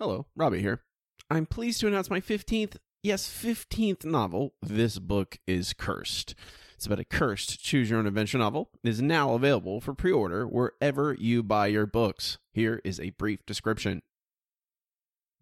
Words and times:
Hello, 0.00 0.26
Robbie 0.36 0.60
here. 0.60 0.82
I'm 1.28 1.44
pleased 1.44 1.80
to 1.80 1.88
announce 1.88 2.08
my 2.08 2.20
15th, 2.20 2.76
yes, 3.02 3.28
15th 3.28 4.04
novel, 4.04 4.54
This 4.62 5.00
Book 5.00 5.38
is 5.44 5.72
Cursed. 5.72 6.36
It's 6.76 6.86
about 6.86 7.00
a 7.00 7.04
cursed 7.04 7.60
choose 7.64 7.90
your 7.90 7.98
own 7.98 8.06
adventure 8.06 8.38
novel. 8.38 8.70
It 8.84 8.90
is 8.90 9.02
now 9.02 9.34
available 9.34 9.80
for 9.80 9.94
pre 9.94 10.12
order 10.12 10.46
wherever 10.46 11.14
you 11.14 11.42
buy 11.42 11.66
your 11.66 11.84
books. 11.84 12.38
Here 12.52 12.80
is 12.84 13.00
a 13.00 13.10
brief 13.10 13.44
description. 13.44 14.00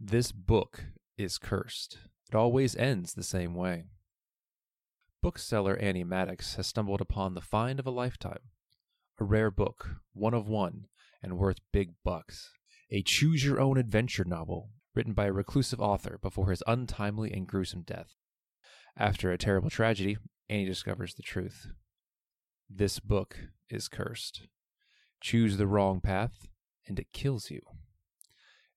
This 0.01 0.33
book 0.33 0.85
is 1.19 1.37
cursed. 1.37 1.99
It 2.31 2.35
always 2.35 2.75
ends 2.77 3.13
the 3.13 3.23
same 3.23 3.55
way. 3.55 3.85
Bookseller 5.23 5.77
Annie 5.77 6.03
Maddox 6.03 6.55
has 6.55 6.67
stumbled 6.67 7.03
upon 7.03 7.35
the 7.35 7.43
find 7.43 7.79
of 7.79 7.87
a 7.87 7.91
lifetime. 7.91 8.41
A 9.21 9.25
rare 9.25 9.51
book, 9.51 9.97
one 10.15 10.33
of 10.33 10.49
one, 10.49 10.87
and 11.23 11.37
worth 11.37 11.59
big 11.75 11.93
bucks. 12.03 12.53
A 12.91 13.03
choose 13.03 13.45
your 13.45 13.61
own 13.61 13.79
adventure 13.79 14.25
novel 14.25 14.71
written 14.95 15.13
by 15.13 15.27
a 15.27 15.33
reclusive 15.33 15.81
author 15.81 16.19
before 16.23 16.51
his 16.51 16.63
untimely 16.67 17.33
and 17.33 17.47
gruesome 17.47 17.83
death. 17.83 18.15
After 18.97 19.31
a 19.31 19.39
terrible 19.39 19.71
tragedy, 19.71 20.17
Annie 20.49 20.65
discovers 20.65 21.15
the 21.15 21.23
truth. 21.23 21.67
This 22.71 22.99
book 22.99 23.37
is 23.69 23.89
cursed. 23.89 24.49
Choose 25.21 25.57
the 25.57 25.67
wrong 25.67 26.01
path, 26.01 26.47
and 26.87 26.99
it 26.99 27.13
kills 27.13 27.51
you. 27.51 27.61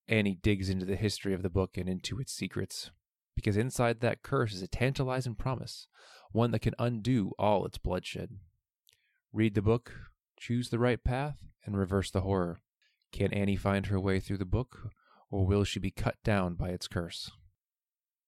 Annie 0.08 0.39
digs 0.41 0.70
into 0.70 0.86
the 0.86 0.95
history 0.95 1.34
of 1.34 1.44
the 1.44 1.50
book 1.50 1.78
and 1.78 1.88
into 1.88 2.20
its 2.20 2.34
secrets, 2.34 2.91
because 3.36 3.55
inside 3.55 4.02
that 4.02 4.23
curse 4.23 4.53
is 4.53 4.62
a 4.62 4.67
tantalizing 4.67 5.36
promise, 5.36 5.88
one 6.31 6.52
that 6.52 6.59
can 6.59 6.73
undo 6.80 7.31
all 7.38 7.66
its 7.66 7.78
bloodshed. 7.78 8.31
Read 9.31 9.53
the 9.53 9.62
book, 9.62 9.94
choose 10.39 10.70
the 10.70 10.80
right 10.80 11.03
path, 11.03 11.38
and 11.64 11.78
reverse 11.78 12.09
the 12.12 12.22
horror. 12.22 12.62
Can 13.12 13.34
Annie 13.34 13.55
find 13.55 13.88
her 13.88 13.99
way 13.99 14.20
through 14.20 14.38
the 14.38 14.45
book, 14.45 14.91
or 15.30 15.45
will 15.45 15.63
she 15.63 15.80
be 15.80 15.91
cut 15.91 16.16
down 16.23 16.55
by 16.55 16.70
its 16.70 16.88
curse? 16.88 17.31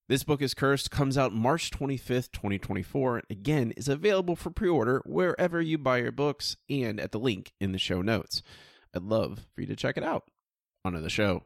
This 0.08 0.24
Book 0.24 0.42
is 0.42 0.52
Cursed 0.52 0.90
comes 0.90 1.16
out 1.16 1.32
March 1.32 1.70
25th, 1.70 2.32
2024, 2.32 3.18
and 3.18 3.26
again 3.30 3.72
is 3.76 3.88
available 3.88 4.36
for 4.36 4.50
pre 4.50 4.68
order 4.68 5.00
wherever 5.06 5.60
you 5.60 5.78
buy 5.78 5.98
your 5.98 6.12
books 6.12 6.56
and 6.68 7.00
at 7.00 7.12
the 7.12 7.20
link 7.20 7.52
in 7.60 7.72
the 7.72 7.78
show 7.78 8.02
notes. 8.02 8.42
I'd 8.94 9.04
love 9.04 9.46
for 9.54 9.60
you 9.62 9.66
to 9.68 9.76
check 9.76 9.96
it 9.96 10.04
out. 10.04 10.24
On 10.84 10.92
to 10.92 11.00
the 11.00 11.08
show. 11.08 11.44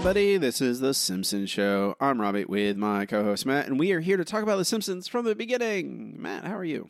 Everybody. 0.00 0.38
This 0.38 0.62
is 0.62 0.80
The 0.80 0.94
Simpsons 0.94 1.50
Show. 1.50 1.94
I'm 2.00 2.18
Robbie 2.18 2.46
with 2.46 2.78
my 2.78 3.04
co 3.04 3.22
host 3.22 3.44
Matt, 3.44 3.66
and 3.66 3.78
we 3.78 3.92
are 3.92 4.00
here 4.00 4.16
to 4.16 4.24
talk 4.24 4.42
about 4.42 4.56
The 4.56 4.64
Simpsons 4.64 5.06
from 5.06 5.26
the 5.26 5.34
beginning. 5.34 6.16
Matt, 6.18 6.46
how 6.46 6.56
are 6.56 6.64
you? 6.64 6.88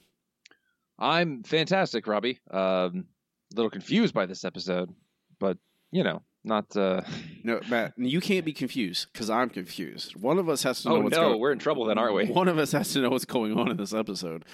I'm 0.97 1.43
fantastic, 1.43 2.07
Robbie. 2.07 2.39
Um, 2.53 3.07
a 3.53 3.57
little 3.57 3.69
confused 3.69 4.15
by 4.15 4.27
this 4.27 4.45
episode, 4.45 4.95
but 5.41 5.59
you 5.91 6.05
know, 6.05 6.23
not. 6.45 6.77
Uh... 6.77 7.03
No, 7.43 7.59
Matt, 7.69 7.95
you 7.97 8.21
can't 8.21 8.45
be 8.45 8.53
confused 8.53 9.09
because 9.13 9.29
I'm 9.29 9.49
confused. 9.49 10.15
One 10.15 10.39
of 10.39 10.49
us 10.51 10.63
has 10.63 10.83
to 10.83 10.91
know 10.91 10.97
Oh 10.97 11.01
what's 11.01 11.17
no, 11.17 11.31
going 11.31 11.41
we're 11.41 11.53
in 11.53 11.59
trouble 11.59 11.87
then, 11.87 11.97
aren't 11.99 12.15
we? 12.15 12.27
One 12.27 12.49
of 12.49 12.59
us 12.59 12.71
has 12.73 12.93
to 12.93 13.01
know 13.01 13.09
what's 13.09 13.25
going 13.25 13.59
on 13.59 13.71
in 13.71 13.79
this 13.79 13.95
episode. 13.95 14.45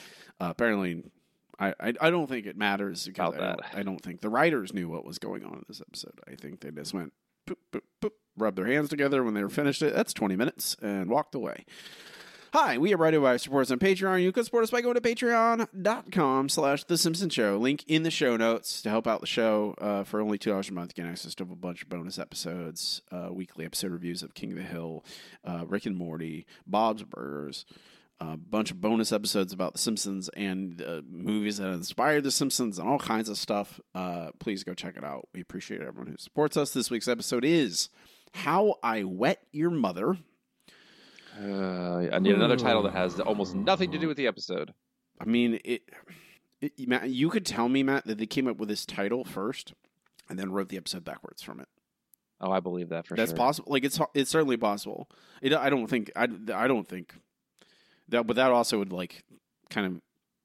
Uh, 0.41 0.47
apparently, 0.51 1.03
I, 1.59 1.75
I 1.81 1.93
I 2.01 2.11
don't 2.11 2.29
think 2.29 2.47
it 2.47 2.57
matters 2.57 3.05
because 3.07 3.34
About 3.34 3.43
I 3.43 3.47
don't, 3.49 3.57
that. 3.61 3.79
I 3.79 3.83
don't 3.83 4.01
think 4.01 4.21
the 4.21 4.31
writers 4.31 4.73
knew 4.73 4.89
what 4.89 5.05
was 5.05 5.19
going 5.19 5.45
on 5.45 5.55
in 5.55 5.65
this 5.69 5.83
episode. 5.83 6.21
I 6.27 6.37
think 6.37 6.61
they 6.61 6.71
just 6.71 6.95
went 6.95 7.12
poop, 7.45 7.59
poop, 7.73 7.84
poop, 8.01 8.12
rubbed 8.37 8.59
their 8.59 8.67
hands 8.67 8.89
together 8.89 9.23
when 9.23 9.34
they 9.34 9.42
were 9.42 9.48
finished 9.48 9.83
it. 9.83 9.95
That's 9.95 10.12
20 10.12 10.37
minutes 10.37 10.77
and 10.83 11.11
walked 11.11 11.34
away. 11.34 11.65
Hi, 12.53 12.78
we 12.78 12.95
are 12.95 13.12
you 13.12 13.20
by 13.20 13.37
supporters 13.37 13.70
on 13.70 13.78
Patreon. 13.78 14.23
You 14.23 14.33
can 14.33 14.43
support 14.45 14.65
us 14.65 14.70
by 14.70 14.81
going 14.81 14.95
to 14.95 15.01
patreon.com 15.03 16.48
slash 16.48 16.84
The 16.84 16.97
Simpsons 16.97 17.34
Show. 17.34 17.59
Link 17.59 17.84
in 17.87 18.03
the 18.03 18.11
show 18.11 18.37
notes 18.37 18.81
to 18.81 18.89
help 18.89 19.06
out 19.06 19.20
the 19.20 19.27
show 19.27 19.75
uh, 19.78 20.05
for 20.05 20.23
only 20.23 20.39
$2 20.39 20.70
a 20.70 20.73
month. 20.73 20.95
Get 20.95 21.05
access 21.05 21.34
to 21.34 21.43
a 21.43 21.47
bunch 21.47 21.83
of 21.83 21.91
bonus 21.91 22.19
episodes, 22.19 23.03
uh, 23.12 23.28
weekly 23.31 23.66
episode 23.66 23.93
reviews 23.93 24.22
of 24.22 24.33
King 24.33 24.53
of 24.53 24.56
the 24.59 24.65
Hill, 24.65 25.05
uh, 25.44 25.66
Rick 25.66 25.84
and 25.84 25.97
Morty, 25.97 26.47
Bob's 26.66 27.03
Burgers, 27.03 27.66
a 28.21 28.38
bunch 28.38 28.71
of 28.71 28.81
bonus 28.81 29.12
episodes 29.12 29.53
about 29.53 29.75
The 29.75 29.78
Simpsons 29.78 30.31
and 30.31 30.81
uh, 30.81 31.03
movies 31.06 31.59
that 31.59 31.69
inspired 31.69 32.25
The 32.25 32.31
Simpsons 32.31 32.78
and 32.78 32.88
all 32.88 32.99
kinds 32.99 33.28
of 33.28 33.37
stuff. 33.37 33.81
Uh, 33.94 34.28
please 34.38 34.65
go 34.65 34.72
check 34.72 34.97
it 34.97 35.05
out. 35.05 35.28
We 35.34 35.43
appreciate 35.43 35.82
everyone 35.82 36.11
who 36.11 36.16
supports 36.16 36.56
us. 36.56 36.71
This 36.72 36.91
week's 36.91 37.09
episode 37.09 37.44
is 37.44 37.91
How 38.37 38.75
I 38.83 39.05
Wet 39.05 39.43
Your 39.51 39.71
Mother. 39.71 40.19
Uh, 41.41 42.09
I 42.13 42.19
need 42.19 42.35
another 42.35 42.57
title 42.57 42.83
that 42.83 42.93
has 42.93 43.19
almost 43.19 43.55
nothing 43.55 43.91
to 43.93 43.99
do 43.99 44.09
with 44.09 44.19
the 44.19 44.27
episode. 44.27 44.75
I 45.19 45.25
mean, 45.25 45.59
it, 45.65 45.83
it. 46.61 46.89
Matt, 46.89 47.09
you 47.09 47.31
could 47.31 47.47
tell 47.47 47.69
me, 47.69 47.83
Matt, 47.83 48.07
that 48.07 48.19
they 48.19 48.27
came 48.27 48.47
up 48.47 48.59
with 48.59 48.69
this 48.69 48.85
title 48.85 49.25
first, 49.25 49.73
and 50.29 50.39
then 50.39 50.53
wrote 50.53 50.69
the 50.69 50.77
episode 50.77 51.03
backwards 51.03 51.43
from 51.43 51.61
it. 51.61 51.69
Oh, 52.41 52.51
I 52.51 52.61
believe 52.61 52.91
that 52.91 53.07
for 53.07 53.17
That's 53.17 53.31
sure. 53.31 53.39
possible. 53.39 53.73
Like 53.73 53.85
it's 53.85 53.99
it's 54.13 54.31
certainly 54.31 54.59
possible. 54.59 55.09
It, 55.41 55.55
I 55.55 55.71
don't 55.71 55.87
think 55.87 56.13
I, 56.15 56.29
I 56.55 56.69
don't 56.69 56.87
think 56.87 57.15
that, 58.09 58.27
but 58.27 58.37
that 58.37 58.51
also 58.51 58.79
would 58.79 58.93
like 58.93 59.25
kind 59.71 59.87
of 59.87 60.01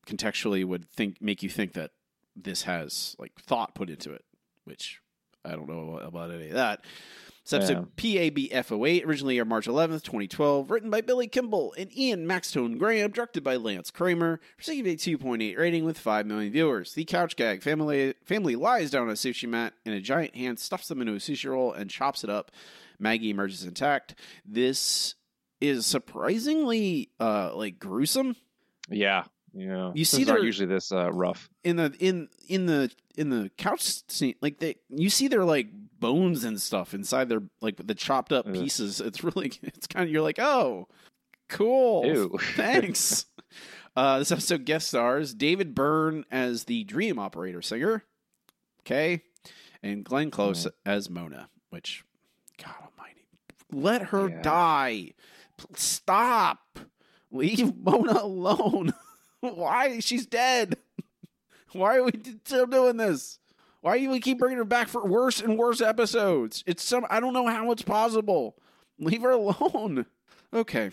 contextually 0.08 0.66
would 0.66 0.90
think 0.90 1.22
make 1.22 1.44
you 1.44 1.50
think 1.50 1.73
that 1.73 1.91
this 2.35 2.63
has 2.63 3.16
like 3.19 3.34
thought 3.41 3.75
put 3.75 3.90
into 3.90 4.13
it, 4.13 4.23
which 4.63 5.02
I 5.44 5.52
don't 5.52 5.68
know 5.68 5.97
about 5.97 6.31
any 6.31 6.47
of 6.47 6.53
that. 6.53 6.85
It's 7.44 7.53
episode 7.53 7.96
PABF08, 7.96 9.06
originally 9.06 9.38
aired 9.40 9.50
March 9.50 9.68
11th, 9.68 10.03
2012, 10.03 10.69
written 10.69 10.90
by 10.90 11.02
Billy 11.02 11.28
Kimball 11.28 11.74
and 11.75 11.96
Ian 11.97 12.28
Maxtone 12.28 12.78
Graham, 12.78 13.12
directed 13.12 13.44
by 13.44 13.56
Lance 13.56 13.90
Kramer, 13.90 14.40
received 14.57 14.88
a 14.88 14.96
2.8 14.96 15.57
rating 15.57 15.84
with 15.84 15.97
5 15.97 16.28
million 16.28 16.52
viewers. 16.52 16.94
The 16.94 17.03
couch 17.03 17.35
gag 17.35 17.63
family 17.63 18.13
family 18.24 18.56
lies 18.56 18.91
down 18.91 19.03
on 19.03 19.09
a 19.09 19.13
sushi 19.13 19.50
mat, 19.50 19.74
and 19.85 19.96
a 19.96 20.00
giant 20.00 20.35
hand 20.35 20.59
stuffs 20.59 20.88
them 20.88 21.02
into 21.02 21.13
a 21.13 21.18
sushi 21.18 21.50
roll 21.50 21.74
and 21.74 21.90
chops 21.90 22.24
it 22.24 22.29
up. 22.29 22.52
Maggie 23.00 23.31
emerges 23.31 23.66
intact. 23.66 24.16
This 24.46 25.16
is 25.59 25.85
surprisingly 25.85 27.09
uh 27.19 27.56
like 27.56 27.79
gruesome 27.79 28.35
Yeah, 28.90 29.25
yeah. 29.53 29.91
You 29.94 30.06
see 30.06 30.29
aren't 30.29 30.44
usually 30.44 30.67
this 30.67 30.91
uh, 30.91 31.12
rough. 31.12 31.50
in 31.63 31.75
the 31.75 31.94
in 32.00 32.29
in 32.47 32.66
the 32.66 32.89
in 33.17 33.29
the 33.29 33.51
couch 33.57 33.81
scene 34.09 34.35
like 34.41 34.59
they 34.59 34.75
you 34.89 35.09
see 35.09 35.28
their 35.28 35.44
like 35.44 35.67
bones 36.00 36.44
and 36.44 36.59
stuff 36.62 36.94
inside 36.94 37.28
their 37.29 37.44
like 37.61 37.75
the 37.85 37.94
chopped 37.94 38.31
up 38.31 38.51
pieces 38.51 39.01
it's 39.01 39.23
really 39.23 39.51
it's 39.63 39.85
kind 39.88 40.06
of 40.06 40.11
you're 40.11 40.22
like 40.22 40.40
oh 40.40 40.88
cool 41.50 42.06
Ew. 42.06 42.40
thanks 42.56 43.25
uh 43.97 44.17
this 44.19 44.31
episode 44.31 44.63
guest 44.66 44.88
stars 44.88 45.34
david 45.34 45.75
byrne 45.75 46.23
as 46.31 46.63
the 46.63 46.84
dream 46.85 47.19
operator 47.19 47.61
singer 47.61 48.03
okay 48.81 49.22
and 49.84 50.03
glenn 50.06 50.31
close 50.31 50.66
as 50.85 51.09
mona 51.09 51.50
which 51.69 52.03
god 52.57 52.73
almighty 52.81 53.25
let 53.72 54.01
her 54.07 54.29
Yeah. 54.29 54.41
die 54.41 55.11
stop 55.75 56.79
leave 57.31 57.75
mona 57.78 58.13
alone 58.23 58.94
why 59.56 60.00
she's 60.00 60.25
dead 60.25 60.75
why 61.74 61.97
are 61.97 62.03
we 62.03 62.12
still 62.46 62.66
doing 62.68 62.97
this? 62.97 63.40
Why 63.81 63.97
do 63.97 64.09
we 64.09 64.19
keep 64.19 64.38
bringing 64.40 64.57
her 64.59 64.66
back 64.66 64.88
for 64.90 65.03
worse 65.06 65.41
and 65.41 65.57
worse 65.57 65.81
episodes? 65.81 66.63
It's 66.68 66.84
some 66.84 67.06
I 67.09 67.19
don't 67.19 67.34
know 67.34 67.47
how 67.47 67.72
it's 67.72 67.81
possible. 67.81 68.56
Leave 69.00 69.22
her 69.24 69.31
alone. 69.31 70.06
Okay. 70.53 70.91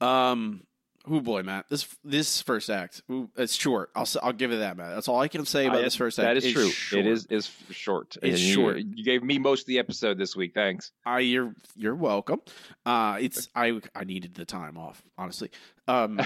Um. 0.00 0.62
Oh 1.10 1.20
boy, 1.20 1.42
Matt. 1.42 1.66
This 1.68 1.86
this 2.04 2.40
first 2.40 2.70
act, 2.70 3.02
ooh, 3.10 3.28
it's 3.36 3.54
short. 3.54 3.90
I'll 3.94 4.08
I'll 4.22 4.32
give 4.32 4.50
it 4.50 4.56
that, 4.58 4.76
Matt. 4.78 4.94
That's 4.94 5.08
all 5.08 5.20
I 5.20 5.28
can 5.28 5.44
say 5.44 5.66
about 5.66 5.80
I- 5.80 5.82
this 5.82 5.94
first 5.94 6.18
act. 6.18 6.24
that 6.26 6.36
is 6.38 6.44
It's 6.46 6.54
true. 6.54 6.70
short. 6.70 7.00
It 7.00 7.06
is 7.10 7.26
is 7.26 7.50
short. 7.70 8.16
It's 8.22 8.40
you- 8.40 8.54
short. 8.54 8.78
You 8.78 9.04
gave 9.04 9.22
me 9.22 9.38
most 9.38 9.60
of 9.62 9.66
the 9.66 9.78
episode 9.78 10.16
this 10.18 10.34
week. 10.34 10.52
Thanks. 10.54 10.90
I 11.04 11.20
you're 11.20 11.54
you're 11.76 11.94
welcome. 11.94 12.40
Uh, 12.86 13.18
it's 13.20 13.48
I 13.54 13.78
I 13.94 14.04
needed 14.04 14.34
the 14.34 14.46
time 14.46 14.78
off 14.78 15.02
honestly. 15.18 15.50
Um. 15.86 16.18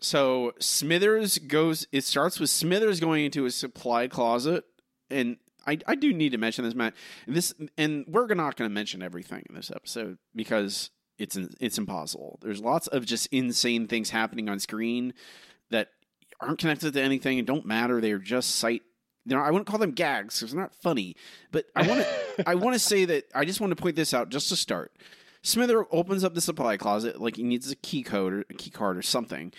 So 0.00 0.52
Smithers 0.60 1.38
goes. 1.38 1.86
It 1.92 2.04
starts 2.04 2.38
with 2.38 2.50
Smithers 2.50 3.00
going 3.00 3.24
into 3.24 3.46
a 3.46 3.50
supply 3.50 4.08
closet, 4.08 4.64
and 5.10 5.38
I, 5.66 5.78
I 5.86 5.94
do 5.96 6.12
need 6.12 6.32
to 6.32 6.38
mention 6.38 6.64
this, 6.64 6.74
Matt. 6.74 6.94
This 7.26 7.54
and 7.76 8.04
we're 8.08 8.26
not 8.34 8.56
going 8.56 8.70
to 8.70 8.74
mention 8.74 9.02
everything 9.02 9.44
in 9.48 9.54
this 9.54 9.70
episode 9.70 10.18
because 10.34 10.90
it's 11.18 11.36
it's 11.60 11.78
impossible. 11.78 12.38
There's 12.42 12.60
lots 12.60 12.86
of 12.86 13.04
just 13.04 13.26
insane 13.32 13.86
things 13.86 14.10
happening 14.10 14.48
on 14.48 14.60
screen 14.60 15.14
that 15.70 15.88
aren't 16.40 16.58
connected 16.58 16.94
to 16.94 17.02
anything 17.02 17.38
and 17.38 17.46
don't 17.46 17.66
matter. 17.66 18.00
They're 18.00 18.18
just 18.18 18.56
sight. 18.56 18.82
You 19.24 19.36
know, 19.36 19.42
I 19.42 19.50
wouldn't 19.50 19.66
call 19.66 19.78
them 19.78 19.90
gags 19.90 20.38
because 20.38 20.52
they're 20.52 20.62
not 20.62 20.74
funny. 20.74 21.16
But 21.50 21.66
I 21.76 21.86
want 21.86 22.00
to 22.00 22.48
I 22.48 22.54
want 22.54 22.74
to 22.74 22.78
say 22.92 23.04
that 23.04 23.24
I 23.34 23.44
just 23.44 23.60
want 23.60 23.72
to 23.76 23.82
point 23.82 23.96
this 23.96 24.14
out 24.14 24.30
just 24.30 24.48
to 24.50 24.56
start. 24.56 24.92
Smither 25.42 25.86
opens 25.92 26.24
up 26.24 26.34
the 26.34 26.40
supply 26.40 26.76
closet 26.76 27.20
like 27.20 27.36
he 27.36 27.42
needs 27.42 27.70
a 27.70 27.76
key 27.76 28.02
code 28.02 28.32
or 28.32 28.40
a 28.48 28.54
key 28.54 28.70
card 28.70 28.96
or 28.96 29.02
something, 29.02 29.52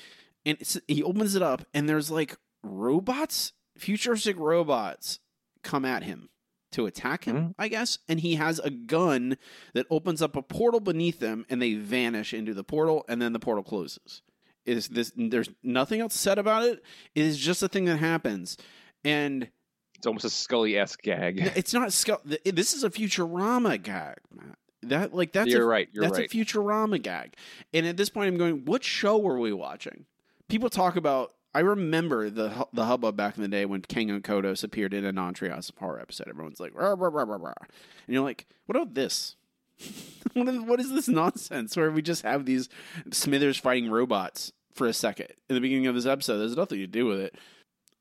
and 0.45 0.57
he 0.87 1.03
opens 1.03 1.35
it 1.35 1.41
up 1.41 1.65
and 1.73 1.87
there's 1.89 2.09
like 2.11 2.35
robots, 2.63 3.53
futuristic 3.77 4.37
robots, 4.39 5.19
come 5.63 5.85
at 5.85 6.03
him 6.03 6.29
to 6.71 6.85
attack 6.85 7.23
him, 7.25 7.35
Mhm. 7.35 7.55
I 7.57 7.67
guess. 7.67 7.97
And 8.07 8.19
he 8.19 8.35
has 8.35 8.59
a 8.59 8.69
gun 8.69 9.37
that 9.73 9.85
opens 9.89 10.21
up 10.21 10.35
a 10.35 10.41
portal 10.41 10.79
beneath 10.79 11.19
them, 11.19 11.45
and 11.49 11.61
they 11.61 11.73
vanish 11.73 12.33
into 12.33 12.53
the 12.53 12.63
portal, 12.63 13.05
and 13.09 13.21
then 13.21 13.33
the 13.33 13.39
portal 13.39 13.63
closes. 13.63 14.21
Is 14.65 14.87
this? 14.89 15.11
There's 15.15 15.49
nothing 15.63 15.99
else 15.99 16.13
said 16.13 16.37
about 16.37 16.63
it. 16.63 16.83
It 17.15 17.23
is 17.25 17.39
just 17.39 17.63
a 17.63 17.67
thing 17.67 17.85
that 17.85 17.97
happens, 17.97 18.55
and 19.03 19.49
It's 19.95 20.05
almost 20.05 20.25
a 20.25 20.29
Scully 20.29 20.77
esque 20.77 21.01
gag. 21.01 21.39
it's 21.55 21.73
not. 21.73 21.91
Scully. 21.91 22.37
This 22.45 22.73
is 22.73 22.83
a 22.83 22.89
Futurama 22.89 23.81
gag, 23.81 24.17
Matt. 24.31 24.57
That 24.83 25.13
like 25.13 25.33
that's 25.33 25.49
you're 25.49 25.63
a, 25.63 25.65
right. 25.65 25.89
You're 25.91 26.03
that's 26.03 26.19
right. 26.19 26.31
a 26.31 26.37
Futurama 26.37 27.01
gag. 27.01 27.33
And 27.73 27.85
at 27.87 27.97
this 27.97 28.09
point, 28.09 28.27
I'm 28.27 28.37
going, 28.37 28.63
what 28.65 28.83
show 28.83 29.17
were 29.17 29.39
we 29.39 29.51
watching? 29.53 30.05
People 30.49 30.69
talk 30.69 30.95
about. 30.95 31.33
I 31.53 31.61
remember 31.61 32.29
the 32.29 32.67
the 32.73 32.85
hubbub 32.85 33.15
back 33.17 33.35
in 33.35 33.41
the 33.41 33.47
day 33.47 33.65
when 33.65 33.81
Kang 33.81 34.11
and 34.11 34.23
Kodos 34.23 34.63
appeared 34.63 34.93
in 34.93 35.03
a 35.03 35.11
non 35.11 35.33
of 35.41 35.71
Horror 35.79 35.99
episode. 35.99 36.27
Everyone's 36.27 36.59
like, 36.59 36.75
rah, 36.75 36.93
rah, 36.95 37.09
rah, 37.09 37.23
rah, 37.23 37.53
and 37.59 38.13
you're 38.13 38.23
like, 38.23 38.45
what 38.65 38.75
about 38.75 38.93
this? 38.93 39.35
what, 40.33 40.79
is, 40.79 40.91
this 40.91 41.07
nonsense 41.07 41.77
where 41.77 41.89
we 41.89 42.01
just 42.01 42.23
have 42.23 42.45
these 42.45 42.67
Smithers 43.11 43.57
fighting 43.57 43.89
robots 43.89 44.51
for 44.73 44.87
a 44.87 44.93
second 44.93 45.27
in 45.47 45.55
the 45.55 45.61
beginning 45.61 45.87
of 45.87 45.95
this 45.95 46.05
episode? 46.05 46.37
There's 46.37 46.57
nothing 46.57 46.79
to 46.79 46.87
do 46.87 47.05
with 47.05 47.19
it. 47.19 47.35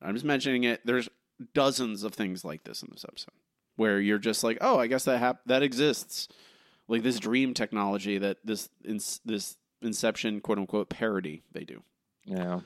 I'm 0.03 0.15
just 0.15 0.25
mentioning 0.25 0.65
it. 0.65 0.81
There's 0.85 1.09
dozens 1.55 2.03
of 2.03 2.15
things 2.15 2.45
like 2.45 2.65
this 2.65 2.83
in 2.83 2.89
this 2.93 3.05
episode 3.09 3.35
where 3.77 4.01
you're 4.01 4.19
just 4.19 4.43
like, 4.43 4.59
oh, 4.61 4.79
I 4.79 4.89
guess 4.89 5.05
that 5.05 5.19
hap- 5.19 5.45
that 5.47 5.63
exists 5.63 6.29
like 6.89 7.03
this 7.03 7.21
dream 7.21 7.55
technology 7.55 8.19
that 8.19 8.39
this 8.45 8.69
ins- 8.85 9.21
this 9.25 9.57
Inception 9.81 10.41
quote 10.41 10.59
unquote 10.59 10.89
parody 10.89 11.45
they 11.53 11.63
do. 11.63 11.83
Yeah. 12.29 12.61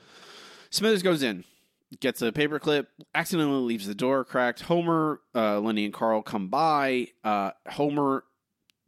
Smithers 0.69 1.03
goes 1.03 1.23
in, 1.23 1.43
gets 1.99 2.21
a 2.21 2.31
paperclip, 2.31 2.87
accidentally 3.15 3.61
leaves 3.61 3.87
the 3.87 3.95
door 3.95 4.23
cracked. 4.25 4.61
Homer, 4.61 5.21
uh, 5.33 5.59
Lenny, 5.59 5.85
and 5.85 5.93
Carl 5.93 6.21
come 6.21 6.47
by. 6.49 7.07
Uh, 7.23 7.51
Homer 7.69 8.23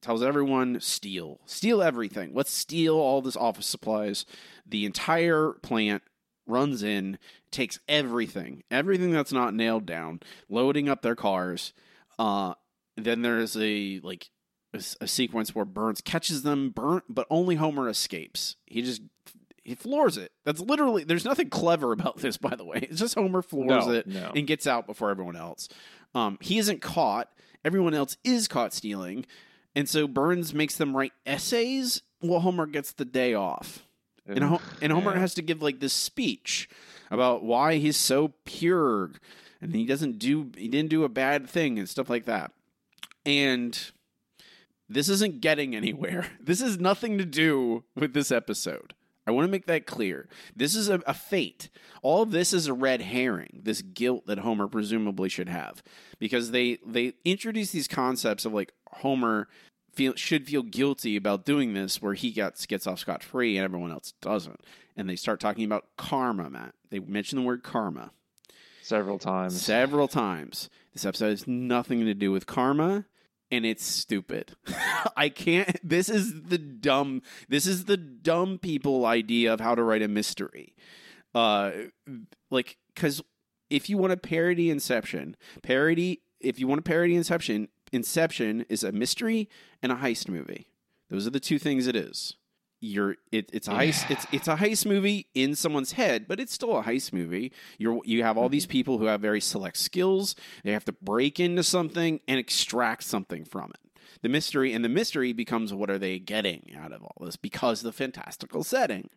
tells 0.01 0.22
everyone 0.22 0.80
steal, 0.81 1.39
steal 1.45 1.81
everything. 1.81 2.31
Let's 2.33 2.51
steal 2.51 2.95
all 2.95 3.22
this 3.22 3.38
office 3.38 3.68
supplies. 3.68 4.25
The 4.66 4.86
entire 4.86 5.54
plant 5.62 6.04
runs 6.48 6.83
in, 6.83 7.18
takes 7.51 7.80
everything, 7.88 8.63
everything 8.69 9.12
that's 9.12 9.31
not 9.31 9.54
nailed 9.54 9.86
down, 9.86 10.19
loading 10.50 10.89
up 10.89 11.01
their 11.01 11.16
cars. 11.16 11.74
Uh, 12.19 12.54
then 12.98 13.21
there's 13.21 13.57
a 13.57 14.00
like 14.04 14.30
a 15.00 15.07
sequence 15.07 15.56
where 15.56 15.66
Burns 15.66 16.01
catches 16.01 16.44
them, 16.44 16.69
burn, 16.69 17.01
but 17.07 17.28
only 17.30 17.56
Homer 17.56 17.88
escapes. 17.88 18.57
He 18.66 18.81
just 18.81 19.01
he 19.65 19.75
floors 19.75 20.17
it. 20.17 20.31
That's 20.45 20.62
literally. 20.62 21.03
There's 21.03 21.25
nothing 21.25 21.50
clever 21.50 21.91
about 21.91 22.17
this, 22.21 22.38
by 22.38 22.56
the 22.56 22.63
way. 22.65 22.79
It's 22.89 23.00
just 23.00 23.15
Homer 23.15 23.41
floors 23.41 23.85
No, 23.88 23.91
it 23.91 24.07
no. 24.07 24.31
and 24.35 24.47
gets 24.47 24.65
out 24.67 24.85
before 24.88 25.09
everyone 25.09 25.35
else. 25.35 25.67
Um, 26.13 26.38
he 26.39 26.57
isn't 26.59 26.81
caught. 26.81 27.29
Everyone 27.65 27.94
else 27.94 28.15
is 28.23 28.47
caught 28.47 28.73
stealing, 28.73 29.25
and 29.75 29.89
so 29.89 30.07
Burns 30.07 30.53
makes 30.53 30.77
them 30.77 30.95
write 30.95 31.13
essays 31.25 32.03
while 32.21 32.39
Homer 32.41 32.67
gets 32.67 32.91
the 32.94 33.06
day 33.06 33.33
off. 33.33 33.83
And, 34.27 34.44
Ho- 34.44 34.62
and 34.81 34.91
Homer 34.91 35.13
Yeah. 35.13 35.19
has 35.19 35.33
to 35.35 35.41
give 35.41 35.62
like 35.62 35.79
this 35.79 35.94
speech 35.94 36.69
about 37.11 37.44
why 37.44 37.75
he's 37.75 37.97
so 37.97 38.33
pure 38.45 39.11
and 39.61 39.75
he 39.75 39.85
doesn't 39.85 40.18
do 40.19 40.51
he 40.57 40.68
didn't 40.68 40.89
do 40.89 41.03
a 41.03 41.09
bad 41.09 41.47
thing 41.50 41.77
and 41.77 41.88
stuff 41.89 42.09
like 42.09 42.25
that. 42.25 42.51
And 43.25 43.79
this 44.89 45.09
isn't 45.09 45.41
getting 45.41 45.75
anywhere. 45.75 46.27
This 46.39 46.61
has 46.61 46.79
nothing 46.79 47.18
to 47.18 47.25
do 47.25 47.83
with 47.95 48.13
this 48.13 48.31
episode. 48.31 48.94
I 49.27 49.31
want 49.31 49.48
to 49.48 49.51
make 49.51 49.66
that 49.66 49.86
clear. 49.86 50.27
This 50.56 50.75
is 50.75 50.89
a, 50.89 51.01
a 51.07 51.13
fate. 51.13 51.69
All 52.04 52.22
of 52.22 52.31
this 52.31 52.54
is 52.54 52.68
a 52.68 52.74
red 52.74 53.01
herring. 53.01 53.62
This 53.63 53.81
guilt 53.81 54.27
that 54.27 54.39
Homer 54.39 54.68
presumably 54.68 55.30
should 55.30 55.50
have, 55.50 55.81
because 56.19 56.51
they 56.51 56.77
they 56.86 57.13
introduce 57.24 57.72
these 57.72 57.88
concepts 57.88 58.45
of 58.45 58.54
like 58.54 58.72
Homer 58.94 59.48
feel 59.94 60.13
should 60.16 60.45
feel 60.45 60.62
guilty 60.62 61.16
about 61.16 61.45
doing 61.45 61.74
this, 61.74 62.01
where 62.01 62.13
he 62.13 62.31
gets 62.31 62.66
gets 62.66 62.86
off 62.86 63.00
scot 63.00 63.24
free 63.24 63.57
and 63.57 63.66
everyone 63.66 63.92
else 63.92 64.13
doesn't. 64.22 64.62
And 64.95 65.10
they 65.10 65.16
start 65.16 65.39
talking 65.39 65.66
about 65.66 65.86
karma, 65.98 66.50
Matt. 66.50 66.75
They 66.89 67.00
mention 67.00 67.38
the 67.38 67.45
word 67.45 67.63
karma 67.63 68.12
several 68.81 69.18
times. 69.18 69.60
several 69.62 70.07
times. 70.07 70.69
This 70.94 71.06
episode 71.06 71.31
has 71.31 71.48
nothing 71.48 72.06
to 72.06 72.13
do 72.13 72.31
with 72.31 72.45
karma, 72.45 73.06
and 73.51 73.65
it's 73.65 73.86
stupid. 73.86 74.56
I 75.15 75.30
can't. 75.30 75.77
This 75.88 76.09
is 76.09 76.44
the 76.44 76.57
dumb. 76.57 77.21
This 77.50 77.65
is 77.68 77.86
the 77.86 77.97
dumb 77.97 78.57
people 78.57 79.06
idea 79.06 79.53
of 79.53 79.59
how 79.59 79.75
to 79.75 79.83
write 79.83 80.01
a 80.01 80.07
mystery. 80.07 80.75
Uh, 81.33 81.71
like 82.50 82.77
because 82.94 83.21
if 83.69 83.89
you 83.89 83.97
want 83.97 84.12
to 84.12 84.18
parody 84.18 84.69
Inception, 84.69 85.36
parody. 85.62 86.21
If 86.39 86.59
you 86.59 86.68
want 86.68 86.83
to 86.83 86.89
parody 86.89 87.15
Inception, 87.15 87.69
Inception 87.92 88.65
is 88.69 88.83
a 88.83 88.92
mystery 88.92 89.50
and 89.81 89.92
a 89.92 89.95
heist 89.95 90.27
movie. 90.27 90.68
Those 91.09 91.25
are 91.25 91.31
the 91.31 91.39
two 91.39 91.59
things 91.59 91.88
it 91.88 91.95
is. 91.95 92.36
You're 92.85 93.15
it, 93.31 93.49
it's 93.51 93.67
a 93.67 93.71
heist. 93.71 94.11
It's 94.11 94.27
it's 94.31 94.47
a 94.47 94.57
heist 94.57 94.85
movie 94.85 95.27
in 95.33 95.55
someone's 95.55 95.93
head, 95.93 96.27
but 96.27 96.39
it's 96.39 96.53
still 96.53 96.77
a 96.77 96.83
heist 96.83 97.13
movie. 97.13 97.51
You're 97.79 97.99
you 98.05 98.21
have 98.23 98.37
all 98.37 98.47
these 98.47 98.67
people 98.67 98.99
who 98.99 99.05
have 99.05 99.21
very 99.21 99.41
select 99.41 99.77
skills. 99.77 100.35
They 100.63 100.71
have 100.71 100.85
to 100.85 100.91
break 100.91 101.39
into 101.39 101.63
something 101.63 102.19
and 102.27 102.37
extract 102.37 103.03
something 103.03 103.43
from 103.43 103.71
it. 103.71 104.01
The 104.21 104.29
mystery 104.29 104.71
and 104.71 104.85
the 104.85 104.89
mystery 104.89 105.33
becomes 105.33 105.73
what 105.73 105.89
are 105.89 105.97
they 105.97 106.19
getting 106.19 106.71
out 106.79 106.91
of 106.91 107.01
all 107.03 107.25
this 107.25 107.35
because 107.35 107.81
the 107.81 107.91
fantastical 107.91 108.63
setting. 108.63 109.09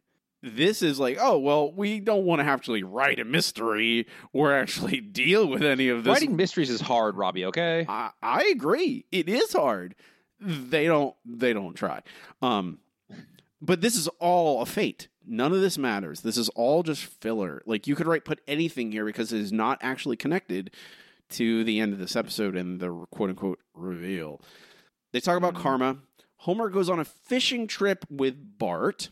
This 0.42 0.82
is 0.82 0.98
like, 1.00 1.18
oh 1.20 1.38
well, 1.38 1.70
we 1.72 2.00
don't 2.00 2.24
want 2.24 2.40
to 2.40 2.46
actually 2.46 2.82
write 2.84 3.18
a 3.18 3.24
mystery 3.24 4.06
or 4.32 4.54
actually 4.54 5.00
deal 5.22 5.46
with 5.46 5.62
any 5.62 5.88
of 5.88 6.04
this. 6.04 6.12
Writing 6.12 6.36
mysteries 6.36 6.70
is 6.70 6.80
hard, 6.80 7.16
Robbie. 7.16 7.44
Okay. 7.46 7.84
I, 7.88 8.10
I 8.22 8.44
agree. 8.46 9.04
It 9.10 9.28
is 9.28 9.52
hard. 9.52 9.94
They 10.40 10.86
don't 10.86 11.14
they 11.26 11.52
don't 11.52 11.74
try. 11.74 12.02
Um 12.40 12.78
but 13.60 13.80
this 13.80 13.96
is 13.96 14.08
all 14.20 14.62
a 14.62 14.66
fate. 14.66 15.08
None 15.26 15.52
of 15.52 15.60
this 15.60 15.76
matters. 15.78 16.20
This 16.22 16.36
is 16.38 16.48
all 16.50 16.82
just 16.82 17.04
filler. 17.04 17.62
Like 17.66 17.86
you 17.86 17.94
could 17.94 18.06
write 18.06 18.24
put 18.24 18.40
anything 18.48 18.92
here 18.92 19.04
because 19.04 19.32
it 19.32 19.40
is 19.40 19.52
not 19.52 19.78
actually 19.82 20.16
connected 20.16 20.70
to 21.30 21.62
the 21.64 21.78
end 21.80 21.92
of 21.92 21.98
this 21.98 22.16
episode 22.16 22.56
and 22.56 22.80
the 22.80 22.88
quote 23.10 23.30
unquote 23.30 23.58
reveal. 23.74 24.40
They 25.12 25.20
talk 25.20 25.36
about 25.36 25.54
Mhm. 25.54 25.60
karma. 25.60 25.98
Homer 26.42 26.70
goes 26.70 26.88
on 26.88 26.98
a 27.00 27.04
fishing 27.04 27.66
trip 27.66 28.04
with 28.08 28.58
Bart 28.58 29.10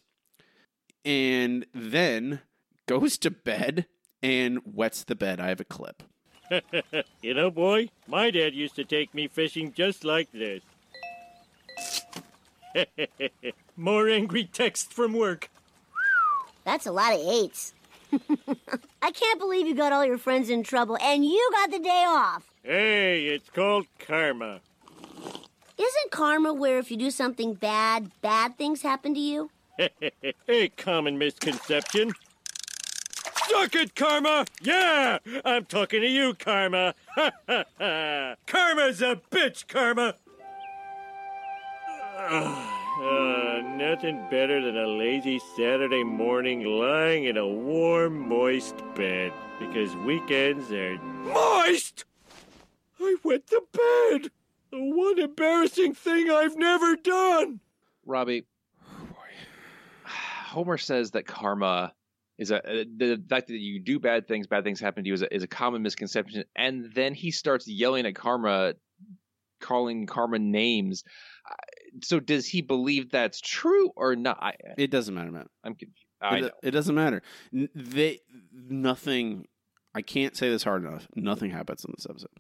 and 1.05 1.67
then 1.75 2.41
goes 2.87 3.19
to 3.19 3.31
bed 3.31 3.87
and 4.23 4.61
wets 4.65 5.05
the 5.05 5.15
bed. 5.15 5.41
I 5.41 5.49
have 5.49 5.61
a 5.61 5.65
clip. 5.65 6.03
you 7.23 7.35
know, 7.35 7.51
boy, 7.51 7.91
my 8.07 8.31
dad 8.31 8.55
used 8.55 8.77
to 8.77 8.85
take 8.85 9.13
me 9.13 9.27
fishing 9.29 9.73
just 9.73 10.05
like 10.05 10.31
this. 10.33 10.63
More 13.77 14.09
angry 14.09 14.45
texts 14.45 14.93
from 14.93 15.13
work. 15.13 15.51
That's 16.65 16.87
a 16.87 16.93
lot 16.93 17.15
of 17.15 17.21
eights. 17.21 17.75
I 19.03 19.11
can't 19.11 19.39
believe 19.39 19.67
you 19.67 19.75
got 19.75 19.93
all 19.93 20.05
your 20.05 20.19
friends 20.19 20.51
in 20.51 20.63
trouble 20.63 20.97
and 21.01 21.25
you 21.25 21.51
got 21.53 21.71
the 21.71 21.79
day 21.79 22.05
off. 22.07 22.45
Hey, 22.63 23.27
it's 23.27 23.51
called 23.51 23.87
karma. 23.99 24.61
Isn't 25.79 26.11
karma 26.11 26.53
where 26.53 26.79
if 26.79 26.91
you 26.91 26.97
do 26.97 27.11
something 27.11 27.55
bad, 27.55 28.11
bad 28.23 28.57
things 28.57 28.83
happen 28.83 29.15
to 29.15 29.21
you? 29.21 29.51
A 30.49 30.69
common 30.71 31.19
misconception. 31.19 32.13
Suck 33.49 33.77
it, 33.77 33.95
Karma! 33.95 34.45
Yeah! 34.61 35.19
I'm 35.45 35.67
talking 35.67 36.01
to 36.01 36.09
you, 36.09 36.35
Karma! 36.35 36.95
Karma's 38.47 39.03
a 39.03 39.21
bitch, 39.31 39.69
Karma! 39.69 40.17
Uh, 42.19 43.61
nothing 43.77 44.27
better 44.31 44.63
than 44.63 44.79
a 44.79 44.87
lazy 44.87 45.39
Saturday 45.55 46.03
morning 46.03 46.65
lying 46.65 47.25
in 47.25 47.37
a 47.37 47.47
warm, 47.47 48.27
moist 48.27 48.75
bed. 48.95 49.33
Because 49.59 49.95
weekends 49.97 50.73
are 50.73 50.99
moist! 50.99 52.07
I 52.99 53.17
wet 53.23 53.47
the 53.49 53.61
bed! 53.71 54.31
The 54.71 54.83
one 54.83 55.19
embarrassing 55.19 55.93
thing 55.93 56.31
I've 56.31 56.57
never 56.57 56.97
done! 56.97 57.61
Robbie. 58.07 58.47
Homer 60.05 60.79
says 60.79 61.11
that 61.11 61.27
karma 61.27 61.93
is 62.39 62.51
a 62.51 62.57
uh, 62.57 62.85
the 62.97 63.23
fact 63.29 63.49
that 63.49 63.59
you 63.59 63.79
do 63.79 63.99
bad 63.99 64.27
things, 64.27 64.47
bad 64.47 64.65
things 64.65 64.81
happen 64.81 65.05
to 65.05 65.09
you 65.09 65.15
is 65.15 65.23
a, 65.23 65.35
is 65.35 65.43
a 65.43 65.49
common 65.49 65.83
misconception, 65.83 66.45
and 66.57 66.93
then 66.95 67.13
he 67.13 67.31
starts 67.31 67.69
yelling 67.69 68.07
at 68.07 68.15
karma, 68.15 68.73
calling 69.61 70.07
karma 70.07 70.39
names. 70.39 71.05
So 72.03 72.21
does 72.21 72.47
he 72.47 72.63
believe 72.63 73.11
that's 73.11 73.41
true 73.41 73.91
or 73.97 74.17
not? 74.17 74.39
I, 74.41 74.55
It 74.77 74.91
doesn't 74.91 75.15
matter, 75.15 75.31
Matt. 75.31 75.49
I'm 75.65 75.75
confused. 75.75 76.05
I 76.21 76.37
it, 76.39 76.41
know. 76.43 76.51
it 76.63 76.71
doesn't 76.71 76.95
matter. 76.95 77.23
They 77.53 78.21
nothing. 78.53 79.47
I 79.95 80.03
can't 80.03 80.37
say 80.37 80.51
this 80.51 80.65
hard 80.65 80.85
enough. 80.85 81.09
Nothing 81.15 81.51
happens 81.51 81.85
in 81.85 81.93
this 81.97 82.07
episode. 82.09 82.31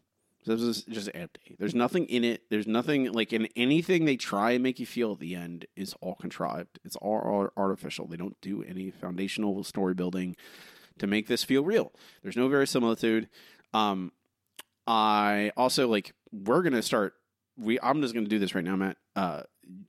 This 0.46 0.62
is 0.62 0.84
just 0.84 1.10
empty. 1.12 1.56
There's 1.58 1.75
nothing 1.75 2.06
in 2.06 2.22
it. 2.22 2.42
There's 2.50 2.68
nothing 2.68 3.10
like 3.12 3.32
in 3.32 3.48
anything 3.56 4.04
they 4.04 4.16
try 4.16 4.52
and 4.52 4.62
make 4.62 4.78
you 4.78 4.86
feel 4.86 5.12
at 5.12 5.18
the 5.18 5.34
end 5.34 5.66
is 5.75 5.94
all 6.00 6.14
contrived. 6.14 6.78
It's 6.84 6.94
all, 6.96 7.18
all 7.18 7.48
artificial. 7.56 8.06
They 8.06 8.16
don't 8.16 8.40
do 8.40 8.62
any 8.62 8.92
foundational 8.92 9.64
story 9.64 9.94
building 9.94 10.36
to 10.98 11.08
make 11.08 11.26
this 11.26 11.42
feel 11.42 11.64
real. 11.64 11.92
There's 12.22 12.36
no 12.36 12.48
verisimilitude. 12.48 13.28
Um, 13.75 14.12
I 14.86 15.50
also 15.56 15.88
like 15.88 16.14
we're 16.30 16.62
gonna 16.62 16.82
start. 16.82 17.14
We 17.58 17.78
I'm 17.80 18.02
just 18.02 18.14
gonna 18.14 18.28
do 18.28 18.38
this 18.38 18.54
right 18.54 18.64
now, 18.64 18.76
Matt. 18.76 18.96
Uh, 19.14 19.42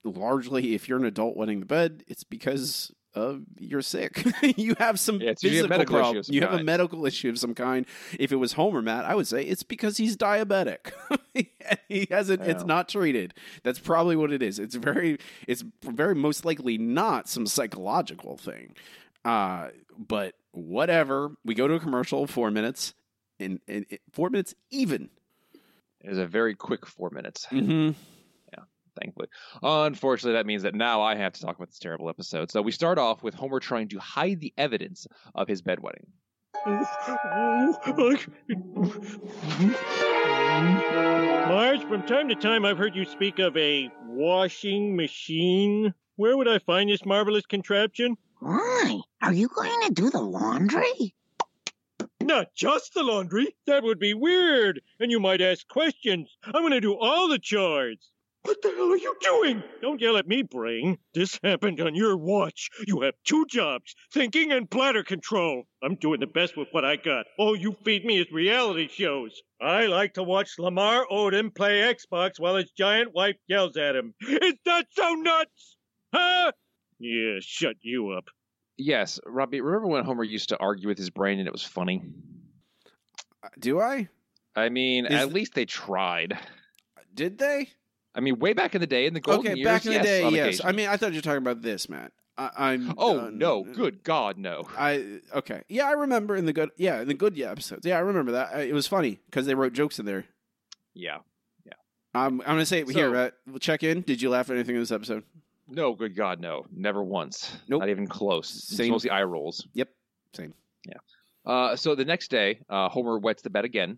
largely, 0.04 0.74
if 0.74 0.88
you're 0.88 1.00
an 1.00 1.06
adult 1.06 1.36
wetting 1.36 1.60
the 1.60 1.66
bed, 1.66 2.04
it's 2.08 2.24
because 2.24 2.92
uh, 3.18 3.38
you're 3.60 3.82
sick. 3.82 4.26
you 4.58 4.76
have 4.78 5.00
some 5.00 5.20
Yeah, 5.20 5.32
it's 5.32 5.44
a 5.44 5.50
physical 5.50 5.70
medical 5.70 5.96
issue 5.96 6.02
problem. 6.02 6.24
some 6.24 6.36
You 6.36 6.42
have 6.42 6.54
a 6.54 6.64
medical 6.64 7.06
issue 7.06 7.30
of 7.30 7.40
some 7.40 7.54
kind. 7.56 7.86
If 8.20 8.32
it 8.32 8.36
was 8.36 8.54
Homer, 8.54 8.82
Matt, 8.82 9.06
I 9.06 9.16
would 9.16 9.28
say 9.28 9.44
it's 9.44 9.64
because 9.64 9.98
he's 9.98 10.16
diabetic. 10.16 10.92
he 11.90 12.08
hasn't. 12.10 12.44
It's 12.44 12.64
not 12.64 12.90
treated. 12.90 13.34
That's 13.64 13.80
probably 13.80 14.16
what 14.16 14.32
it 14.32 14.44
is. 14.44 14.60
It's 14.60 14.76
very. 14.76 15.18
It's 15.48 15.64
very 15.84 16.16
most 16.16 16.46
likely 16.46 16.78
not 16.78 17.28
some 17.28 17.48
psychological 17.48 18.38
thing. 18.38 18.76
Uh, 19.26 19.70
but 19.98 20.36
whatever. 20.52 21.32
We 21.44 21.56
go 21.56 21.68
to 21.68 21.74
a 21.74 21.80
commercial. 21.80 22.28
Four 22.28 22.52
minutes. 22.52 22.94
And, 23.40 23.60
and 23.68 23.86
and 23.90 24.00
four 24.12 24.30
minutes 24.30 24.56
even. 24.72 25.10
It 26.04 26.10
was 26.10 26.18
a 26.20 26.28
very 26.28 26.56
quick 26.56 26.86
four 26.86 27.10
minutes, 27.10 27.46
Mm-hmm. 27.52 27.92
thankfully. 29.00 29.28
Unfortunately, 29.62 30.34
that 30.38 30.46
means 30.48 30.64
that 30.64 30.74
now 30.74 31.02
I 31.04 31.16
have 31.16 31.34
to 31.34 31.42
talk 31.42 31.56
about 31.56 31.68
this 31.68 31.78
terrible 31.80 32.10
episode. 32.10 32.50
So 32.50 32.62
we 32.64 32.72
start 32.72 32.98
off 32.98 33.22
with 33.22 33.36
Homer 33.36 33.60
trying 33.60 33.90
to 33.90 34.00
hide 34.00 34.40
the 34.40 34.54
evidence 34.58 35.06
of 35.36 35.48
his 35.48 35.62
bedwetting. 35.62 36.08
Marge, 41.48 41.84
from 41.88 42.04
time 42.08 42.28
to 42.30 42.36
time 42.36 42.66
I've 42.66 42.78
heard 42.78 42.96
you 42.96 43.06
speak 43.06 43.40
of 43.40 43.56
a 43.58 43.90
washing 44.08 44.96
machine. 44.96 45.94
Where 46.16 46.36
would 46.38 46.48
I 46.48 46.60
find 46.60 46.90
this 46.90 47.06
marvelous 47.06 47.46
contraption? 47.46 48.18
Why? 48.40 49.00
Are 49.22 49.34
you 49.34 49.48
going 49.50 49.88
to 49.88 49.94
do 49.94 50.10
the 50.10 50.22
laundry? 50.22 51.14
Not 52.28 52.54
just 52.54 52.94
the 52.94 53.04
laundry. 53.04 53.56
That 53.68 53.84
would 53.84 54.00
be 54.00 54.14
weird. 54.14 54.82
And 55.00 55.10
you 55.10 55.18
might 55.18 55.40
ask 55.40 55.66
questions. 55.70 56.30
I'm 56.44 56.62
going 56.62 56.74
to 56.74 56.82
do 56.82 56.94
all 56.94 57.30
the 57.30 57.40
chores. 57.40 58.12
What 58.44 58.62
the 58.62 58.70
hell 58.72 58.92
are 58.92 58.98
you 58.98 59.16
doing? 59.22 59.64
Don't 59.82 60.02
yell 60.02 60.18
at 60.18 60.28
me, 60.28 60.42
Brain. 60.42 60.98
This 61.14 61.40
happened 61.42 61.80
on 61.80 61.96
your 61.96 62.18
watch. 62.18 62.70
You 62.86 63.00
have 63.04 63.14
two 63.24 63.46
jobs 63.46 63.96
thinking 64.14 64.52
and 64.52 64.70
bladder 64.70 65.06
control. 65.06 65.64
I'm 65.82 65.96
doing 65.96 66.20
the 66.20 66.28
best 66.28 66.58
with 66.58 66.68
what 66.72 66.84
I 66.84 66.98
got. 66.98 67.28
All 67.38 67.56
you 67.56 67.78
feed 67.86 68.04
me 68.04 68.20
is 68.20 68.30
reality 68.30 68.90
shows. 68.90 69.42
I 69.62 69.86
like 69.86 70.16
to 70.16 70.24
watch 70.24 70.60
Lamar 70.60 71.06
Odom 71.10 71.56
play 71.56 71.80
Xbox 71.80 72.40
while 72.40 72.58
his 72.58 72.72
giant 72.72 73.14
wife 73.14 73.38
yells 73.48 73.78
at 73.78 73.96
him. 73.96 74.14
Is 74.20 74.56
that 74.66 74.88
so 74.92 75.14
nuts? 75.14 75.78
Huh? 76.14 76.52
Yeah, 77.00 77.38
shut 77.40 77.78
you 77.82 78.10
up. 78.12 78.26
Yes, 78.78 79.20
Robbie, 79.26 79.62
remember 79.62 79.88
when 79.88 80.04
Homer 80.06 80.24
used 80.24 80.50
to 80.50 80.58
argue 80.60 80.88
with 80.88 80.98
his 80.98 81.10
brain 81.10 81.40
and 81.40 81.48
it 81.48 81.52
was 81.52 81.64
funny? 81.64 82.04
Do 83.60 83.80
I? 83.80 84.10
I 84.56 84.70
mean, 84.70 85.06
Is- 85.06 85.14
at 85.14 85.34
least 85.34 85.54
they 85.54 85.66
tried. 85.66 86.38
Did 87.14 87.38
they? 87.38 87.70
I 88.14 88.20
mean, 88.20 88.40
way 88.40 88.54
back 88.54 88.74
in 88.76 88.82
the 88.82 88.88
day, 88.88 89.06
in 89.06 89.14
the 89.14 89.20
golden 89.20 89.52
okay, 89.52 89.60
years, 89.60 89.68
Okay, 89.68 89.76
back 89.76 89.86
in 89.86 89.92
the 89.92 89.96
yes, 89.98 90.06
day, 90.06 90.22
yes. 90.30 90.32
occasion. 90.46 90.66
I 90.66 90.72
mean, 90.72 90.88
I 90.90 90.98
thought 90.98 91.12
you 91.12 91.18
were 91.18 91.22
talking 91.24 91.38
about 91.38 91.62
this, 91.62 91.88
Matt. 91.90 92.12
I, 92.38 92.50
I'm. 92.58 92.94
oh 92.98 93.20
uh, 93.20 93.30
no, 93.32 93.64
good 93.64 94.04
God, 94.04 94.38
no. 94.38 94.68
I 94.78 95.22
okay. 95.34 95.64
Yeah, 95.70 95.88
I 95.88 95.94
remember 95.94 96.36
in 96.36 96.46
the 96.46 96.54
good. 96.54 96.70
Yeah, 96.78 97.02
in 97.02 97.08
the 97.08 97.14
good 97.16 97.36
yeah, 97.36 97.52
episodes. 97.52 97.86
Yeah, 97.86 97.98
I 97.98 98.02
remember 98.02 98.34
that. 98.34 98.56
Uh, 98.56 98.60
It 98.60 98.74
was 98.74 98.86
funny 98.88 99.20
because 99.26 99.46
they 99.48 99.56
wrote 99.56 99.74
jokes 99.74 99.98
in 99.98 100.06
there. 100.06 100.26
Yeah, 100.94 101.18
yeah, 101.66 101.74
I'm, 102.14 102.42
I'm 102.42 102.48
gonna 102.48 102.66
say 102.66 102.80
it 102.80 102.88
So- 102.88 102.94
here. 102.94 103.12
Matt. 103.12 103.34
We'll 103.48 103.60
check 103.60 103.82
in. 103.84 104.02
Did 104.02 104.22
you 104.22 104.30
laugh 104.30 104.50
at 104.50 104.56
anything 104.56 104.76
in 104.76 104.82
this 104.82 104.92
episode? 104.92 105.24
No, 105.70 105.94
good 105.94 106.16
God, 106.16 106.40
no, 106.40 106.66
never 106.72 107.04
once. 107.04 107.56
Nope. 107.68 107.82
not 107.82 107.90
even 107.90 108.08
close. 108.08 108.54
It's 108.56 108.78
Same. 108.78 108.92
mostly 108.92 109.10
eye 109.10 109.24
rolls. 109.24 109.68
Yep, 109.74 109.90
same. 110.34 110.54
Yeah. 110.88 110.94
Uh, 111.46 111.76
so 111.76 111.96
the 111.96 112.06
next 112.06 112.30
day, 112.30 112.60
uh, 112.70 112.90
Homer 112.90 113.18
wets 113.20 113.42
the 113.42 113.50
bed 113.50 113.66
again. 113.66 113.98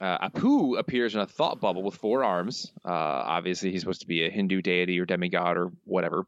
Uh, 0.00 0.28
Apu 0.28 0.78
appears 0.78 1.14
in 1.14 1.20
a 1.22 1.26
thought 1.26 1.58
bubble 1.60 1.82
with 1.82 1.94
four 1.94 2.22
arms. 2.22 2.70
Uh, 2.84 2.90
obviously, 2.90 3.70
he's 3.72 3.80
supposed 3.80 4.02
to 4.02 4.06
be 4.06 4.26
a 4.26 4.30
Hindu 4.30 4.60
deity 4.60 4.98
or 5.00 5.06
demigod 5.06 5.56
or 5.56 5.72
whatever, 5.84 6.26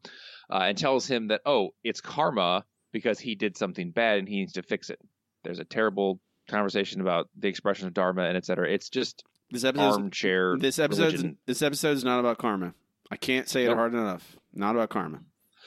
uh, 0.51 0.57
and 0.63 0.79
tells 0.79 1.07
him 1.07 1.29
that 1.29 1.43
oh, 1.45 1.75
it's 1.85 2.01
karma 2.01 2.65
because 2.93 3.19
he 3.21 3.35
did 3.35 3.57
something 3.59 3.91
bad 3.91 4.19
and 4.19 4.29
he 4.29 4.37
needs 4.37 4.55
to 4.55 4.63
fix 4.63 4.89
it. 4.89 4.99
There's 5.45 5.59
a 5.59 5.65
terrible 5.65 6.19
conversation 6.49 7.03
about 7.03 7.29
the 7.39 7.49
expression 7.49 7.87
of 7.87 7.93
dharma 7.95 8.23
and 8.23 8.39
etc. 8.39 8.73
It's 8.73 8.89
just 8.89 9.23
This 9.51 9.65
episode. 9.65 9.93
armchair. 9.93 10.57
This 10.59 10.79
episode. 10.79 11.37
This 11.45 11.61
episode 11.61 11.97
is 11.97 12.05
not 12.05 12.21
about 12.21 12.39
karma. 12.39 12.73
I 13.11 13.17
can't 13.17 13.49
say 13.49 13.65
it 13.65 13.69
Nope. 13.69 13.77
hard 13.77 13.93
enough. 13.95 14.37
Not 14.59 14.75
about 14.75 14.91
karma. 14.91 15.21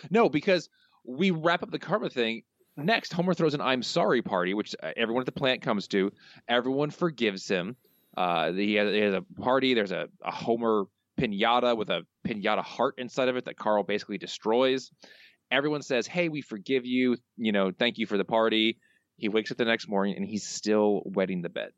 No, 0.09 0.29
because 0.29 0.69
we 1.05 1.31
wrap 1.31 1.63
up 1.63 1.71
the 1.71 1.79
karma 1.79 2.09
thing. 2.09 2.43
Next, 2.77 3.13
Homer 3.13 3.33
throws 3.33 3.53
an 3.53 3.61
"I'm 3.61 3.83
sorry" 3.83 4.21
party, 4.21 4.53
which 4.53 4.75
uh, 4.81 4.91
everyone 4.95 5.21
at 5.21 5.25
the 5.25 5.31
plant 5.31 5.61
comes 5.61 5.87
to. 5.89 6.11
Everyone 6.47 6.89
forgives 6.89 7.47
him. 7.47 7.75
Uh, 8.15 8.51
he, 8.51 8.75
has, 8.75 8.91
he 8.91 8.99
has 8.99 9.13
a 9.13 9.21
party. 9.41 9.73
There's 9.73 9.91
a, 9.91 10.07
a 10.23 10.31
Homer 10.31 10.85
pinata 11.19 11.75
with 11.77 11.89
a 11.89 12.01
pinata 12.27 12.63
heart 12.63 12.95
inside 12.97 13.29
of 13.29 13.35
it 13.37 13.45
that 13.45 13.57
Carl 13.57 13.83
basically 13.83 14.17
destroys. 14.17 14.91
Everyone 15.51 15.81
says, 15.81 16.07
"Hey, 16.07 16.29
we 16.29 16.41
forgive 16.41 16.85
you. 16.85 17.17
You 17.37 17.51
know, 17.51 17.71
thank 17.71 17.97
you 17.97 18.05
for 18.05 18.17
the 18.17 18.25
party." 18.25 18.77
He 19.17 19.29
wakes 19.29 19.51
up 19.51 19.57
the 19.57 19.65
next 19.65 19.87
morning 19.87 20.15
and 20.15 20.25
he's 20.25 20.47
still 20.47 21.03
wetting 21.05 21.43
the 21.43 21.49
bed. 21.49 21.71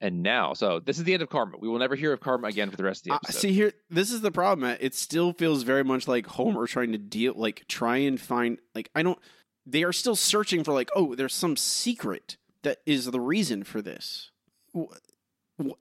And 0.00 0.22
now, 0.22 0.54
so 0.54 0.80
this 0.80 0.96
is 0.98 1.04
the 1.04 1.12
end 1.12 1.22
of 1.22 1.28
karma. 1.28 1.58
We 1.58 1.68
will 1.68 1.78
never 1.78 1.94
hear 1.94 2.12
of 2.12 2.20
karma 2.20 2.48
again 2.48 2.70
for 2.70 2.76
the 2.76 2.84
rest 2.84 3.02
of 3.02 3.04
the 3.10 3.12
Uh, 3.12 3.16
episode. 3.24 3.38
see 3.40 3.52
here, 3.52 3.72
this 3.90 4.10
is 4.10 4.22
the 4.22 4.30
problem. 4.30 4.66
Matt. 4.68 4.82
It 4.82 4.94
still 4.94 5.32
feels 5.34 5.62
very 5.62 5.84
much 5.84 6.08
like 6.08 6.26
Homer 6.26 6.66
trying 6.66 6.92
to 6.92 6.98
deal, 6.98 7.34
like 7.36 7.64
try 7.68 7.98
and 7.98 8.18
find, 8.20 8.58
like 8.74 8.90
I 8.94 9.02
don't. 9.02 9.18
They 9.66 9.82
are 9.84 9.92
still 9.92 10.16
searching 10.16 10.64
for, 10.64 10.72
like, 10.72 10.88
oh, 10.96 11.14
there's 11.14 11.34
some 11.34 11.56
secret 11.56 12.38
that 12.62 12.78
is 12.86 13.10
the 13.10 13.20
reason 13.20 13.62
for 13.62 13.82
this. 13.82 14.30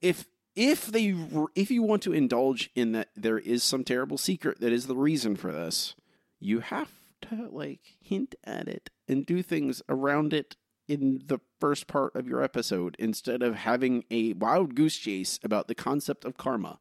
If 0.01 0.25
if 0.55 0.87
they 0.87 1.15
if 1.55 1.71
you 1.71 1.81
want 1.83 2.03
to 2.03 2.13
indulge 2.13 2.69
in 2.75 2.91
that, 2.91 3.09
there 3.15 3.39
is 3.39 3.63
some 3.63 3.83
terrible 3.85 4.17
secret 4.17 4.59
that 4.59 4.73
is 4.73 4.87
the 4.87 4.95
reason 4.95 5.35
for 5.37 5.51
this. 5.53 5.95
You 6.39 6.59
have 6.59 6.91
to 7.23 7.47
like 7.51 7.95
hint 8.01 8.35
at 8.43 8.67
it 8.67 8.89
and 9.07 9.25
do 9.25 9.41
things 9.41 9.81
around 9.87 10.33
it 10.33 10.57
in 10.89 11.21
the 11.27 11.39
first 11.59 11.87
part 11.87 12.15
of 12.15 12.27
your 12.27 12.43
episode 12.43 12.95
instead 12.99 13.43
of 13.43 13.55
having 13.55 14.03
a 14.09 14.33
wild 14.33 14.75
goose 14.75 14.97
chase 14.97 15.39
about 15.43 15.67
the 15.67 15.75
concept 15.75 16.25
of 16.25 16.35
karma. 16.35 16.79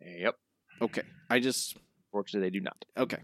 yep. 0.00 0.36
Okay. 0.80 1.02
I 1.28 1.40
just 1.40 1.76
Fortunately, 2.12 2.48
they 2.48 2.58
do 2.58 2.60
not. 2.60 2.84
okay. 2.96 3.18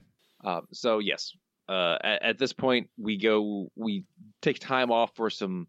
Um, 0.45 0.67
so 0.73 0.99
yes, 0.99 1.33
uh, 1.69 1.97
at, 2.05 2.23
at 2.23 2.39
this 2.39 2.53
point 2.53 2.89
we 2.99 3.17
go, 3.17 3.69
we 3.75 4.05
take 4.43 4.59
time 4.61 4.93
off 4.93 5.11
for 5.17 5.31
some 5.31 5.67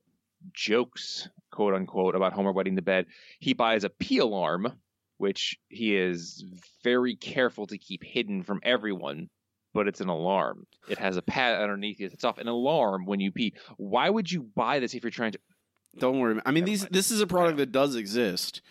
jokes, 0.54 1.28
quote 1.52 1.74
unquote, 1.74 2.16
about 2.16 2.34
Homer 2.34 2.52
wetting 2.52 2.76
the 2.76 2.82
bed. 2.82 3.08
He 3.40 3.54
buys 3.54 3.84
a 3.84 3.90
pee 3.90 4.20
alarm, 4.20 4.72
which 5.18 5.58
he 5.70 5.96
is 5.96 6.44
very 6.84 7.16
careful 7.16 7.66
to 7.68 7.78
keep 7.78 8.04
hidden 8.04 8.44
from 8.44 8.60
everyone. 8.64 9.30
But 9.78 9.88
it's 9.88 10.02
an 10.02 10.10
alarm. 10.10 10.66
It 10.90 10.98
has 10.98 11.18
a 11.18 11.22
pad 11.22 11.62
underneath 11.62 12.02
it. 12.02 12.12
It's 12.12 12.24
off 12.24 12.40
an 12.40 12.48
alarm 12.48 13.06
when 13.06 13.20
you 13.20 13.32
pee. 13.32 13.54
Why 13.78 14.10
would 14.10 14.32
you 14.32 14.42
buy 14.42 14.80
this 14.80 14.96
if 14.96 15.04
you're 15.04 15.12
trying 15.12 15.34
to? 15.34 15.40
Don't 16.00 16.20
worry. 16.20 16.42
I 16.48 16.50
mean 16.50 16.66
these 16.66 16.88
this 16.88 17.12
is 17.12 17.22
a 17.22 17.28
product 17.28 17.60
that 17.60 17.72
does 17.72 17.96
exist, 17.96 18.64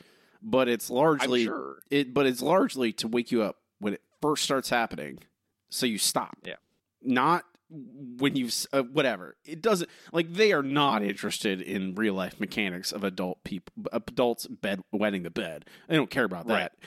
but 0.43 0.67
it's 0.69 0.91
largely 0.91 1.45
sure. 1.45 1.79
it 1.93 2.13
but 2.13 2.27
it's 2.27 2.43
largely 2.43 2.93
to 2.95 3.07
wake 3.07 3.31
you 3.31 3.41
up 3.41 3.59
when 3.79 3.95
it 3.95 4.03
first 4.21 4.43
starts 4.43 4.69
happening 4.69 5.21
so 5.71 5.87
you 5.87 5.97
stop. 5.97 6.39
Yeah. 6.45 6.57
Not 7.01 7.45
when 7.71 8.35
you 8.35 8.49
uh, 8.73 8.83
whatever. 8.83 9.37
It 9.45 9.63
doesn't 9.63 9.89
like 10.13 10.33
they 10.33 10.53
are 10.53 10.63
not 10.65 11.05
interested 11.05 11.63
in 11.63 11.95
real 11.95 12.15
life 12.15 12.41
mechanics 12.41 12.91
of 12.91 13.05
adult 13.05 13.45
people 13.45 13.73
adults 13.93 14.49
bed 14.49 14.81
wetting 14.91 15.23
the 15.23 15.31
bed. 15.31 15.67
They 15.89 15.95
don't 15.95 16.11
care 16.11 16.25
about 16.25 16.49
that. 16.49 16.73
I, 16.83 16.87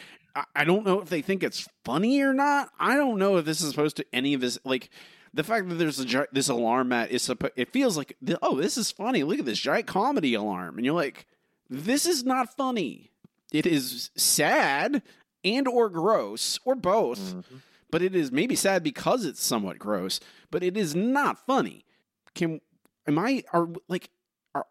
I 0.56 0.64
don't 0.64 0.86
know 0.86 1.02
if 1.02 1.10
they 1.10 1.22
think 1.22 1.44
it's 1.44 1.68
funny 1.84 2.22
or 2.22 2.34
not. 2.34 2.70
I 2.80 2.96
don't 2.96 3.18
know 3.20 3.38
if 3.38 3.46
this 3.46 3.62
is 3.62 3.70
supposed 3.70 3.98
to 3.98 4.06
any 4.14 4.34
of 4.34 4.42
this 4.42 4.58
like 4.64 4.90
the 5.34 5.44
fact 5.44 5.70
that 5.70 5.76
there's 5.76 6.00
a 6.00 6.06
gi- 6.06 6.26
this 6.32 6.50
alarm 6.50 6.92
at 6.92 7.12
is 7.12 7.22
supposed. 7.22 7.54
it 7.56 7.72
feels 7.72 7.98
like 7.98 8.16
oh 8.42 8.56
this 8.60 8.78
is 8.78 8.92
funny. 8.92 9.24
Look 9.24 9.40
at 9.40 9.46
this 9.46 9.60
giant 9.60 9.88
comedy 9.88 10.34
alarm, 10.34 10.78
and 10.78 10.86
you're 10.86 10.96
like, 10.96 11.26
this 11.70 12.06
is 12.06 12.24
not 12.24 12.56
funny. 12.56 13.12
It 13.52 13.66
is 13.66 14.12
sad 14.16 15.02
and 15.44 15.68
or 15.68 15.90
gross 15.90 16.60
or 16.66 16.76
both, 16.76 17.20
Mhm. 17.20 17.44
but 17.92 18.02
it 18.02 18.16
is 18.16 18.32
maybe 18.32 18.56
sad 18.56 18.84
because 18.84 19.26
it's 19.26 19.44
somewhat 19.44 19.80
gross, 19.80 20.20
but 20.52 20.64
it 20.64 20.78
is 20.78 20.96
not 20.96 21.46
funny. 21.46 21.86
Can 22.36 22.62
am 23.08 23.18
I 23.20 23.44
are 23.54 23.68
like 23.88 24.10
are 24.56 24.66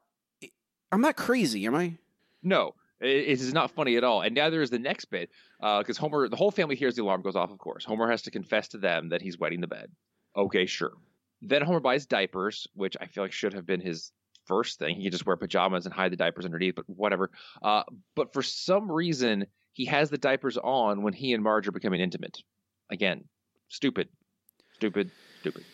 I'm 0.92 1.00
not 1.00 1.16
crazy, 1.16 1.66
am 1.66 1.74
I? 1.74 1.98
No, 2.42 2.74
it, 3.00 3.40
is 3.40 3.52
not 3.52 3.70
funny 3.70 3.96
at 3.96 4.04
all. 4.04 4.22
And 4.22 4.34
neither 4.34 4.62
is 4.62 4.70
the 4.70 4.78
next 4.78 5.06
bit, 5.06 5.30
because 5.60 5.96
Homer, 5.96 6.28
the 6.28 6.36
whole 6.36 6.50
family 6.50 6.76
hears 6.76 6.96
the 6.96 7.02
alarm 7.02 7.22
goes 7.22 7.36
off. 7.36 7.50
Of 7.50 7.58
course, 7.58 7.84
Homer 7.84 8.10
has 8.10 8.22
to 8.22 8.30
confess 8.30 8.68
to 8.68 8.78
them 8.78 9.10
that 9.10 9.22
he's 9.22 9.38
wetting 9.38 9.60
the 9.60 9.66
bed. 9.66 9.90
Okay, 10.36 10.66
sure. 10.66 10.92
Then 11.40 11.62
Homer 11.62 11.80
buys 11.80 12.06
diapers, 12.06 12.66
which 12.74 12.96
I 13.00 13.06
feel 13.06 13.24
like 13.24 13.32
should 13.32 13.54
have 13.54 13.66
been 13.66 13.80
his 13.80 14.12
first 14.46 14.78
thing. 14.78 14.96
He 14.96 15.04
could 15.04 15.12
just 15.12 15.26
wear 15.26 15.36
pajamas 15.36 15.84
and 15.84 15.94
hide 15.94 16.10
the 16.10 16.16
diapers 16.16 16.44
underneath, 16.44 16.74
but 16.74 16.88
whatever. 16.88 17.30
Uh, 17.62 17.82
but 18.14 18.32
for 18.32 18.42
some 18.42 18.90
reason, 18.90 19.46
he 19.72 19.84
has 19.84 20.10
the 20.10 20.18
diapers 20.18 20.56
on 20.56 21.02
when 21.02 21.12
he 21.12 21.34
and 21.34 21.44
Marge 21.44 21.68
are 21.68 21.72
becoming 21.72 22.00
intimate. 22.00 22.42
Again, 22.90 23.24
stupid, 23.68 24.08
stupid, 24.74 25.10
stupid. 25.40 25.64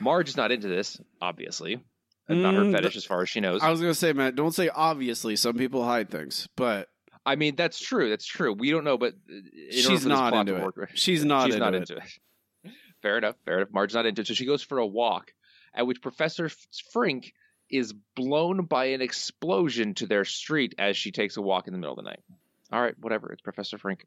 Marge 0.00 0.30
is 0.30 0.36
not 0.36 0.50
into 0.50 0.68
this, 0.68 1.00
obviously. 1.20 1.80
And 2.28 2.42
not 2.42 2.54
her 2.54 2.62
Mm, 2.62 2.72
fetish, 2.72 2.96
as 2.96 3.04
far 3.04 3.22
as 3.22 3.28
she 3.28 3.40
knows. 3.40 3.62
I 3.62 3.70
was 3.70 3.80
gonna 3.80 3.94
say, 3.94 4.12
Matt, 4.12 4.34
don't 4.34 4.52
say 4.54 4.68
obviously. 4.68 5.36
Some 5.36 5.56
people 5.56 5.84
hide 5.84 6.10
things, 6.10 6.48
but 6.56 6.88
I 7.24 7.36
mean, 7.36 7.56
that's 7.56 7.78
true. 7.80 8.08
That's 8.10 8.26
true. 8.26 8.52
We 8.52 8.70
don't 8.70 8.84
know, 8.84 8.98
but 8.98 9.14
uh, 9.30 9.34
she's 9.70 10.04
not 10.06 10.34
into 10.34 10.56
it. 10.56 10.62
work, 10.62 10.90
She's 10.94 11.24
not 11.24 11.46
she's 11.46 11.54
into 11.54 11.64
not 11.64 11.74
it. 11.74 11.90
into 11.90 11.96
it. 11.96 12.72
fair 13.02 13.18
enough. 13.18 13.36
Fair 13.44 13.58
enough. 13.58 13.68
Marge's 13.72 13.94
not 13.94 14.06
into 14.06 14.22
it, 14.22 14.26
so 14.26 14.34
she 14.34 14.46
goes 14.46 14.62
for 14.62 14.78
a 14.78 14.86
walk, 14.86 15.32
at 15.74 15.86
which 15.86 16.00
Professor 16.02 16.50
Frink 16.92 17.32
is 17.70 17.92
blown 18.14 18.64
by 18.64 18.86
an 18.86 19.00
explosion 19.02 19.94
to 19.94 20.06
their 20.06 20.24
street 20.24 20.74
as 20.78 20.96
she 20.96 21.10
takes 21.12 21.36
a 21.36 21.42
walk 21.42 21.66
in 21.66 21.72
the 21.72 21.78
middle 21.78 21.96
of 21.98 22.04
the 22.04 22.08
night. 22.08 22.20
All 22.72 22.80
right, 22.80 22.94
whatever. 23.00 23.32
It's 23.32 23.42
Professor 23.42 23.76
Frink. 23.78 24.04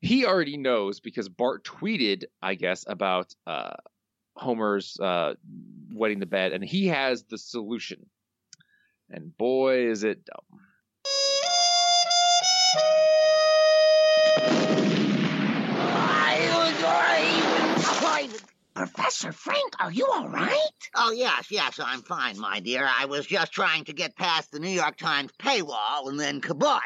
He 0.00 0.26
already 0.26 0.56
knows 0.56 1.00
because 1.00 1.28
Bart 1.28 1.64
tweeted, 1.64 2.24
I 2.42 2.54
guess, 2.54 2.84
about 2.88 3.34
uh, 3.46 3.74
Homer's 4.38 4.98
uh, 5.00 5.34
wetting 5.92 6.20
the 6.20 6.26
bed, 6.26 6.52
and 6.52 6.64
he 6.64 6.86
has 6.88 7.24
the 7.24 7.38
solution. 7.38 8.06
And 9.10 9.36
boy, 9.36 9.90
is 9.90 10.04
it 10.04 10.24
dumb. 10.24 10.60
Professor 18.74 19.32
Frink, 19.32 19.72
are 19.80 19.90
you 19.90 20.06
all 20.06 20.28
right? 20.28 20.70
Oh, 20.94 21.10
yes, 21.10 21.50
yes, 21.50 21.80
I'm 21.82 22.00
fine, 22.02 22.38
my 22.38 22.60
dear. 22.60 22.88
I 22.88 23.06
was 23.06 23.26
just 23.26 23.50
trying 23.50 23.84
to 23.86 23.92
get 23.92 24.14
past 24.14 24.52
the 24.52 24.60
New 24.60 24.68
York 24.68 24.96
Times 24.96 25.32
paywall 25.40 26.08
and 26.08 26.20
then 26.20 26.40
kaboom. 26.40 26.78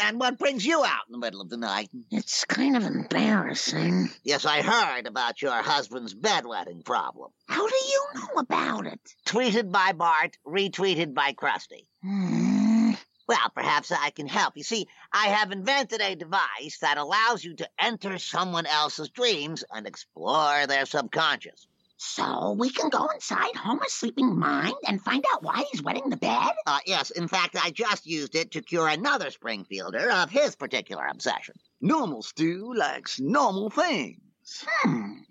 And 0.00 0.20
what 0.20 0.38
brings 0.38 0.64
you 0.64 0.84
out 0.84 1.06
in 1.08 1.12
the 1.12 1.18
middle 1.18 1.40
of 1.40 1.48
the 1.48 1.56
night? 1.56 1.90
It's 2.10 2.44
kind 2.44 2.76
of 2.76 2.84
embarrassing. 2.84 4.10
Yes, 4.24 4.44
I 4.44 4.62
heard 4.62 5.06
about 5.06 5.42
your 5.42 5.62
husband's 5.62 6.14
bedwetting 6.14 6.84
problem. 6.84 7.30
How 7.48 7.66
do 7.66 7.74
you 7.74 8.04
know 8.14 8.40
about 8.40 8.86
it? 8.86 9.00
Tweeted 9.26 9.70
by 9.70 9.92
Bart, 9.92 10.36
retweeted 10.46 11.14
by 11.14 11.32
Krusty. 11.32 11.86
Hmm. 12.02 12.92
Well, 13.28 13.52
perhaps 13.54 13.92
I 13.92 14.08
can 14.08 14.26
help. 14.26 14.56
You 14.56 14.62
see, 14.62 14.88
I 15.12 15.26
have 15.26 15.52
invented 15.52 16.00
a 16.00 16.16
device 16.16 16.78
that 16.80 16.96
allows 16.96 17.44
you 17.44 17.54
to 17.56 17.68
enter 17.78 18.18
someone 18.18 18.64
else's 18.64 19.10
dreams 19.10 19.64
and 19.70 19.86
explore 19.86 20.66
their 20.66 20.86
subconscious. 20.86 21.67
So 22.00 22.52
we 22.52 22.70
can 22.70 22.90
go 22.90 23.08
inside 23.08 23.56
Homer's 23.56 23.92
sleeping 23.92 24.38
mind 24.38 24.76
and 24.86 25.02
find 25.02 25.24
out 25.32 25.42
why 25.42 25.64
he's 25.70 25.82
wetting 25.82 26.10
the 26.10 26.16
bed? 26.16 26.52
Uh, 26.64 26.78
yes, 26.86 27.10
in 27.10 27.26
fact, 27.26 27.56
I 27.60 27.70
just 27.70 28.06
used 28.06 28.36
it 28.36 28.52
to 28.52 28.62
cure 28.62 28.86
another 28.86 29.30
Springfielder 29.30 30.08
of 30.22 30.30
his 30.30 30.54
particular 30.54 31.04
obsession. 31.06 31.56
Normal 31.80 32.22
Stu 32.22 32.72
likes 32.72 33.18
normal 33.18 33.68
things. 33.68 34.20
Hmm. 34.64 35.22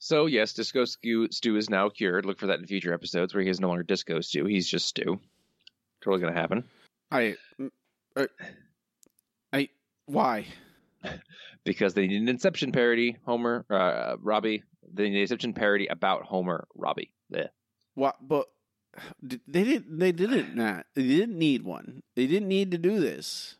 So 0.00 0.26
yes, 0.26 0.52
Disco 0.52 0.84
Stu, 0.84 1.28
Stu 1.30 1.56
is 1.56 1.70
now 1.70 1.90
cured. 1.90 2.26
Look 2.26 2.40
for 2.40 2.48
that 2.48 2.58
in 2.58 2.66
future 2.66 2.92
episodes 2.92 3.32
where 3.32 3.44
he 3.44 3.50
is 3.50 3.60
no 3.60 3.68
longer 3.68 3.84
Disco 3.84 4.20
Stu. 4.20 4.46
He's 4.46 4.68
just 4.68 4.86
Stu. 4.86 5.20
Totally 6.02 6.20
gonna 6.20 6.38
happen. 6.40 6.64
I, 7.12 7.36
I, 8.16 8.26
I, 9.52 9.68
why? 10.06 10.46
because 11.64 11.94
they 11.94 12.08
need 12.08 12.20
an 12.20 12.28
Inception 12.28 12.72
parody. 12.72 13.16
Homer, 13.24 13.64
uh, 13.70 14.16
Robbie. 14.20 14.64
Need 14.96 15.14
Inception 15.20 15.52
parody 15.54 15.86
about 15.86 16.24
Homer, 16.24 16.66
Robbie. 16.74 17.12
What? 17.94 18.16
But 18.20 18.46
they 19.22 19.64
didn't. 19.64 19.98
They 19.98 20.12
didn't 20.12 20.54
not. 20.54 20.86
They 20.94 21.02
didn't 21.06 21.38
need 21.38 21.64
one. 21.64 22.02
They 22.16 22.26
didn't 22.26 22.48
need 22.48 22.70
to 22.72 22.78
do 22.78 23.00
this. 23.00 23.56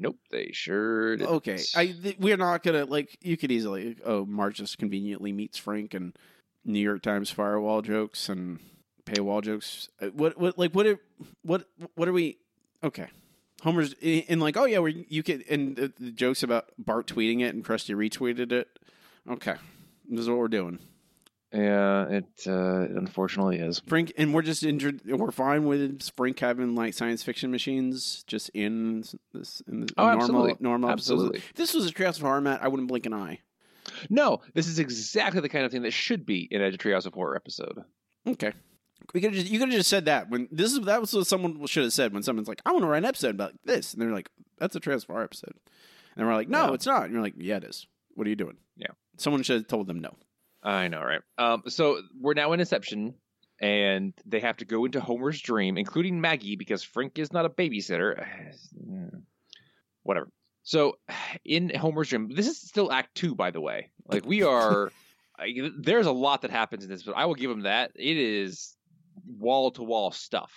Nope, 0.00 0.18
they 0.30 0.50
sure 0.52 1.16
did. 1.16 1.26
Okay, 1.26 1.58
I 1.74 1.86
th- 1.86 2.18
we're 2.18 2.36
not 2.36 2.62
gonna 2.62 2.84
like. 2.84 3.16
You 3.22 3.36
could 3.36 3.50
easily. 3.50 3.96
Oh, 4.04 4.24
Marge 4.24 4.58
just 4.58 4.78
conveniently 4.78 5.32
meets 5.32 5.58
Frink 5.58 5.94
and 5.94 6.16
New 6.64 6.78
York 6.80 7.02
Times 7.02 7.30
firewall 7.30 7.82
jokes 7.82 8.28
and 8.28 8.60
paywall 9.04 9.42
jokes. 9.42 9.88
Uh, 10.00 10.06
What? 10.08 10.38
What? 10.38 10.58
Like 10.58 10.72
what? 10.74 10.86
Are, 10.86 10.98
what? 11.42 11.64
What 11.94 12.08
are 12.08 12.12
we? 12.12 12.38
Okay. 12.84 13.08
Homer's 13.62 13.94
and 14.02 14.40
like, 14.40 14.56
oh 14.56 14.66
yeah, 14.66 14.78
we 14.78 15.04
you 15.08 15.24
could 15.24 15.44
and 15.50 15.74
the, 15.74 15.92
the 15.98 16.12
jokes 16.12 16.44
about 16.44 16.66
Bart 16.78 17.08
tweeting 17.08 17.40
it 17.40 17.52
and 17.54 17.64
Krusty 17.64 17.92
retweeted 17.94 18.52
it. 18.52 18.68
Okay, 19.28 19.56
this 20.08 20.20
is 20.22 20.28
what 20.28 20.38
we're 20.38 20.48
doing. 20.48 20.78
Yeah, 21.52 22.06
it 22.08 22.24
uh, 22.46 22.80
it 22.82 22.90
unfortunately 22.90 23.58
is. 23.58 23.80
Frink 23.86 24.12
and 24.18 24.34
we're 24.34 24.42
just 24.42 24.62
injured. 24.64 25.00
We're 25.06 25.30
fine 25.30 25.64
with 25.64 26.02
Frink 26.14 26.38
having 26.40 26.74
like 26.74 26.92
science 26.92 27.22
fiction 27.22 27.50
machines 27.50 28.22
just 28.26 28.50
in 28.50 29.02
this 29.32 29.62
in 29.66 29.80
the 29.80 29.88
Oh, 29.96 30.04
normal 30.04 30.20
absolutely. 30.22 30.56
normal 30.60 30.90
episodes. 30.90 31.10
Absolutely. 31.22 31.38
If 31.38 31.54
this 31.54 31.72
was 31.74 31.86
a 31.88 31.92
Treehouse 31.92 32.16
of 32.16 32.22
Horror, 32.22 32.40
Matt, 32.42 32.62
I 32.62 32.68
wouldn't 32.68 32.88
blink 32.88 33.06
an 33.06 33.14
eye. 33.14 33.40
No, 34.10 34.42
this 34.52 34.66
is 34.68 34.78
exactly 34.78 35.40
the 35.40 35.48
kind 35.48 35.64
of 35.64 35.72
thing 35.72 35.82
that 35.82 35.92
should 35.92 36.26
be 36.26 36.40
in 36.50 36.60
a 36.60 36.70
Treehouse 36.72 37.06
of 37.06 37.14
Horror 37.14 37.34
episode. 37.36 37.82
Okay. 38.26 38.52
We 39.14 39.22
could 39.22 39.32
just 39.32 39.46
you 39.46 39.58
could 39.58 39.68
have 39.68 39.76
just 39.78 39.88
said 39.88 40.04
that 40.04 40.28
when 40.28 40.48
this 40.52 40.72
is 40.74 40.80
that 40.82 41.00
was 41.00 41.14
what 41.14 41.26
someone 41.26 41.64
should 41.66 41.84
have 41.84 41.94
said 41.94 42.12
when 42.12 42.22
someone's 42.22 42.48
like, 42.48 42.60
I 42.66 42.72
want 42.72 42.82
to 42.82 42.88
write 42.88 42.98
an 42.98 43.04
episode 43.06 43.34
about 43.34 43.54
this, 43.64 43.94
and 43.94 44.02
they're 44.02 44.10
like, 44.12 44.28
That's 44.58 44.76
a 44.76 44.80
Treehouse 44.80 45.04
of 45.04 45.06
Horror 45.06 45.24
episode, 45.24 45.54
and 46.14 46.26
we're 46.26 46.34
like, 46.34 46.50
No, 46.50 46.66
No. 46.66 46.72
it's 46.74 46.84
not. 46.84 47.04
And 47.04 47.14
you're 47.14 47.22
like, 47.22 47.34
Yeah, 47.38 47.56
it 47.56 47.64
is. 47.64 47.86
What 48.16 48.26
are 48.26 48.30
you 48.30 48.36
doing? 48.36 48.58
Yeah. 48.76 48.88
Someone 49.18 49.42
should 49.42 49.56
have 49.58 49.66
told 49.68 49.86
them 49.86 50.00
no. 50.00 50.16
I 50.62 50.88
know, 50.88 51.02
right? 51.02 51.20
Um, 51.38 51.62
so 51.68 52.00
we're 52.20 52.34
now 52.34 52.52
in 52.52 52.60
Inception, 52.60 53.14
and 53.60 54.12
they 54.26 54.40
have 54.40 54.56
to 54.58 54.64
go 54.64 54.84
into 54.84 55.00
Homer's 55.00 55.40
dream, 55.40 55.76
including 55.78 56.20
Maggie, 56.20 56.56
because 56.56 56.82
Frink 56.82 57.18
is 57.18 57.32
not 57.32 57.44
a 57.44 57.50
babysitter. 57.50 58.24
Whatever. 60.02 60.28
So 60.62 60.98
in 61.44 61.70
Homer's 61.74 62.08
dream, 62.08 62.28
this 62.34 62.46
is 62.46 62.60
still 62.60 62.90
Act 62.92 63.14
Two, 63.14 63.34
by 63.34 63.50
the 63.50 63.60
way. 63.60 63.90
Like 64.06 64.24
we 64.24 64.42
are, 64.42 64.90
I- 65.38 65.70
there's 65.78 66.06
a 66.06 66.12
lot 66.12 66.42
that 66.42 66.50
happens 66.50 66.84
in 66.84 66.90
this, 66.90 67.02
but 67.02 67.16
I 67.16 67.26
will 67.26 67.34
give 67.34 67.50
them 67.50 67.62
that. 67.62 67.92
It 67.94 68.16
is 68.16 68.76
wall 69.26 69.70
to 69.72 69.82
wall 69.82 70.10
stuff. 70.12 70.52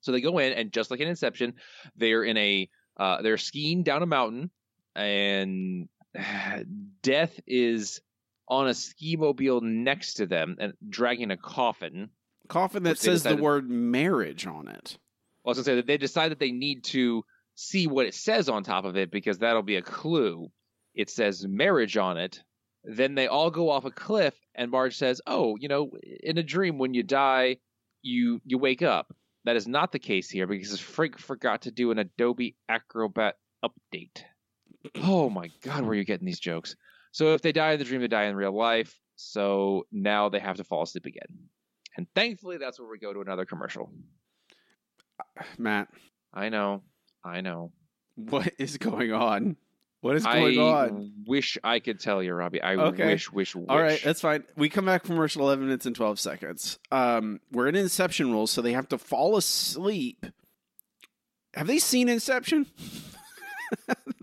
So 0.00 0.12
they 0.12 0.20
go 0.20 0.38
in, 0.38 0.52
and 0.52 0.72
just 0.72 0.90
like 0.90 1.00
in 1.00 1.08
Inception, 1.08 1.54
they're 1.96 2.24
in 2.24 2.36
a, 2.36 2.68
uh, 2.96 3.22
they're 3.22 3.36
skiing 3.38 3.82
down 3.82 4.02
a 4.02 4.06
mountain, 4.06 4.50
and 4.94 5.88
death 7.02 7.38
is 7.46 8.00
on 8.48 8.68
a 8.68 8.74
ski 8.74 9.16
mobile 9.16 9.60
next 9.60 10.14
to 10.14 10.26
them 10.26 10.56
and 10.58 10.72
dragging 10.88 11.30
a 11.30 11.36
coffin. 11.36 12.10
Coffin 12.48 12.82
that 12.84 12.98
says 12.98 13.22
the 13.22 13.36
word 13.36 13.68
marriage 13.68 14.46
on 14.46 14.68
it. 14.68 14.98
I 15.44 15.50
was 15.50 15.58
gonna 15.58 15.64
say 15.64 15.74
that 15.76 15.86
they 15.86 15.98
decide 15.98 16.30
that 16.30 16.38
they 16.38 16.52
need 16.52 16.84
to 16.84 17.24
see 17.54 17.86
what 17.86 18.06
it 18.06 18.14
says 18.14 18.48
on 18.48 18.62
top 18.62 18.84
of 18.84 18.96
it 18.96 19.10
because 19.10 19.38
that'll 19.38 19.62
be 19.62 19.76
a 19.76 19.82
clue. 19.82 20.50
It 20.94 21.10
says 21.10 21.46
marriage 21.46 21.96
on 21.96 22.16
it. 22.16 22.42
Then 22.84 23.14
they 23.14 23.26
all 23.26 23.50
go 23.50 23.70
off 23.70 23.84
a 23.84 23.90
cliff, 23.90 24.34
and 24.54 24.70
Marge 24.70 24.96
says, 24.96 25.20
"Oh, 25.26 25.56
you 25.58 25.68
know, 25.68 25.90
in 26.22 26.38
a 26.38 26.42
dream, 26.42 26.78
when 26.78 26.94
you 26.94 27.02
die, 27.02 27.58
you 28.02 28.40
you 28.44 28.56
wake 28.56 28.82
up." 28.82 29.14
That 29.44 29.56
is 29.56 29.68
not 29.68 29.92
the 29.92 29.98
case 29.98 30.30
here 30.30 30.46
because 30.46 30.78
Frink 30.80 31.18
forgot 31.18 31.62
to 31.62 31.70
do 31.70 31.90
an 31.90 31.98
Adobe 31.98 32.56
Acrobat 32.68 33.36
update. 33.64 34.22
Oh 34.96 35.28
my 35.30 35.50
God, 35.62 35.82
where 35.82 35.90
are 35.90 35.94
you 35.94 36.04
getting 36.04 36.26
these 36.26 36.40
jokes? 36.40 36.76
So 37.12 37.34
if 37.34 37.42
they 37.42 37.52
die 37.52 37.72
in 37.72 37.78
the 37.78 37.84
dream, 37.84 38.00
they 38.00 38.08
die 38.08 38.24
in 38.24 38.36
real 38.36 38.56
life. 38.56 38.94
So 39.16 39.86
now 39.90 40.28
they 40.28 40.38
have 40.38 40.56
to 40.56 40.64
fall 40.64 40.82
asleep 40.82 41.06
again. 41.06 41.26
And 41.96 42.06
thankfully, 42.14 42.58
that's 42.58 42.78
where 42.78 42.88
we 42.88 42.98
go 42.98 43.12
to 43.12 43.20
another 43.20 43.44
commercial. 43.44 43.90
Matt, 45.58 45.88
I 46.32 46.48
know, 46.48 46.82
I 47.24 47.40
know. 47.40 47.72
what 48.14 48.52
is 48.58 48.76
going 48.78 49.12
on? 49.12 49.56
What 50.00 50.14
is 50.14 50.24
going 50.24 50.56
I 50.58 50.62
on? 50.62 51.12
wish 51.26 51.58
I 51.64 51.80
could 51.80 51.98
tell 51.98 52.22
you, 52.22 52.32
Robbie. 52.32 52.62
I 52.62 52.76
Okay. 52.76 53.06
wish, 53.06 53.32
wish, 53.32 53.56
wish. 53.56 53.66
All 53.68 53.80
right, 53.80 54.00
that's 54.04 54.20
fine. 54.20 54.44
We 54.56 54.68
come 54.68 54.84
back 54.84 55.04
from 55.04 55.16
commercial 55.16 55.42
11 55.42 55.64
minutes 55.66 55.86
and 55.86 55.96
12 55.96 56.20
seconds. 56.20 56.78
Um, 56.92 57.40
we're 57.50 57.66
in 57.66 57.74
Inception 57.74 58.30
rules, 58.30 58.52
so 58.52 58.62
they 58.62 58.74
have 58.74 58.88
to 58.90 58.98
fall 58.98 59.36
asleep. 59.36 60.24
Have 61.54 61.66
they 61.66 61.78
seen 61.80 62.08
Inception? 62.08 62.66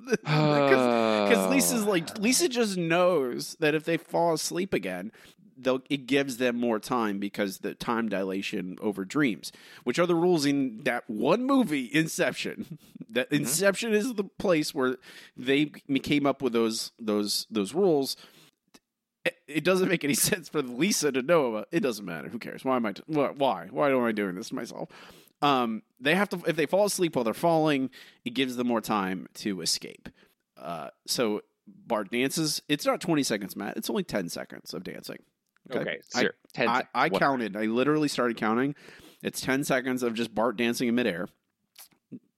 Because 0.05 1.49
Lisa's 1.49 1.83
like 1.85 2.17
Lisa 2.19 2.49
just 2.49 2.77
knows 2.77 3.55
that 3.59 3.75
if 3.75 3.85
they 3.85 3.97
fall 3.97 4.33
asleep 4.33 4.73
again, 4.73 5.11
they'll 5.57 5.81
it 5.89 6.05
gives 6.07 6.37
them 6.37 6.59
more 6.59 6.79
time 6.79 7.19
because 7.19 7.59
the 7.59 7.73
time 7.73 8.09
dilation 8.09 8.77
over 8.81 9.05
dreams, 9.05 9.51
which 9.83 9.99
are 9.99 10.05
the 10.05 10.15
rules 10.15 10.45
in 10.45 10.83
that 10.83 11.03
one 11.09 11.45
movie, 11.45 11.89
Inception. 11.93 12.79
That 13.07 13.27
mm-hmm. 13.27 13.43
Inception 13.43 13.93
is 13.93 14.13
the 14.15 14.25
place 14.25 14.75
where 14.75 14.97
they 15.37 15.67
came 15.67 16.25
up 16.25 16.41
with 16.41 16.51
those 16.51 16.91
those 16.99 17.47
those 17.49 17.73
rules. 17.73 18.17
It- 19.47 19.63
doesn't 19.63 19.87
make 19.87 20.03
any 20.03 20.13
sense 20.15 20.49
for 20.49 20.61
Lisa 20.61 21.13
to 21.13 21.21
know 21.21 21.45
about. 21.45 21.69
It 21.71 21.79
doesn't 21.79 22.03
matter. 22.03 22.27
Who 22.27 22.39
cares? 22.39 22.65
Why 22.65 22.75
am 22.75 22.85
I? 22.85 22.91
T- 22.91 23.03
why? 23.05 23.29
Why? 23.29 23.67
Why 23.71 23.91
am 23.91 24.03
I 24.03 24.11
doing 24.11 24.35
this 24.35 24.49
to 24.49 24.55
myself? 24.55 24.89
Um, 25.41 25.83
they 25.99 26.15
have 26.15 26.29
to. 26.29 26.41
If 26.47 26.55
they 26.55 26.65
fall 26.65 26.85
asleep 26.85 27.15
while 27.15 27.23
they're 27.23 27.33
falling, 27.33 27.89
it 28.23 28.31
gives 28.31 28.55
them 28.55 28.67
more 28.67 28.81
time 28.81 29.27
to 29.35 29.61
escape. 29.61 30.09
Uh, 30.57 30.89
so 31.05 31.41
Bart 31.67 32.11
dances. 32.11 32.61
It's 32.69 32.85
not 32.85 33.01
twenty 33.01 33.23
seconds, 33.23 33.55
Matt. 33.55 33.77
It's 33.77 33.89
only 33.89 34.03
ten 34.03 34.29
seconds 34.29 34.73
of 34.73 34.83
dancing. 34.83 35.19
okay, 35.71 35.99
I- 36.15 36.21
sure. 36.21 36.33
Ten. 36.53 36.67
I, 36.69 36.77
sec- 36.79 36.89
I 36.95 37.09
counted. 37.09 37.55
I 37.57 37.65
literally 37.65 38.07
started 38.07 38.37
counting. 38.37 38.75
It's 39.23 39.41
ten 39.41 39.63
seconds 39.63 40.03
of 40.03 40.13
just 40.13 40.33
Bart 40.33 40.57
dancing 40.57 40.87
in 40.87 40.95
midair. 40.95 41.27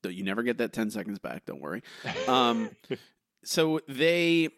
Though 0.02 0.08
You 0.10 0.24
never 0.24 0.42
get 0.42 0.58
that 0.58 0.72
ten 0.72 0.90
seconds 0.90 1.18
back. 1.18 1.44
Don't 1.46 1.60
worry. 1.60 1.82
Um, 2.26 2.70
so 3.44 3.80
they 3.88 4.48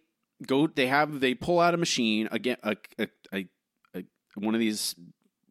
go. 0.47 0.67
They 0.67 0.87
have. 0.87 1.21
They 1.21 1.35
pull 1.35 1.61
out 1.61 1.75
a 1.75 1.79
machine 1.79 2.29
again. 2.31 2.57
A, 2.63 2.77
a, 2.99 3.09
a, 3.95 4.05
one 4.37 4.55
of 4.55 4.61
these 4.61 4.95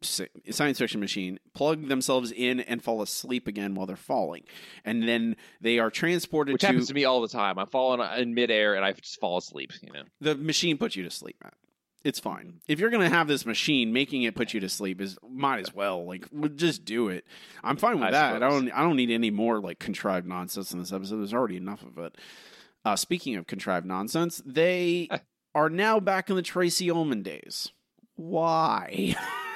science 0.02 0.78
fiction 0.78 1.00
machine. 1.00 1.38
Plug 1.54 1.88
themselves 1.88 2.32
in 2.32 2.60
and 2.60 2.82
fall 2.82 3.02
asleep 3.02 3.46
again 3.46 3.74
while 3.74 3.86
they're 3.86 3.96
falling, 3.96 4.44
and 4.84 5.08
then 5.08 5.36
they 5.60 5.78
are 5.78 5.90
transported 5.90 6.52
Which 6.52 6.60
to 6.60 6.66
happens 6.68 6.88
to 6.88 6.94
me 6.94 7.04
all 7.04 7.20
the 7.20 7.28
time. 7.28 7.58
I'm 7.58 7.66
falling 7.66 8.00
in 8.18 8.34
midair 8.34 8.74
and 8.74 8.84
I 8.84 8.92
just 8.92 9.20
fall 9.20 9.38
asleep. 9.38 9.72
You 9.82 9.92
know. 9.92 10.02
the 10.20 10.34
machine. 10.34 10.78
Puts 10.78 10.96
you 10.96 11.04
to 11.04 11.10
sleep, 11.10 11.36
Matt. 11.42 11.54
It's 12.02 12.18
fine. 12.18 12.60
If 12.66 12.80
you're 12.80 12.90
gonna 12.90 13.10
have 13.10 13.28
this 13.28 13.44
machine, 13.44 13.92
making 13.92 14.22
it 14.22 14.34
put 14.34 14.54
you 14.54 14.60
to 14.60 14.68
sleep 14.68 15.00
is 15.00 15.18
might 15.28 15.60
as 15.60 15.74
well 15.74 16.06
like 16.06 16.26
just 16.56 16.84
do 16.84 17.08
it. 17.08 17.26
I'm 17.62 17.76
fine 17.76 17.96
with 17.96 18.08
I 18.08 18.10
that. 18.12 18.42
I 18.42 18.48
don't. 18.48 18.70
I 18.70 18.82
don't 18.82 18.96
need 18.96 19.10
any 19.10 19.30
more 19.30 19.60
like 19.60 19.78
contrived 19.78 20.26
nonsense 20.26 20.72
in 20.72 20.78
this 20.78 20.92
episode. 20.92 21.18
There's 21.18 21.34
already 21.34 21.56
enough 21.56 21.82
of 21.82 21.98
it. 21.98 22.16
Uh, 22.84 22.96
speaking 22.96 23.36
of 23.36 23.46
contrived 23.46 23.84
nonsense, 23.84 24.40
they 24.46 25.08
are 25.54 25.68
now 25.68 26.00
back 26.00 26.30
in 26.30 26.36
the 26.36 26.42
Tracey 26.42 26.90
Ullman 26.90 27.22
days. 27.22 27.70
Why? 28.16 29.16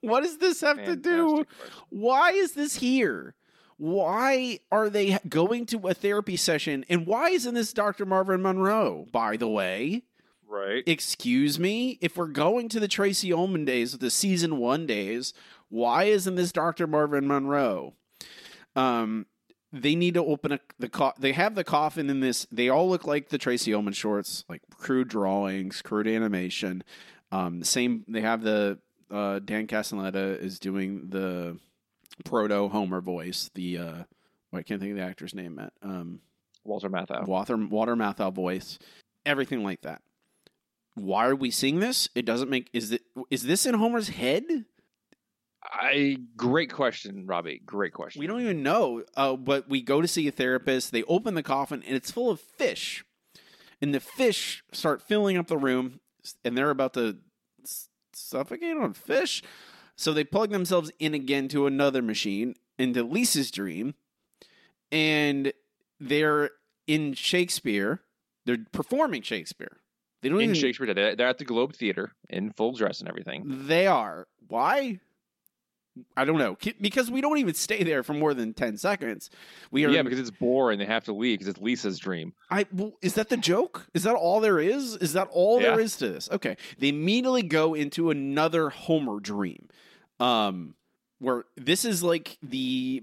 what 0.00 0.22
does 0.22 0.38
this 0.38 0.60
have 0.60 0.84
to 0.84 0.96
do? 0.96 1.44
Question. 1.44 1.46
Why 1.90 2.30
is 2.32 2.52
this 2.52 2.76
here? 2.76 3.34
Why 3.76 4.58
are 4.70 4.90
they 4.90 5.18
going 5.28 5.66
to 5.66 5.88
a 5.88 5.94
therapy 5.94 6.36
session? 6.36 6.84
And 6.88 7.06
why 7.06 7.30
isn't 7.30 7.54
this 7.54 7.72
Dr. 7.72 8.04
Marvin 8.04 8.42
Monroe, 8.42 9.06
by 9.10 9.36
the 9.36 9.48
way? 9.48 10.02
Right. 10.46 10.82
Excuse 10.86 11.58
me? 11.58 11.98
If 12.00 12.16
we're 12.16 12.26
going 12.26 12.68
to 12.70 12.80
the 12.80 12.88
Tracey 12.88 13.32
Ullman 13.32 13.64
days, 13.64 13.96
the 13.96 14.10
season 14.10 14.58
one 14.58 14.86
days, 14.86 15.32
why 15.68 16.04
isn't 16.04 16.34
this 16.34 16.52
Dr. 16.52 16.86
Marvin 16.86 17.26
Monroe? 17.26 17.94
Um, 18.76 19.26
they 19.72 19.94
need 19.94 20.14
to 20.14 20.24
open 20.24 20.52
a 20.52 20.60
the 20.78 20.88
co- 20.88 21.12
they 21.18 21.32
have 21.32 21.54
the 21.54 21.64
coffin 21.64 22.10
in 22.10 22.20
this. 22.20 22.46
They 22.50 22.68
all 22.68 22.88
look 22.88 23.06
like 23.06 23.28
the 23.28 23.38
Tracey 23.38 23.72
Ullman 23.72 23.92
shorts, 23.92 24.44
like 24.48 24.62
crude 24.76 25.08
drawings, 25.08 25.82
crude 25.82 26.08
animation. 26.08 26.82
Um, 27.30 27.62
same. 27.62 28.04
They 28.08 28.20
have 28.20 28.42
the 28.42 28.78
uh, 29.10 29.38
Dan 29.40 29.66
Castellaneta 29.66 30.40
is 30.40 30.58
doing 30.58 31.08
the 31.08 31.58
proto 32.24 32.68
Homer 32.68 33.00
voice. 33.00 33.50
The 33.54 33.78
uh, 33.78 34.04
well, 34.52 34.60
I 34.60 34.62
can't 34.62 34.80
think 34.80 34.92
of 34.92 34.98
the 34.98 35.04
actor's 35.04 35.34
name. 35.34 35.56
Matt. 35.56 35.72
Um, 35.82 36.20
Walter 36.64 36.90
Matthau. 36.90 37.26
Water 37.26 37.56
Water 37.56 37.96
Matthau 37.96 38.32
voice, 38.32 38.78
everything 39.24 39.62
like 39.62 39.82
that. 39.82 40.02
Why 40.94 41.26
are 41.26 41.36
we 41.36 41.50
seeing 41.50 41.80
this? 41.80 42.08
It 42.14 42.24
doesn't 42.24 42.50
make 42.50 42.68
is 42.72 42.92
it 42.92 43.02
is 43.30 43.42
this 43.42 43.66
in 43.66 43.74
Homer's 43.74 44.08
head? 44.08 44.44
I 45.62 46.16
great 46.36 46.72
question, 46.72 47.26
Robbie. 47.26 47.60
Great 47.64 47.92
question. 47.92 48.20
We 48.20 48.26
don't 48.26 48.40
even 48.40 48.62
know. 48.62 49.04
Uh, 49.16 49.36
but 49.36 49.68
we 49.68 49.82
go 49.82 50.00
to 50.00 50.08
see 50.08 50.26
a 50.26 50.32
therapist. 50.32 50.90
They 50.90 51.02
open 51.04 51.34
the 51.34 51.42
coffin 51.42 51.82
and 51.86 51.94
it's 51.94 52.10
full 52.10 52.30
of 52.30 52.40
fish, 52.40 53.04
and 53.80 53.94
the 53.94 54.00
fish 54.00 54.64
start 54.72 55.02
filling 55.02 55.36
up 55.36 55.46
the 55.46 55.58
room, 55.58 56.00
and 56.44 56.56
they're 56.56 56.70
about 56.70 56.94
to 56.94 57.18
suffocate 58.28 58.76
on 58.76 58.92
fish. 58.92 59.42
So 59.96 60.12
they 60.12 60.24
plug 60.24 60.50
themselves 60.50 60.90
in 60.98 61.14
again 61.14 61.48
to 61.48 61.66
another 61.66 62.00
machine 62.02 62.54
into 62.78 63.02
Lisa's 63.02 63.50
dream, 63.50 63.94
and 64.90 65.52
they're 65.98 66.50
in 66.86 67.12
Shakespeare. 67.12 68.00
They're 68.46 68.64
performing 68.72 69.22
Shakespeare. 69.22 69.76
They 70.22 70.28
don't 70.28 70.38
in 70.38 70.50
even. 70.50 70.54
Shakespeare. 70.54 70.92
They're 70.94 71.16
they're 71.16 71.28
at 71.28 71.38
the 71.38 71.44
Globe 71.44 71.74
Theater 71.74 72.12
in 72.28 72.52
full 72.52 72.72
dress 72.72 73.00
and 73.00 73.08
everything. 73.08 73.66
They 73.66 73.86
are. 73.86 74.26
Why? 74.48 75.00
I 76.16 76.24
don't 76.24 76.38
know. 76.38 76.56
Because 76.80 77.10
we 77.10 77.20
don't 77.20 77.38
even 77.38 77.54
stay 77.54 77.82
there 77.82 78.02
for 78.02 78.14
more 78.14 78.34
than 78.34 78.52
10 78.54 78.76
seconds. 78.76 79.30
We 79.70 79.84
are 79.84 79.90
Yeah, 79.90 80.02
because 80.02 80.18
it's 80.18 80.30
boring. 80.30 80.78
They 80.78 80.86
have 80.86 81.04
to 81.04 81.12
leave 81.12 81.38
because 81.38 81.48
it's 81.48 81.60
Lisa's 81.60 81.98
dream. 81.98 82.32
I 82.50 82.66
well, 82.72 82.92
is 83.02 83.14
that 83.14 83.28
the 83.28 83.36
joke? 83.36 83.86
Is 83.94 84.02
that 84.04 84.14
all 84.14 84.40
there 84.40 84.58
is? 84.58 84.96
Is 84.96 85.12
that 85.14 85.28
all 85.30 85.58
there 85.60 85.78
Yeah. 85.78 85.84
is 85.84 85.96
to 85.96 86.08
this? 86.08 86.28
Okay. 86.30 86.56
They 86.78 86.88
immediately 86.88 87.42
go 87.42 87.74
into 87.74 88.10
another 88.10 88.70
Homer 88.70 89.20
dream. 89.20 89.68
Um 90.18 90.74
where 91.18 91.44
this 91.56 91.84
is 91.84 92.02
like 92.02 92.38
the 92.42 93.02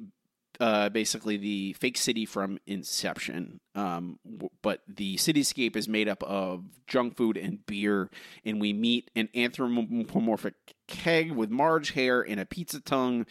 uh 0.59 0.89
basically 0.89 1.37
the 1.37 1.73
fake 1.73 1.97
city 1.97 2.25
from 2.25 2.59
Inception. 2.65 3.59
Um 3.75 4.19
w- 4.25 4.49
but 4.61 4.81
the 4.87 5.15
cityscape 5.17 5.75
is 5.75 5.87
made 5.87 6.07
up 6.09 6.23
of 6.23 6.63
junk 6.87 7.15
food 7.17 7.37
and 7.37 7.65
beer 7.65 8.09
and 8.45 8.59
we 8.59 8.73
meet 8.73 9.11
an 9.15 9.29
anthropomorphic 9.35 10.55
keg 10.87 11.31
with 11.31 11.49
Marge 11.49 11.91
hair 11.91 12.21
and 12.21 12.39
a 12.39 12.45
pizza 12.45 12.79
tongue 12.79 13.25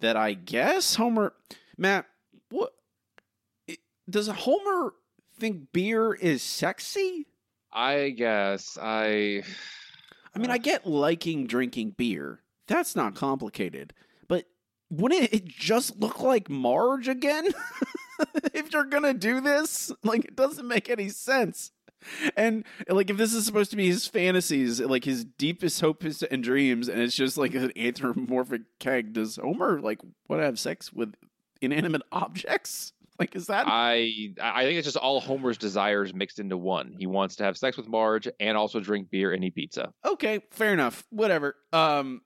that 0.00 0.16
I 0.16 0.34
guess 0.34 0.96
Homer 0.96 1.32
Matt 1.76 2.06
what 2.50 2.72
does 4.08 4.28
Homer 4.28 4.94
think 5.38 5.72
beer 5.72 6.12
is 6.14 6.42
sexy? 6.42 7.26
I 7.72 8.10
guess 8.10 8.78
I. 8.80 9.42
I 10.34 10.38
mean, 10.38 10.50
I 10.50 10.58
get 10.58 10.86
liking 10.86 11.46
drinking 11.46 11.94
beer. 11.96 12.40
That's 12.66 12.96
not 12.96 13.14
complicated. 13.14 13.92
Wouldn't 14.90 15.32
it 15.32 15.46
just 15.46 15.98
look 15.98 16.20
like 16.20 16.48
Marge 16.48 17.08
again? 17.08 17.48
if 18.54 18.72
you're 18.72 18.84
to 18.84 19.14
do 19.14 19.40
this? 19.40 19.92
Like, 20.02 20.24
it 20.24 20.36
doesn't 20.36 20.66
make 20.66 20.88
any 20.88 21.08
sense. 21.08 21.72
And, 22.36 22.64
like, 22.88 23.10
if 23.10 23.16
this 23.16 23.32
is 23.32 23.46
supposed 23.46 23.70
to 23.70 23.76
be 23.76 23.86
his 23.86 24.06
fantasies, 24.06 24.80
like 24.80 25.04
his 25.04 25.24
deepest 25.24 25.80
hopes 25.80 26.22
and 26.22 26.42
dreams, 26.42 26.88
and 26.88 27.00
it's 27.00 27.16
just 27.16 27.38
like 27.38 27.54
an 27.54 27.72
anthropomorphic 27.76 28.62
keg, 28.78 29.14
does 29.14 29.36
Homer, 29.36 29.80
like, 29.80 30.00
want 30.28 30.40
to 30.40 30.46
have 30.46 30.58
sex 30.58 30.92
with 30.92 31.14
inanimate 31.62 32.02
objects? 32.12 32.92
Like, 33.18 33.36
is 33.36 33.46
that. 33.46 33.66
I 33.68 34.34
I 34.42 34.64
think 34.64 34.76
it's 34.76 34.86
just 34.86 34.96
all 34.96 35.20
Homer's 35.20 35.56
desires 35.56 36.12
mixed 36.12 36.40
into 36.40 36.56
one. 36.56 36.94
He 36.98 37.06
wants 37.06 37.36
to 37.36 37.44
have 37.44 37.56
sex 37.56 37.76
with 37.76 37.86
Marge 37.86 38.28
and 38.40 38.56
also 38.56 38.80
drink 38.80 39.08
beer 39.08 39.32
and 39.32 39.44
eat 39.44 39.54
pizza. 39.54 39.92
okay, 40.04 40.40
fair 40.50 40.72
enough. 40.72 41.04
Whatever. 41.10 41.54
Um, 41.72 42.22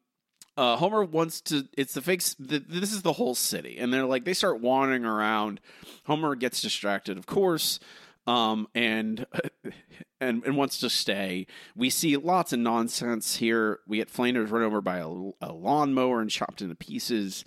uh, 0.58 0.76
Homer 0.76 1.04
wants 1.04 1.40
to. 1.42 1.68
It's 1.76 1.94
the 1.94 2.02
fake. 2.02 2.20
The, 2.40 2.58
this 2.58 2.92
is 2.92 3.02
the 3.02 3.12
whole 3.12 3.36
city, 3.36 3.78
and 3.78 3.92
they're 3.92 4.04
like 4.04 4.24
they 4.24 4.34
start 4.34 4.60
wandering 4.60 5.04
around. 5.04 5.60
Homer 6.06 6.34
gets 6.34 6.60
distracted, 6.60 7.16
of 7.16 7.26
course, 7.26 7.78
um, 8.26 8.66
and 8.74 9.24
and 10.20 10.42
and 10.44 10.56
wants 10.56 10.80
to 10.80 10.90
stay. 10.90 11.46
We 11.76 11.90
see 11.90 12.16
lots 12.16 12.52
of 12.52 12.58
nonsense 12.58 13.36
here. 13.36 13.78
We 13.86 13.98
get 13.98 14.10
Flanders 14.10 14.50
run 14.50 14.62
over 14.64 14.80
by 14.80 14.98
a, 14.98 15.06
a 15.40 15.52
lawnmower 15.52 16.20
and 16.20 16.28
chopped 16.28 16.60
into 16.60 16.74
pieces. 16.74 17.44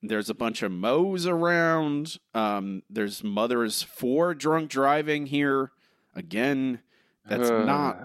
There's 0.00 0.30
a 0.30 0.34
bunch 0.34 0.62
of 0.62 0.70
mows 0.70 1.26
around. 1.26 2.18
Um, 2.32 2.84
there's 2.88 3.24
mothers 3.24 3.82
for 3.82 4.34
drunk 4.34 4.70
driving 4.70 5.26
here. 5.26 5.72
Again, 6.14 6.78
that's 7.26 7.50
not 7.50 7.98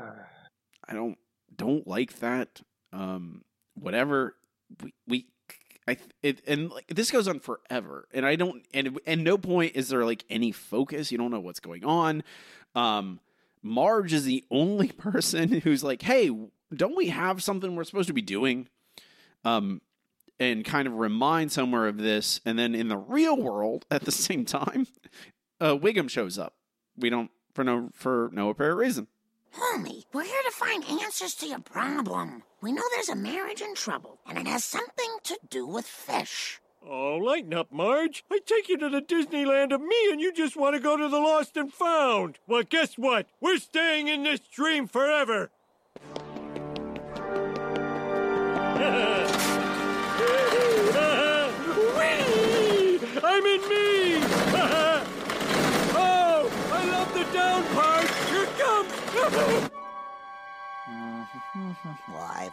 I 0.89 0.95
don't 0.95 1.19
don't 1.55 1.85
like 1.85 2.17
that. 2.21 2.61
Um, 2.91 3.43
whatever 3.75 4.33
we 4.83 4.93
we 5.07 5.25
I 5.87 5.97
it 6.21 6.41
and 6.45 6.69
like 6.69 6.87
this 6.87 7.11
goes 7.11 7.27
on 7.27 7.39
forever, 7.39 8.07
and 8.13 8.25
I 8.25 8.35
don't 8.35 8.65
and 8.73 8.99
and 9.05 9.23
no 9.23 9.37
point 9.37 9.75
is 9.75 9.89
there 9.89 10.05
like 10.05 10.25
any 10.29 10.51
focus. 10.51 11.11
You 11.11 11.17
don't 11.17 11.31
know 11.31 11.39
what's 11.39 11.59
going 11.59 11.85
on. 11.85 12.23
Um, 12.75 13.19
Marge 13.63 14.13
is 14.13 14.25
the 14.25 14.43
only 14.51 14.87
person 14.97 15.61
who's 15.61 15.83
like, 15.83 16.01
"Hey, 16.01 16.29
don't 16.75 16.95
we 16.95 17.07
have 17.07 17.41
something 17.41 17.75
we're 17.75 17.85
supposed 17.85 18.07
to 18.07 18.13
be 18.13 18.21
doing?" 18.21 18.67
Um, 19.45 19.81
and 20.39 20.65
kind 20.65 20.87
of 20.87 20.93
remind 20.95 21.51
somewhere 21.51 21.87
of 21.87 21.97
this, 21.97 22.41
and 22.45 22.59
then 22.59 22.75
in 22.75 22.89
the 22.89 22.97
real 22.97 23.41
world, 23.41 23.85
at 23.89 24.03
the 24.03 24.11
same 24.11 24.45
time, 24.45 24.87
uh, 25.61 25.75
Wiggum 25.75 26.09
shows 26.09 26.37
up. 26.37 26.55
We 26.97 27.09
don't 27.09 27.31
for 27.53 27.63
no 27.63 27.89
for 27.93 28.29
no 28.33 28.49
apparent 28.49 28.77
reason. 28.77 29.07
Homie, 29.57 30.03
we're 30.13 30.23
here 30.23 30.43
to 30.45 30.51
find 30.51 30.85
answers 30.85 31.33
to 31.35 31.47
your 31.47 31.59
problem. 31.59 32.43
We 32.61 32.71
know 32.71 32.83
there's 32.91 33.09
a 33.09 33.15
marriage 33.15 33.61
in 33.61 33.73
trouble, 33.73 34.19
and 34.27 34.37
it 34.37 34.45
has 34.45 34.63
something 34.63 35.17
to 35.23 35.39
do 35.49 35.65
with 35.65 35.87
fish. 35.87 36.61
Oh, 36.87 37.15
lighten 37.15 37.55
up, 37.55 37.71
Marge. 37.71 38.23
I 38.31 38.39
take 38.45 38.69
you 38.69 38.77
to 38.77 38.87
the 38.87 39.01
Disneyland 39.01 39.73
of 39.73 39.81
me, 39.81 40.11
and 40.11 40.21
you 40.21 40.31
just 40.31 40.55
want 40.55 40.75
to 40.75 40.79
go 40.79 40.95
to 40.95 41.09
the 41.09 41.17
Lost 41.17 41.57
and 41.57 41.73
Found. 41.73 42.37
Well, 42.47 42.61
guess 42.69 42.99
what? 42.99 43.25
We're 43.41 43.57
staying 43.57 44.07
in 44.09 44.23
this 44.23 44.41
dream 44.41 44.87
forever. 44.87 45.49
Why? 62.11 62.49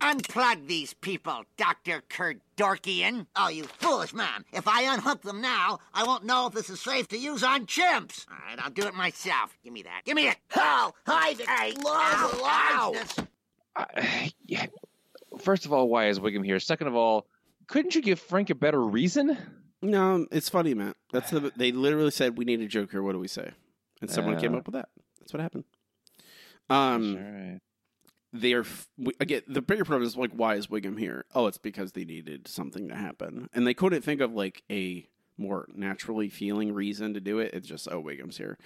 Unplug 0.00 0.66
these 0.66 0.94
people, 0.94 1.44
Dr. 1.56 2.02
Kevorkian. 2.10 3.26
Oh, 3.36 3.48
you 3.48 3.62
foolish 3.64 4.12
man. 4.12 4.44
If 4.52 4.66
I 4.66 4.82
unhook 4.92 5.22
them 5.22 5.40
now, 5.40 5.78
I 5.94 6.02
won't 6.04 6.24
know 6.24 6.48
if 6.48 6.54
this 6.54 6.68
is 6.70 6.80
safe 6.80 7.06
to 7.08 7.18
use 7.18 7.44
on 7.44 7.66
chimps. 7.66 8.26
All 8.28 8.36
right, 8.48 8.58
I'll 8.58 8.70
do 8.70 8.82
it 8.86 8.94
myself. 8.94 9.56
Give 9.62 9.72
me 9.72 9.82
that. 9.82 10.02
Give 10.04 10.16
me 10.16 10.26
it. 10.28 10.36
Oh, 10.56 10.92
hide 11.06 11.38
it. 11.38 11.48
Hey, 11.48 11.74
ow, 11.86 12.40
ow. 12.44 12.94
I, 13.76 14.32
yeah. 14.46 14.66
First 15.38 15.66
of 15.66 15.72
all, 15.72 15.88
why 15.88 16.08
is 16.08 16.18
Wiggum 16.18 16.44
here? 16.44 16.58
Second 16.58 16.88
of 16.88 16.96
all, 16.96 17.26
couldn't 17.68 17.94
you 17.94 18.02
give 18.02 18.18
Frink 18.20 18.50
a 18.50 18.54
better 18.56 18.80
reason? 18.82 19.38
No, 19.80 20.26
it's 20.32 20.48
funny, 20.48 20.74
Matt. 20.74 20.96
That's 21.12 21.30
the. 21.30 21.52
They 21.56 21.70
literally 21.72 22.10
said 22.10 22.36
we 22.36 22.44
need 22.44 22.60
a 22.60 22.66
joke 22.66 22.90
here. 22.90 23.02
What 23.02 23.12
do 23.12 23.18
we 23.18 23.28
say? 23.28 23.50
And 24.00 24.10
someone 24.10 24.38
came 24.40 24.54
Uh. 24.54 24.58
up 24.58 24.66
with 24.66 24.74
that. 24.74 24.88
That's 25.20 25.32
what 25.32 25.40
happened. 25.40 25.64
Um, 26.72 27.60
they 28.32 28.54
are 28.54 28.64
we- 28.96 29.14
again. 29.20 29.42
The 29.46 29.62
bigger 29.62 29.84
problem 29.84 30.06
is 30.06 30.16
like, 30.16 30.32
why 30.32 30.54
is 30.54 30.68
Wiggum 30.68 30.98
here? 30.98 31.26
Oh, 31.34 31.46
it's 31.46 31.58
because 31.58 31.92
they 31.92 32.04
needed 32.04 32.48
something 32.48 32.88
to 32.88 32.94
happen, 32.96 33.48
and 33.52 33.66
they 33.66 33.74
couldn't 33.74 34.02
think 34.02 34.20
of 34.20 34.32
like 34.32 34.62
a 34.70 35.06
more 35.36 35.66
naturally 35.74 36.28
feeling 36.28 36.72
reason 36.72 37.14
to 37.14 37.20
do 37.20 37.38
it. 37.38 37.52
It's 37.52 37.66
just, 37.66 37.88
oh, 37.90 38.02
Wiggum's 38.02 38.38
here. 38.38 38.58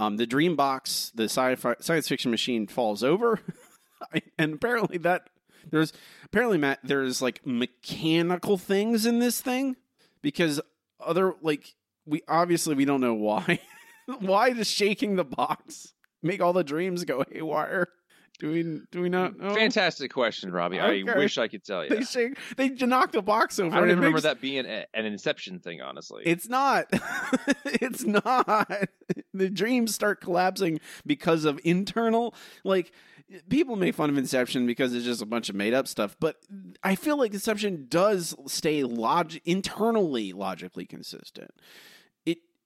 Um, 0.00 0.16
the 0.16 0.26
dream 0.26 0.54
box, 0.54 1.10
the 1.14 1.24
sci-fi 1.24 1.74
science 1.80 2.08
fiction 2.08 2.30
machine, 2.30 2.66
falls 2.68 3.02
over, 3.02 3.40
and 4.38 4.54
apparently 4.54 4.98
that 4.98 5.28
there's 5.70 5.92
apparently 6.24 6.58
Matt 6.58 6.78
there's 6.84 7.20
like 7.20 7.44
mechanical 7.44 8.56
things 8.56 9.04
in 9.04 9.18
this 9.18 9.40
thing 9.40 9.76
because 10.22 10.60
other 11.00 11.34
like 11.42 11.74
we 12.06 12.22
obviously 12.28 12.74
we 12.74 12.84
don't 12.84 13.00
know 13.00 13.14
why 13.14 13.60
why 14.20 14.48
is 14.48 14.70
shaking 14.70 15.16
the 15.16 15.24
box 15.24 15.94
make 16.22 16.40
all 16.40 16.52
the 16.52 16.64
dreams 16.64 17.04
go 17.04 17.24
haywire? 17.32 17.88
Do 18.38 18.52
we 18.52 18.80
do 18.92 19.00
we 19.00 19.08
not 19.08 19.36
know? 19.36 19.52
Fantastic 19.52 20.12
question, 20.12 20.52
Robbie. 20.52 20.78
Okay. 20.80 21.10
I 21.10 21.18
wish 21.18 21.38
I 21.38 21.48
could 21.48 21.64
tell 21.64 21.82
you. 21.82 21.90
They 21.90 22.04
shake. 22.04 22.38
They 22.56 22.68
knock 22.68 23.10
the 23.10 23.20
box 23.20 23.58
over. 23.58 23.74
I 23.74 23.80
don't 23.80 23.88
even 23.88 23.98
remember 23.98 24.16
makes- 24.16 24.22
that 24.24 24.40
being 24.40 24.64
a, 24.64 24.86
an 24.94 25.06
Inception 25.06 25.58
thing, 25.58 25.80
honestly. 25.80 26.22
It's 26.24 26.48
not. 26.48 26.86
it's 27.64 28.04
not. 28.04 28.70
The 29.34 29.50
dreams 29.50 29.94
start 29.94 30.20
collapsing 30.20 30.80
because 31.06 31.44
of 31.44 31.60
internal 31.62 32.34
like 32.64 32.92
people 33.48 33.76
make 33.76 33.94
fun 33.94 34.10
of 34.10 34.18
Inception 34.18 34.66
because 34.66 34.94
it's 34.94 35.04
just 35.04 35.22
a 35.22 35.26
bunch 35.26 35.48
of 35.48 35.54
made 35.54 35.74
up 35.74 35.86
stuff, 35.86 36.16
but 36.18 36.36
I 36.82 36.94
feel 36.96 37.16
like 37.16 37.32
Inception 37.32 37.86
does 37.88 38.34
stay 38.46 38.82
log 38.82 39.34
internally 39.44 40.32
logically 40.32 40.86
consistent. 40.86 41.52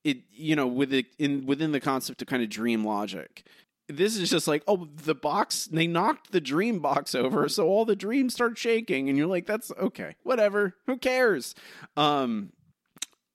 It 0.05 0.19
you 0.33 0.57
know 0.57 0.67
with 0.67 0.93
it 0.93 1.07
in 1.19 1.47
within 1.47 1.73
the 1.73 1.81
concept 1.81 2.23
of 2.23 2.29
kind 2.29 2.43
of 2.43 2.49
dream 2.49 2.85
logic. 2.85 3.45
This 3.89 4.17
is 4.17 4.31
just 4.31 4.49
like, 4.49 4.63
oh, 4.67 4.89
the 5.05 5.15
box, 5.15 5.67
they 5.67 5.87
knocked 5.87 6.33
the 6.33 6.41
dream 6.41 6.79
box 6.79 7.15
over, 7.15 7.49
so 7.49 7.67
all 7.67 7.85
the 7.85 7.97
dreams 7.97 8.33
start 8.33 8.57
shaking, 8.57 9.09
and 9.09 9.19
you're 9.19 9.27
like, 9.27 9.45
that's 9.45 9.71
okay, 9.73 10.15
whatever, 10.23 10.77
who 10.87 10.97
cares? 10.97 11.55
Um, 11.97 12.53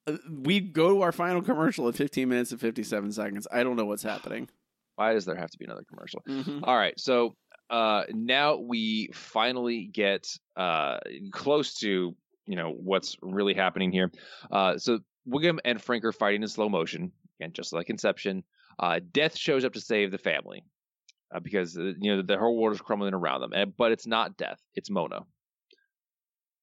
uh, 0.08 0.18
we 0.42 0.62
go 0.62 0.90
to 0.90 1.02
our 1.02 1.12
final 1.12 1.42
commercial 1.42 1.88
at 1.90 1.96
15 1.96 2.28
minutes 2.28 2.52
and 2.52 2.62
57 2.62 3.12
seconds. 3.12 3.46
I 3.52 3.62
don't 3.64 3.76
know 3.76 3.86
what's 3.86 4.04
happening. 4.04 4.50
Why 4.96 5.14
does 5.14 5.26
there 5.26 5.36
have 5.36 5.52
to 5.52 5.58
be 5.60 5.66
another 5.66 5.84
commercial? 5.88 6.24
All 6.64 6.78
right, 6.78 6.98
so 7.00 7.36
uh, 7.70 8.04
now 8.10 8.56
we 8.56 9.10
finally 9.14 9.86
get 9.86 10.28
uh, 10.56 10.98
close 11.32 11.76
to 11.80 12.16
you 12.48 12.56
know 12.56 12.72
what's 12.72 13.18
really 13.22 13.54
happening 13.54 13.92
here. 13.92 14.10
Uh, 14.50 14.78
so 14.78 15.00
Wiggum 15.28 15.60
and 15.66 15.82
Frink 15.82 16.06
are 16.06 16.12
fighting 16.12 16.42
in 16.42 16.48
slow 16.48 16.70
motion, 16.70 17.12
again, 17.40 17.52
just 17.54 17.74
like 17.74 17.90
Inception. 17.90 18.44
Uh, 18.80 19.00
Death 19.12 19.38
shows 19.38 19.66
up 19.66 19.74
to 19.74 19.82
save 19.82 20.12
the 20.12 20.18
family 20.18 20.64
uh, 21.34 21.40
because 21.40 21.78
uh, 21.78 21.94
you 22.00 22.16
know 22.16 22.22
the 22.22 22.38
whole 22.38 22.58
world 22.58 22.76
is 22.76 22.82
crumbling 22.82 23.14
around 23.14 23.42
them, 23.42 23.54
and, 23.54 23.76
but 23.76 23.92
it's 23.92 24.08
not 24.08 24.38
Death; 24.38 24.60
it's 24.76 24.90
Mona. 24.90 25.22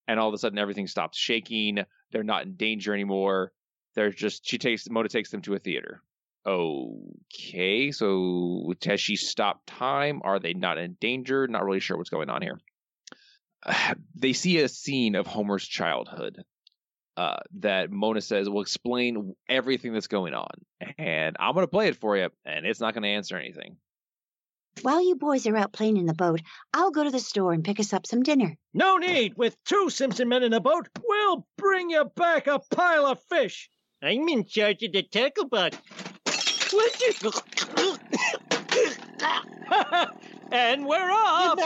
And 0.07 0.20
all 0.20 0.29
of 0.29 0.35
a 0.35 0.38
sudden, 0.38 0.59
everything 0.59 0.87
stops 0.87 1.18
shaking. 1.18 1.79
They're 2.12 2.22
not 2.22 2.44
in 2.44 2.57
danger 2.57 2.92
anymore. 2.92 3.53
They're 3.94 4.11
just 4.11 4.46
she 4.46 4.59
takes 4.59 4.88
Mona 4.88 5.09
takes 5.09 5.31
them 5.31 5.42
to 5.42 5.55
a 5.55 5.59
theater. 5.59 6.03
Okay, 6.46 7.90
so 7.90 8.72
has 8.85 9.00
she 9.00 9.16
stopped 9.16 9.66
time? 9.66 10.20
Are 10.24 10.38
they 10.38 10.53
not 10.53 10.77
in 10.77 10.96
danger? 11.00 11.48
Not 11.48 11.64
really 11.64 11.81
sure 11.81 11.96
what's 11.96 12.11
going 12.11 12.31
on 12.31 12.42
here. 12.42 12.59
They 14.16 14.33
see 14.33 14.59
a 14.59 14.68
scene 14.68 15.16
of 15.16 15.27
Homer's 15.27 15.66
childhood 15.66 16.44
uh, 17.16 17.37
that 17.61 17.90
Mona 17.90 18.20
says 18.20 18.48
will 18.48 18.62
explain 18.62 19.35
everything 19.48 19.92
that's 19.92 20.09
going 20.09 20.35
on. 20.35 20.50
And 20.98 21.37
I'm 21.38 21.55
going 21.55 21.64
to 21.64 21.70
play 21.70 21.88
it 21.88 21.96
for 21.96 22.16
you, 22.16 22.31
and 22.44 22.66
it's 22.66 22.81
not 22.81 22.94
going 22.94 23.03
to 23.03 23.09
answer 23.11 23.37
anything. 23.37 23.77
While 24.83 25.07
you 25.07 25.14
boys 25.14 25.46
are 25.46 25.57
out 25.57 25.72
playing 25.72 25.96
in 25.96 26.07
the 26.07 26.14
boat, 26.14 26.42
I'll 26.72 26.90
go 26.90 27.05
to 27.05 27.11
the 27.11 27.20
store 27.20 27.53
and 27.53 27.64
pick 27.64 27.79
us 27.79 27.92
up 27.92 28.07
some 28.07 28.22
dinner. 28.22 28.57
No 28.72 28.96
need. 28.96 29.35
With 29.37 29.57
two 29.64 29.88
Simpson 29.88 30.29
men 30.29 30.42
in 30.42 30.50
the 30.50 30.61
boat, 30.61 30.88
we'll 31.07 31.46
bring 31.57 31.90
you 31.90 32.05
back 32.16 32.48
a 32.48 32.59
pile 32.59 33.07
of 33.07 33.22
fish. 33.29 33.70
I'm 34.03 34.29
in 34.29 34.44
charge 34.44 34.83
of 34.83 34.92
the 34.92 35.03
tackle 35.05 35.48
box. 35.48 35.79
What's 36.72 37.03
it? 37.03 37.24
and 40.50 40.87
we're 40.87 41.11
off. 41.11 41.59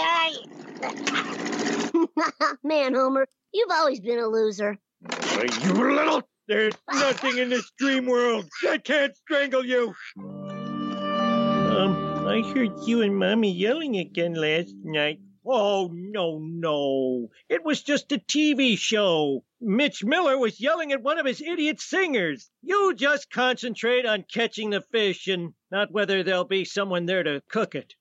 Man, 2.62 2.94
Homer, 2.94 3.26
you've 3.52 3.70
always 3.70 4.00
been 4.00 4.18
a 4.18 4.26
loser. 4.26 4.78
You 5.00 5.94
little. 5.94 6.22
There's 6.48 6.74
nothing 6.92 7.38
in 7.38 7.50
this 7.50 7.70
dream 7.78 8.06
world 8.06 8.46
that 8.62 8.84
can't 8.84 9.16
strangle 9.16 9.64
you. 9.64 9.94
Um, 10.16 12.26
I 12.26 12.42
heard 12.54 12.72
you 12.86 13.02
and 13.02 13.16
Mommy 13.16 13.52
yelling 13.52 13.96
again 13.96 14.34
last 14.34 14.74
night. 14.82 15.20
Oh, 15.46 15.90
no, 15.92 16.38
no. 16.42 17.30
It 17.48 17.64
was 17.64 17.82
just 17.82 18.12
a 18.12 18.18
TV 18.18 18.76
show. 18.76 19.44
Mitch 19.60 20.04
Miller 20.04 20.36
was 20.36 20.60
yelling 20.60 20.92
at 20.92 21.02
one 21.02 21.18
of 21.18 21.26
his 21.26 21.40
idiot 21.40 21.80
singers. 21.80 22.50
You 22.62 22.94
just 22.94 23.30
concentrate 23.30 24.04
on 24.04 24.24
catching 24.24 24.70
the 24.70 24.80
fish 24.80 25.28
and 25.28 25.54
not 25.70 25.92
whether 25.92 26.22
there'll 26.22 26.44
be 26.44 26.64
someone 26.64 27.06
there 27.06 27.22
to 27.22 27.42
cook 27.48 27.74
it. 27.74 27.94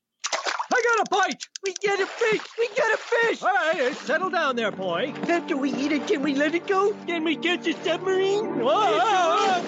I 0.97 1.03
got 1.03 1.07
a 1.07 1.15
bite! 1.15 1.47
We 1.63 1.73
get 1.79 1.99
a 1.99 2.07
fish! 2.07 2.41
We 2.57 2.69
get 2.75 2.91
a 2.91 2.97
fish! 2.97 3.43
All 3.43 3.49
right, 3.49 3.95
settle 3.97 4.31
down 4.31 4.55
there, 4.55 4.71
boy. 4.71 5.13
After 5.27 5.55
we 5.55 5.71
eat 5.73 5.91
it, 5.91 6.07
can 6.07 6.23
we 6.23 6.33
let 6.33 6.55
it 6.55 6.65
go? 6.65 6.93
Can 7.05 7.23
we 7.23 7.36
catch 7.36 7.67
a 7.67 7.73
submarine? 7.83 8.63
Whoa! 8.63 9.62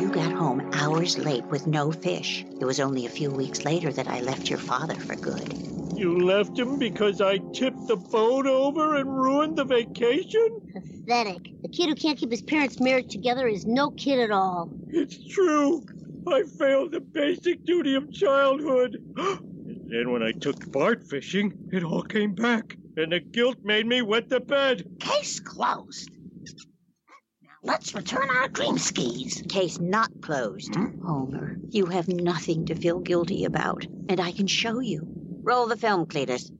You 0.00 0.08
got 0.08 0.32
home 0.32 0.70
hours 0.72 1.18
late 1.18 1.44
with 1.50 1.66
no 1.66 1.92
fish. 1.92 2.46
It 2.58 2.64
was 2.64 2.80
only 2.80 3.04
a 3.04 3.10
few 3.10 3.30
weeks 3.30 3.66
later 3.66 3.92
that 3.92 4.08
I 4.08 4.20
left 4.20 4.48
your 4.48 4.58
father 4.58 4.94
for 4.94 5.16
good. 5.16 5.54
You 5.94 6.20
left 6.20 6.58
him 6.58 6.78
because 6.78 7.20
I 7.20 7.38
tipped 7.52 7.86
the 7.86 7.96
boat 7.96 8.46
over 8.46 8.94
and 8.96 9.14
ruined 9.14 9.58
the 9.58 9.64
vacation? 9.64 10.48
Pathetic. 10.72 11.50
The 11.62 11.68
kid 11.68 11.90
who 11.90 11.94
can't 11.94 12.18
keep 12.18 12.30
his 12.30 12.42
parents' 12.42 12.80
marriage 12.80 13.08
together 13.08 13.46
is 13.46 13.66
no 13.66 13.90
kid 13.90 14.20
at 14.20 14.30
all. 14.30 14.70
It's 14.90 15.18
true. 15.28 15.84
I 16.26 16.42
failed 16.44 16.92
the 16.92 17.00
basic 17.00 17.64
duty 17.64 17.94
of 17.94 18.12
childhood. 18.12 18.96
and 19.16 19.90
then 19.90 20.10
when 20.10 20.22
I 20.22 20.32
took 20.32 20.70
Bart 20.70 21.04
fishing, 21.04 21.52
it 21.72 21.84
all 21.84 22.02
came 22.02 22.34
back. 22.34 22.76
And 22.96 23.12
the 23.12 23.20
guilt 23.20 23.58
made 23.62 23.86
me 23.86 24.02
wet 24.02 24.28
the 24.28 24.40
bed. 24.40 24.84
Case 25.00 25.40
closed. 25.40 26.10
Now 27.42 27.50
let's 27.62 27.94
return 27.94 28.28
our 28.30 28.48
dream 28.48 28.78
skis. 28.78 29.42
Case 29.48 29.80
not 29.80 30.10
closed. 30.22 30.74
Hmm? 30.74 31.00
Homer, 31.04 31.56
you 31.70 31.86
have 31.86 32.08
nothing 32.08 32.66
to 32.66 32.74
feel 32.74 33.00
guilty 33.00 33.44
about, 33.44 33.86
and 34.08 34.20
I 34.20 34.32
can 34.32 34.46
show 34.46 34.80
you. 34.80 35.06
Roll 35.42 35.66
the 35.66 35.76
film, 35.76 36.06
Cletus. 36.06 36.50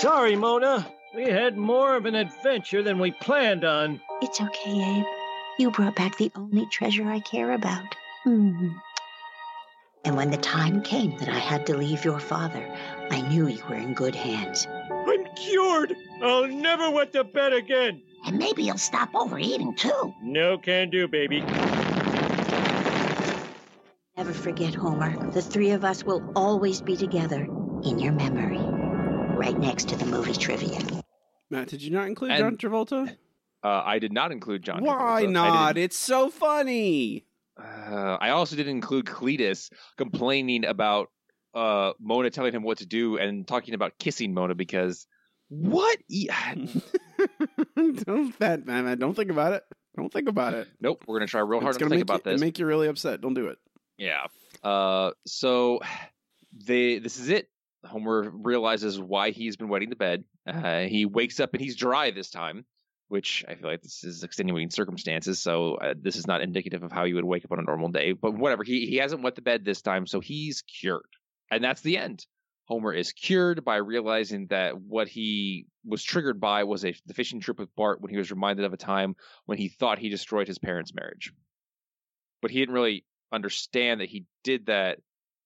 Sorry, 0.00 0.36
Mona. 0.36 0.86
We 1.14 1.24
had 1.24 1.56
more 1.56 1.96
of 1.96 2.06
an 2.06 2.14
adventure 2.14 2.82
than 2.82 2.98
we 2.98 3.12
planned 3.12 3.64
on. 3.64 4.00
It's 4.20 4.40
okay, 4.40 4.98
Abe. 4.98 5.23
You 5.58 5.70
brought 5.70 5.94
back 5.96 6.16
the 6.16 6.32
only 6.34 6.66
treasure 6.66 7.08
I 7.08 7.20
care 7.20 7.52
about. 7.52 7.94
Hmm. 8.24 8.70
And 10.04 10.16
when 10.16 10.30
the 10.30 10.36
time 10.36 10.82
came 10.82 11.16
that 11.18 11.28
I 11.28 11.38
had 11.38 11.64
to 11.66 11.76
leave 11.76 12.04
your 12.04 12.18
father, 12.18 12.66
I 13.10 13.20
knew 13.22 13.46
you 13.46 13.62
were 13.68 13.76
in 13.76 13.94
good 13.94 14.14
hands. 14.14 14.66
I'm 14.90 15.24
cured. 15.36 15.94
I'll 16.22 16.46
never 16.48 16.90
wet 16.90 17.12
the 17.12 17.24
bed 17.24 17.52
again. 17.52 18.02
And 18.26 18.38
maybe 18.38 18.64
you'll 18.64 18.78
stop 18.78 19.14
overeating 19.14 19.74
too. 19.76 20.12
No 20.22 20.58
can 20.58 20.90
do, 20.90 21.06
baby. 21.08 21.40
Never 24.16 24.32
forget, 24.32 24.74
Homer. 24.74 25.16
The 25.32 25.42
three 25.42 25.70
of 25.70 25.84
us 25.84 26.04
will 26.04 26.22
always 26.34 26.80
be 26.80 26.96
together 26.96 27.48
in 27.84 27.98
your 27.98 28.12
memory, 28.12 28.60
right 29.36 29.58
next 29.58 29.88
to 29.90 29.96
the 29.96 30.06
movie 30.06 30.34
trivia. 30.34 30.80
Matt, 31.50 31.68
did 31.68 31.82
you 31.82 31.90
not 31.90 32.06
include 32.08 32.32
And- 32.32 32.40
John 32.40 32.56
Travolta? 32.56 33.16
Uh, 33.64 33.82
I 33.84 33.98
did 33.98 34.12
not 34.12 34.30
include 34.30 34.62
John. 34.62 34.84
Why 34.84 35.22
I 35.22 35.26
not? 35.26 35.78
It's 35.78 35.96
so 35.96 36.28
funny. 36.28 37.24
Uh, 37.58 38.18
I 38.20 38.30
also 38.30 38.56
didn't 38.56 38.76
include 38.76 39.06
Cletus 39.06 39.70
complaining 39.96 40.66
about 40.66 41.08
uh, 41.54 41.92
Mona 41.98 42.28
telling 42.30 42.52
him 42.52 42.62
what 42.62 42.78
to 42.78 42.86
do 42.86 43.16
and 43.16 43.46
talking 43.46 43.74
about 43.74 43.98
kissing 43.98 44.34
Mona 44.34 44.54
because 44.54 45.06
what? 45.48 45.98
E- 46.08 46.28
don't 47.76 48.38
that 48.38 48.66
man, 48.66 48.98
don't 48.98 49.14
think 49.14 49.30
about 49.30 49.52
it. 49.52 49.62
Don't 49.96 50.12
think 50.12 50.28
about 50.28 50.54
it. 50.54 50.68
nope, 50.80 51.04
we're 51.06 51.18
gonna 51.18 51.28
try 51.28 51.40
real 51.40 51.60
hard 51.60 51.76
it's 51.76 51.82
to 51.82 51.88
think 51.88 52.02
about 52.02 52.26
you, 52.26 52.32
this. 52.32 52.40
make 52.40 52.58
you 52.58 52.66
really 52.66 52.88
upset. 52.88 53.20
Don't 53.20 53.34
do 53.34 53.46
it. 53.46 53.58
Yeah. 53.96 54.26
Uh, 54.62 55.12
so 55.26 55.80
they 56.66 56.98
this 56.98 57.18
is 57.18 57.28
it. 57.30 57.48
Homer 57.86 58.30
realizes 58.30 58.98
why 58.98 59.30
he's 59.30 59.56
been 59.56 59.68
wetting 59.68 59.90
the 59.90 59.96
bed. 59.96 60.24
Uh, 60.46 60.80
he 60.80 61.06
wakes 61.06 61.38
up 61.38 61.52
and 61.52 61.62
he's 61.62 61.76
dry 61.76 62.10
this 62.10 62.30
time, 62.30 62.64
which 63.14 63.44
I 63.46 63.54
feel 63.54 63.70
like 63.70 63.80
this 63.80 64.02
is 64.02 64.24
extenuating 64.24 64.70
circumstances. 64.70 65.40
So 65.40 65.76
uh, 65.76 65.94
this 65.96 66.16
is 66.16 66.26
not 66.26 66.40
indicative 66.40 66.82
of 66.82 66.90
how 66.90 67.04
you 67.04 67.14
would 67.14 67.24
wake 67.24 67.44
up 67.44 67.52
on 67.52 67.60
a 67.60 67.62
normal 67.62 67.88
day. 67.90 68.10
But 68.10 68.34
whatever, 68.34 68.64
he 68.64 68.86
he 68.86 68.96
hasn't 68.96 69.22
wet 69.22 69.36
the 69.36 69.40
bed 69.40 69.64
this 69.64 69.82
time, 69.82 70.08
so 70.08 70.18
he's 70.18 70.62
cured, 70.62 71.06
and 71.48 71.62
that's 71.62 71.80
the 71.80 71.96
end. 71.96 72.26
Homer 72.64 72.92
is 72.92 73.12
cured 73.12 73.64
by 73.64 73.76
realizing 73.76 74.48
that 74.48 74.80
what 74.80 75.06
he 75.06 75.66
was 75.84 76.02
triggered 76.02 76.40
by 76.40 76.64
was 76.64 76.84
a 76.84 76.92
the 77.06 77.14
fishing 77.14 77.38
trip 77.38 77.60
with 77.60 77.72
Bart 77.76 78.00
when 78.00 78.10
he 78.10 78.16
was 78.16 78.32
reminded 78.32 78.64
of 78.64 78.72
a 78.72 78.76
time 78.76 79.14
when 79.46 79.58
he 79.58 79.68
thought 79.68 80.00
he 80.00 80.08
destroyed 80.08 80.48
his 80.48 80.58
parents' 80.58 80.92
marriage. 80.92 81.32
But 82.42 82.50
he 82.50 82.58
didn't 82.58 82.74
really 82.74 83.04
understand 83.30 84.00
that 84.00 84.08
he 84.08 84.24
did 84.42 84.66
that 84.66 84.98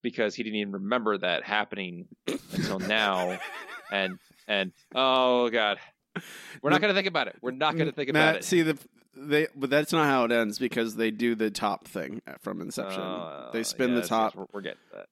because 0.03 0.35
he 0.35 0.43
didn't 0.43 0.61
even 0.61 0.73
remember 0.73 1.19
that 1.19 1.45
happening 1.45 2.09
until 2.27 2.79
now. 2.79 3.39
And 3.91 4.19
and 4.47 4.73
oh 4.95 5.49
god, 5.49 5.79
we're 6.63 6.71
not 6.71 6.81
going 6.81 6.93
to 6.93 6.95
think 6.95 7.09
about 7.09 7.29
it. 7.29 7.37
We're 7.41 7.51
not 7.51 7.75
going 7.75 7.87
to 7.87 7.93
think 7.93 8.11
about 8.11 8.21
Matt, 8.21 8.37
it. 8.37 8.45
see 8.45 8.63
the 8.63 8.79
they, 9.17 9.49
but 9.55 9.71
that's 9.71 9.93
not 9.93 10.07
how 10.07 10.25
it 10.25 10.33
ends 10.33 10.59
because 10.59 10.95
they 10.97 11.11
do 11.11 11.35
the 11.35 11.51
top 11.51 11.89
thing 11.89 12.23
from 12.41 12.61
Inception. 12.61 13.01
Uh, 13.01 13.51
they 13.53 13.63
spin 13.63 13.95
yes, 13.95 14.03
the 14.03 14.09
top. 14.09 14.37
we're, 14.37 14.47
we're 14.53 14.61
getting 14.61 14.79
that. 14.93 15.07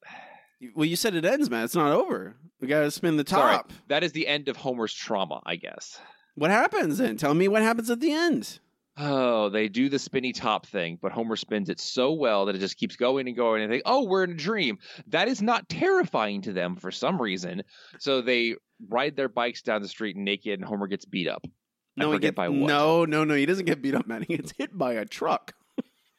Well, 0.74 0.86
you 0.86 0.96
said 0.96 1.14
it 1.14 1.24
ends, 1.24 1.50
man. 1.50 1.64
It's 1.64 1.74
not 1.74 1.92
over. 1.92 2.34
We 2.60 2.68
got 2.68 2.80
to 2.80 2.90
spin 2.90 3.16
the 3.16 3.24
Sorry, 3.26 3.56
top. 3.56 3.72
that 3.88 4.02
is 4.02 4.12
the 4.12 4.26
end 4.26 4.48
of 4.48 4.56
Homer's 4.56 4.94
trauma, 4.94 5.42
I 5.44 5.56
guess. 5.56 5.98
What 6.34 6.50
happens 6.50 6.98
then? 6.98 7.16
Tell 7.16 7.34
me 7.34 7.48
what 7.48 7.62
happens 7.62 7.90
at 7.90 8.00
the 8.00 8.12
end. 8.12 8.58
Oh, 8.98 9.50
they 9.50 9.68
do 9.68 9.90
the 9.90 9.98
spinny 9.98 10.32
top 10.32 10.66
thing, 10.66 10.98
but 11.00 11.12
Homer 11.12 11.36
spins 11.36 11.68
it 11.68 11.78
so 11.78 12.12
well 12.12 12.46
that 12.46 12.54
it 12.54 12.60
just 12.60 12.78
keeps 12.78 12.96
going 12.96 13.26
and 13.28 13.36
going 13.36 13.62
and 13.62 13.70
they 13.70 13.82
oh, 13.84 14.04
we're 14.04 14.24
in 14.24 14.30
a 14.30 14.34
dream. 14.34 14.78
That 15.08 15.28
is 15.28 15.42
not 15.42 15.68
terrifying 15.68 16.42
to 16.42 16.52
them 16.52 16.76
for 16.76 16.90
some 16.90 17.20
reason. 17.20 17.62
So 17.98 18.22
they 18.22 18.56
ride 18.88 19.14
their 19.14 19.28
bikes 19.28 19.62
down 19.62 19.82
the 19.82 19.88
street 19.88 20.16
naked 20.16 20.60
and 20.60 20.64
Homer 20.66 20.86
gets 20.86 21.04
beat 21.04 21.28
up. 21.28 21.42
I 21.44 21.50
No, 22.04 22.12
he 22.12 22.18
get, 22.18 22.34
by 22.34 22.48
what. 22.48 22.68
no, 22.68 23.04
no, 23.04 23.24
no. 23.24 23.34
He 23.34 23.46
doesn't 23.46 23.66
get 23.66 23.82
beat 23.82 23.94
up, 23.94 24.06
man. 24.06 24.24
He 24.26 24.36
gets 24.38 24.52
hit 24.56 24.76
by 24.76 24.94
a 24.94 25.04
truck. 25.04 25.52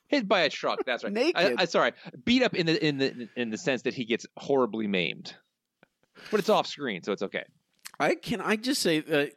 Hit 0.07 0.27
by 0.27 0.41
a 0.41 0.49
truck. 0.49 0.85
That's 0.85 1.03
right. 1.03 1.13
Naked. 1.13 1.35
I, 1.57 1.63
I, 1.63 1.65
sorry, 1.65 1.93
beat 2.25 2.43
up 2.43 2.55
in 2.55 2.65
the 2.67 2.85
in 2.85 2.97
the 2.97 3.29
in 3.35 3.49
the 3.49 3.57
sense 3.57 3.81
that 3.83 3.93
he 3.93 4.05
gets 4.05 4.25
horribly 4.37 4.87
maimed, 4.87 5.35
but 6.31 6.39
it's 6.39 6.49
off 6.49 6.65
screen, 6.67 7.03
so 7.03 7.11
it's 7.11 7.23
okay. 7.23 7.43
I 7.99 8.15
can 8.15 8.39
I 8.39 8.55
just 8.55 8.81
say 8.81 9.01
that 9.01 9.33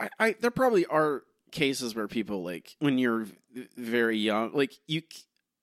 I, 0.00 0.08
I 0.18 0.34
there 0.40 0.50
probably 0.50 0.86
are 0.86 1.22
cases 1.50 1.94
where 1.94 2.08
people 2.08 2.42
like 2.42 2.76
when 2.80 2.98
you're 2.98 3.26
very 3.76 4.18
young, 4.18 4.52
like 4.54 4.74
you. 4.86 5.02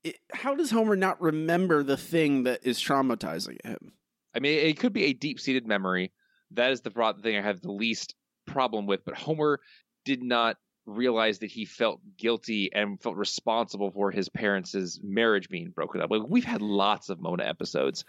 It, 0.04 0.18
how 0.32 0.54
does 0.56 0.70
Homer 0.70 0.96
not 0.96 1.20
remember 1.20 1.82
the 1.82 1.98
thing 1.98 2.44
that 2.44 2.60
is 2.64 2.80
traumatizing 2.80 3.58
him? 3.66 3.94
I 4.36 4.40
mean, 4.40 4.60
it 4.60 4.78
could 4.78 4.94
be 4.94 5.06
a 5.06 5.14
deep 5.14 5.40
seated 5.40 5.66
memory. 5.66 6.12
That 6.52 6.72
is 6.72 6.82
the 6.82 6.92
thing 7.24 7.38
I 7.38 7.42
have 7.42 7.62
the 7.62 7.72
least 7.72 8.14
problem 8.46 8.86
with. 8.86 9.04
But 9.04 9.16
Homer 9.16 9.60
did 10.04 10.22
not 10.22 10.58
realize 10.86 11.40
that 11.40 11.50
he 11.50 11.66
felt 11.66 12.02
guilty 12.18 12.72
and 12.74 13.02
felt 13.02 13.16
responsible 13.16 13.90
for 13.90 14.12
his 14.12 14.30
parents' 14.30 15.00
marriage 15.02 15.50
being 15.50 15.70
broken 15.72 16.02
up. 16.02 16.12
Like 16.12 16.22
we've 16.28 16.44
had 16.46 16.62
lots 16.62 17.10
of 17.10 17.20
Mona 17.20 17.44
episodes. 17.44 18.06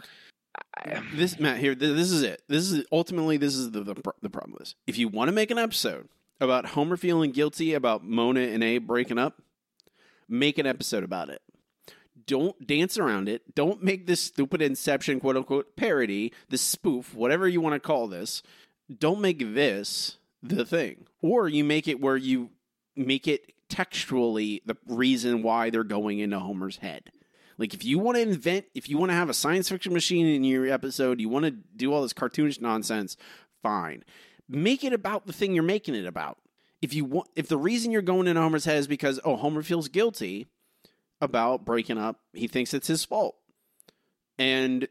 I- 0.77 1.03
This 1.15 1.39
Matt 1.39 1.59
here. 1.59 1.75
This 1.75 2.11
is 2.11 2.23
it. 2.23 2.43
This 2.49 2.71
is 2.71 2.85
ultimately 2.93 3.37
this 3.39 3.55
is 3.55 3.71
the 3.71 3.83
the, 3.83 3.95
the 4.21 4.31
problem 4.31 4.59
is 4.61 4.75
if 4.87 4.99
you 4.99 5.09
want 5.09 5.29
to 5.29 5.33
make 5.33 5.51
an 5.51 5.59
episode 5.59 6.09
about 6.41 6.67
Homer 6.67 6.97
feeling 6.97 7.33
guilty 7.33 7.75
about 7.75 8.05
Mona 8.05 8.41
and 8.41 8.63
Abe 8.63 8.87
breaking 8.87 9.19
up, 9.19 9.43
make 10.29 10.59
an 10.59 10.67
episode 10.67 11.05
about 11.05 11.29
it. 11.29 11.43
Don't 12.27 12.67
dance 12.67 12.99
around 12.99 13.29
it. 13.29 13.55
Don't 13.55 13.83
make 13.83 14.07
this 14.07 14.21
stupid 14.21 14.61
Inception 14.61 15.21
quote 15.21 15.37
unquote 15.37 15.77
parody, 15.77 16.33
this 16.49 16.63
spoof, 16.63 17.15
whatever 17.15 17.47
you 17.47 17.61
want 17.61 17.75
to 17.75 17.81
call 17.81 18.09
this. 18.09 18.43
Don't 18.99 19.21
make 19.21 19.55
this 19.55 20.19
the 20.43 20.65
thing, 20.65 21.07
or 21.23 21.49
you 21.49 21.65
make 21.65 21.89
it 21.89 22.01
where 22.01 22.17
you 22.17 22.51
make 22.95 23.27
it 23.29 23.53
textually 23.69 24.63
the 24.65 24.77
reason 24.87 25.43
why 25.43 25.71
they're 25.71 25.85
going 25.85 26.19
into 26.19 26.39
Homer's 26.39 26.79
head. 26.79 27.11
Like 27.59 27.75
if 27.75 27.85
you 27.85 27.99
want 27.99 28.17
to 28.17 28.23
invent, 28.23 28.67
if 28.75 28.89
you 28.89 28.99
want 28.99 29.11
to 29.11 29.17
have 29.17 29.31
a 29.31 29.35
science 29.35 29.69
fiction 29.69 29.93
machine 29.93 30.27
in 30.27 30.45
your 30.45 30.69
episode, 30.69 31.21
you 31.21 31.29
want 31.29 31.47
to 31.47 31.51
do 31.51 31.93
all 31.93 32.03
this 32.03 32.13
cartoonish 32.13 32.61
nonsense, 32.61 33.17
fine. 33.63 34.05
Make 34.49 34.85
it 34.85 34.93
about 34.93 35.27
the 35.27 35.33
thing 35.33 35.55
you're 35.55 35.65
making 35.65 35.95
it 35.95 36.07
about. 36.07 36.39
If 36.83 36.95
you 36.95 37.05
want 37.05 37.29
if 37.35 37.49
the 37.49 37.57
reason 37.57 37.91
you're 37.91 38.03
going 38.03 38.27
into 38.27 38.41
Homer's 38.41 38.65
head 38.65 38.79
is 38.79 38.87
because 38.87 39.19
oh 39.25 39.37
Homer 39.37 39.63
feels 39.63 39.89
guilty 39.89 40.47
about 41.21 41.65
breaking 41.65 41.99
up, 41.99 42.21
he 42.33 42.47
thinks 42.47 42.75
it's 42.75 42.87
his 42.87 43.05
fault. 43.05 43.37
And 44.39 44.87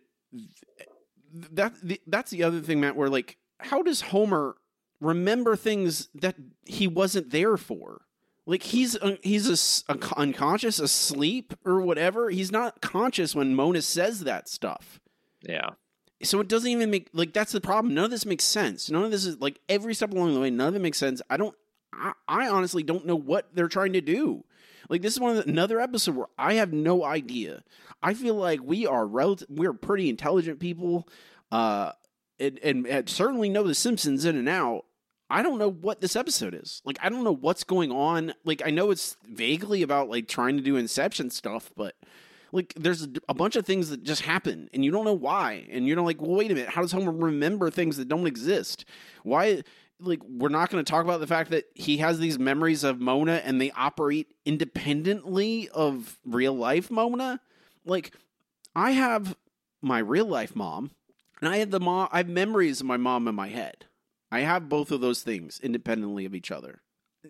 that 1.51 1.73
that's 2.07 2.31
the 2.31 2.43
other 2.43 2.59
thing 2.59 2.79
Matt 2.81 2.95
where 2.95 3.09
like 3.09 3.37
how 3.59 3.81
does 3.81 4.01
Homer 4.01 4.55
remember 4.99 5.55
things 5.55 6.09
that 6.15 6.35
he 6.65 6.87
wasn't 6.87 7.29
there 7.29 7.55
for? 7.57 8.01
Like 8.45 8.63
he's 8.63 8.97
he's 9.23 9.83
a, 9.87 9.91
un- 9.91 10.01
unconscious, 10.17 10.79
asleep, 10.79 11.53
or 11.65 11.81
whatever. 11.81 12.29
He's 12.29 12.51
not 12.51 12.81
conscious 12.81 13.33
when 13.33 13.55
Mona 13.55 13.81
says 13.81 14.21
that 14.21 14.49
stuff. 14.49 14.99
yeah. 15.41 15.71
So 16.23 16.39
it 16.39 16.47
doesn't 16.47 16.69
even 16.69 16.89
make 16.89 17.09
like 17.13 17.33
that's 17.33 17.51
the 17.51 17.61
problem. 17.61 17.93
None 17.93 18.05
of 18.05 18.11
this 18.11 18.25
makes 18.25 18.43
sense. 18.43 18.89
None 18.89 19.03
of 19.03 19.11
this 19.11 19.25
is 19.25 19.39
like 19.39 19.59
every 19.67 19.93
step 19.93 20.11
along 20.11 20.33
the 20.33 20.39
way. 20.39 20.49
None 20.49 20.69
of 20.69 20.75
it 20.75 20.81
makes 20.81 20.97
sense. 20.97 21.21
I 21.29 21.37
don't. 21.37 21.55
I, 21.93 22.13
I 22.27 22.47
honestly 22.47 22.83
don't 22.83 23.05
know 23.05 23.15
what 23.15 23.49
they're 23.53 23.67
trying 23.67 23.93
to 23.93 24.01
do. 24.01 24.43
Like 24.89 25.01
this 25.01 25.13
is 25.13 25.19
one 25.19 25.35
of 25.35 25.43
the, 25.43 25.51
another 25.51 25.79
episode 25.79 26.15
where 26.15 26.27
I 26.37 26.53
have 26.53 26.73
no 26.73 27.03
idea. 27.03 27.63
I 28.01 28.13
feel 28.13 28.35
like 28.35 28.61
we 28.63 28.85
are 28.85 29.05
relative. 29.05 29.47
We're 29.49 29.73
pretty 29.73 30.09
intelligent 30.09 30.59
people, 30.59 31.07
uh, 31.51 31.91
and, 32.39 32.59
and, 32.59 32.87
and 32.87 33.09
certainly 33.09 33.49
know 33.49 33.63
the 33.63 33.75
Simpsons 33.75 34.25
in 34.25 34.35
and 34.37 34.49
out. 34.49 34.85
I 35.29 35.41
don't 35.41 35.57
know 35.57 35.71
what 35.71 36.01
this 36.01 36.15
episode 36.15 36.53
is. 36.53 36.81
Like 36.85 36.97
I 37.01 37.09
don't 37.09 37.23
know 37.23 37.35
what's 37.35 37.63
going 37.63 37.91
on. 37.91 38.33
Like 38.43 38.61
I 38.65 38.69
know 38.69 38.91
it's 38.91 39.17
vaguely 39.27 39.81
about 39.81 40.09
like 40.09 40.27
trying 40.27 40.57
to 40.57 40.63
do 40.63 40.75
Inception 40.75 41.29
stuff, 41.29 41.71
but 41.75 41.95
like 42.51 42.73
there's 42.75 43.07
a, 43.27 43.33
bunch 43.33 43.55
of 43.55 43.65
things 43.65 43.89
that 43.89 44.03
just 44.03 44.21
happen 44.21 44.69
and 44.73 44.83
you 44.83 44.91
don't 44.91 45.05
know 45.05 45.13
why 45.13 45.67
and 45.71 45.87
you're 45.87 45.99
like 46.01 46.21
well 46.21 46.35
wait 46.35 46.51
a 46.51 46.53
minute 46.53 46.69
how 46.69 46.81
does 46.81 46.91
homer 46.91 47.11
remember 47.11 47.69
things 47.69 47.97
that 47.97 48.07
don't 48.07 48.27
exist? 48.27 48.85
Why 49.23 49.63
like 49.99 50.21
we're 50.27 50.49
not 50.49 50.69
going 50.69 50.83
to 50.83 50.89
talk 50.89 51.03
about 51.03 51.19
the 51.19 51.27
fact 51.27 51.51
that 51.51 51.65
he 51.73 51.97
has 51.97 52.19
these 52.19 52.37
memories 52.37 52.83
of 52.83 52.99
mona 52.99 53.41
and 53.45 53.61
they 53.61 53.71
operate 53.71 54.33
independently 54.45 55.69
of 55.69 56.19
real 56.25 56.53
life 56.53 56.91
mona? 56.91 57.39
Like 57.85 58.13
i 58.75 58.91
have 58.91 59.35
my 59.81 59.99
real 59.99 60.25
life 60.25 60.55
mom 60.55 60.91
and 61.39 61.49
i 61.49 61.57
have 61.57 61.71
the 61.71 61.79
mom 61.79 62.09
i 62.11 62.17
have 62.17 62.29
memories 62.29 62.81
of 62.81 62.87
my 62.87 62.97
mom 62.97 63.27
in 63.27 63.35
my 63.35 63.47
head. 63.47 63.85
I 64.31 64.39
have 64.39 64.67
both 64.67 64.91
of 64.91 65.01
those 65.01 65.21
things 65.21 65.61
independently 65.63 66.25
of 66.25 66.35
each 66.35 66.51
other 66.51 66.81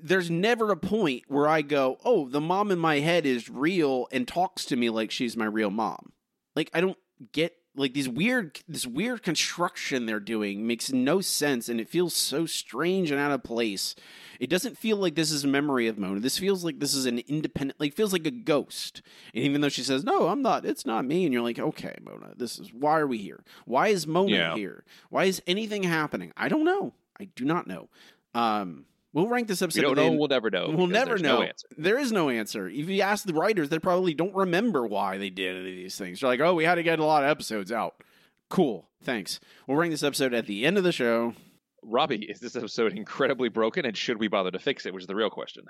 there's 0.04 0.30
never 0.30 0.72
a 0.72 0.78
point 0.78 1.24
where 1.28 1.48
I 1.48 1.62
go, 1.62 1.98
oh, 2.06 2.28
the 2.28 2.42
mom 2.42 2.72
in 2.72 2.80
my 2.80 3.00
head 3.00 3.26
is 3.26 3.50
real 3.50 4.08
and 4.12 4.28
talks 4.28 4.66
to 4.66 4.76
me 4.76 4.90
like 4.90 5.12
she's 5.12 5.36
my 5.38 5.46
real 5.46 5.70
mom. 5.72 6.12
Like 6.56 6.70
I 6.74 6.82
don't 6.82 6.98
get 7.32 7.54
like 7.78 7.94
these 7.94 8.08
weird 8.08 8.62
this 8.70 8.88
weird 8.88 9.22
construction 9.22 10.06
they're 10.06 10.20
doing 10.22 10.66
makes 10.66 10.94
no 10.94 11.20
sense 11.20 11.68
and 11.68 11.82
it 11.82 11.90
feels 11.90 12.14
so 12.14 12.46
strange 12.46 13.12
and 13.12 13.20
out 13.20 13.32
of 13.32 13.44
place. 13.44 13.96
It 14.40 14.50
doesn't 14.50 14.78
feel 14.78 14.96
like 14.98 15.16
this 15.16 15.32
is 15.32 15.44
a 15.44 15.48
memory 15.48 15.88
of 15.88 15.98
Mona. 15.98 16.20
This 16.22 16.38
feels 16.38 16.64
like 16.64 16.80
this 16.80 16.94
is 16.94 17.06
an 17.06 17.20
independent 17.28 17.80
like 17.80 17.94
feels 17.94 18.14
like 18.14 18.26
a 18.26 18.32
ghost. 18.32 19.02
And 19.34 19.44
even 19.44 19.60
though 19.62 19.70
she 19.70 19.84
says, 19.84 20.04
"No, 20.06 20.28
I'm 20.30 20.42
not. 20.42 20.66
It's 20.66 20.86
not 20.86 21.04
me." 21.06 21.26
And 21.26 21.34
you're 21.34 21.44
like, 21.44 21.60
"Okay, 21.60 21.96
Mona, 22.02 22.34
this 22.38 22.60
is 22.60 22.72
why 22.74 22.98
are 23.00 23.08
we 23.08 23.18
here? 23.18 23.44
Why 23.66 23.90
is 23.90 24.08
Mona 24.08 24.32
Yeah. 24.36 24.56
here? 24.56 24.84
Why 25.10 25.26
is 25.26 25.42
anything 25.46 25.84
happening? 25.84 26.32
I 26.38 26.48
don't 26.48 26.64
know. 26.66 26.94
I 27.20 27.26
do 27.36 27.44
not 27.44 27.68
know." 27.68 27.90
Um 28.34 28.86
We'll 29.16 29.30
rank 29.30 29.48
this 29.48 29.62
We 29.62 29.66
episode. 29.66 29.82
don't 29.82 29.96
know. 29.96 30.12
We'll 30.12 30.28
never 30.28 30.52
know. 30.52 30.70
We'll 30.76 30.88
never 30.88 31.18
know. 31.18 31.38
No 31.38 31.44
answer. 31.44 31.68
There 31.78 31.98
is 31.98 32.12
no 32.12 32.30
answer. 32.30 32.68
If 32.68 32.90
you 32.90 33.02
ask 33.02 33.26
the 33.26 33.34
writers, 33.34 33.70
they 33.70 33.80
probably 33.80 34.14
don't 34.14 34.36
remember 34.36 34.86
why 34.86 35.18
they 35.18 35.30
did 35.30 35.56
any 35.56 35.70
of 35.70 35.76
these 35.78 35.98
things. 35.98 36.20
They're 36.20 36.30
like, 36.30 36.42
oh, 36.42 36.54
we 36.54 36.66
had 36.66 36.76
to 36.76 36.84
get 36.84 37.00
a 37.00 37.06
lot 37.06 37.24
of 37.24 37.30
episodes 37.30 37.72
out. 37.72 37.96
Cool. 38.50 38.90
Thanks. 39.04 39.40
We'll 39.68 39.78
rank 39.78 39.92
this 39.94 40.04
episode 40.04 40.34
at 40.34 40.48
the 40.48 40.66
end 40.66 40.78
of 40.78 40.84
the 40.84 40.92
show. 40.92 41.34
Robbie, 41.82 42.26
is 42.26 42.42
this 42.42 42.58
episode 42.58 42.92
incredibly 42.98 43.48
broken, 43.48 43.86
and 43.86 43.96
should 43.96 44.20
we 44.20 44.28
bother 44.28 44.52
to 44.52 44.60
fix 44.60 44.86
it? 44.86 44.94
Which 44.94 45.04
is 45.04 45.08
the 45.08 45.16
real 45.16 45.30
question. 45.30 45.64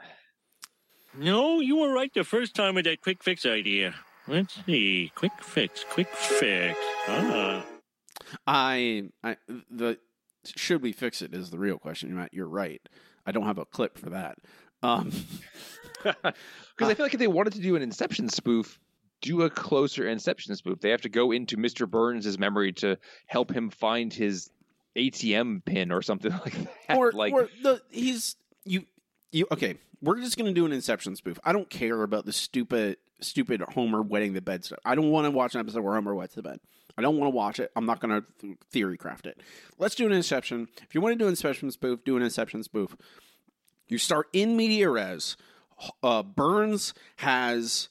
No, 1.15 1.59
you 1.59 1.77
were 1.77 1.93
right 1.93 2.11
the 2.13 2.23
first 2.23 2.55
time 2.55 2.73
with 2.75 2.85
that 2.85 3.01
quick 3.01 3.23
fix 3.23 3.45
idea. 3.45 3.93
Let's 4.27 4.57
see. 4.65 5.11
Quick 5.13 5.33
fix, 5.41 5.85
quick 5.87 6.07
fix. 6.15 6.79
Ah. 7.07 7.63
I, 8.47 9.03
I, 9.23 9.37
the, 9.69 9.99
should 10.45 10.81
we 10.81 10.91
fix 10.93 11.21
it 11.21 11.33
is 11.33 11.51
the 11.51 11.59
real 11.59 11.77
question. 11.77 12.15
Matt, 12.15 12.33
you're 12.33 12.47
right. 12.47 12.81
I 13.25 13.31
don't 13.31 13.45
have 13.45 13.57
a 13.57 13.65
clip 13.65 13.97
for 13.97 14.11
that. 14.11 14.37
Um, 14.83 15.11
Because 16.03 16.91
I 16.91 16.93
feel 16.93 17.05
like 17.05 17.13
if 17.13 17.19
they 17.19 17.27
wanted 17.27 17.53
to 17.53 17.61
do 17.61 17.75
an 17.75 17.81
Inception 17.81 18.29
spoof, 18.29 18.79
do 19.21 19.41
a 19.43 19.49
closer 19.49 20.07
Inception 20.07 20.55
spoof. 20.55 20.79
They 20.79 20.91
have 20.91 21.01
to 21.01 21.09
go 21.09 21.31
into 21.31 21.57
Mr. 21.57 21.89
Burns' 21.89 22.37
memory 22.37 22.73
to 22.73 22.97
help 23.27 23.51
him 23.51 23.69
find 23.69 24.13
his 24.13 24.49
ATM 24.95 25.63
pin 25.65 25.91
or 25.91 26.01
something 26.01 26.31
like 26.45 26.53
that. 26.87 26.97
or, 26.97 27.11
like, 27.11 27.33
or 27.33 27.49
the, 27.63 27.81
he's, 27.89 28.35
you, 28.65 28.85
you, 29.31 29.47
okay, 29.51 29.75
we're 30.01 30.19
just 30.19 30.37
going 30.37 30.47
to 30.47 30.53
do 30.53 30.65
an 30.65 30.71
Inception 30.73 31.15
spoof. 31.15 31.39
I 31.43 31.53
don't 31.53 31.69
care 31.69 32.03
about 32.03 32.25
the 32.25 32.33
stupid, 32.33 32.97
stupid 33.21 33.61
Homer 33.61 34.01
wetting 34.01 34.33
the 34.33 34.41
bed 34.41 34.63
stuff. 34.65 34.79
I 34.85 34.95
don't 34.95 35.09
want 35.09 35.25
to 35.25 35.31
watch 35.31 35.55
an 35.55 35.61
episode 35.61 35.81
where 35.81 35.95
Homer 35.95 36.13
wets 36.13 36.35
the 36.35 36.43
bed. 36.43 36.59
I 36.97 37.01
don't 37.01 37.17
want 37.17 37.31
to 37.31 37.35
watch 37.35 37.59
it. 37.59 37.71
I'm 37.75 37.85
not 37.85 37.99
going 37.99 38.21
to 38.21 38.57
theory 38.71 38.97
craft 38.97 39.25
it. 39.25 39.41
Let's 39.77 39.95
do 39.95 40.05
an 40.05 40.11
Inception. 40.11 40.67
If 40.83 40.95
you 40.95 41.01
want 41.01 41.13
to 41.13 41.17
do 41.17 41.25
an 41.25 41.31
Inception 41.31 41.71
spoof, 41.71 42.03
do 42.05 42.15
an 42.15 42.23
Inception 42.23 42.63
spoof. 42.63 42.95
You 43.87 43.97
start 43.97 44.27
in 44.33 44.55
media 44.55 44.89
res. 44.89 45.35
Uh, 46.01 46.23
Burns 46.23 46.93
has 47.17 47.89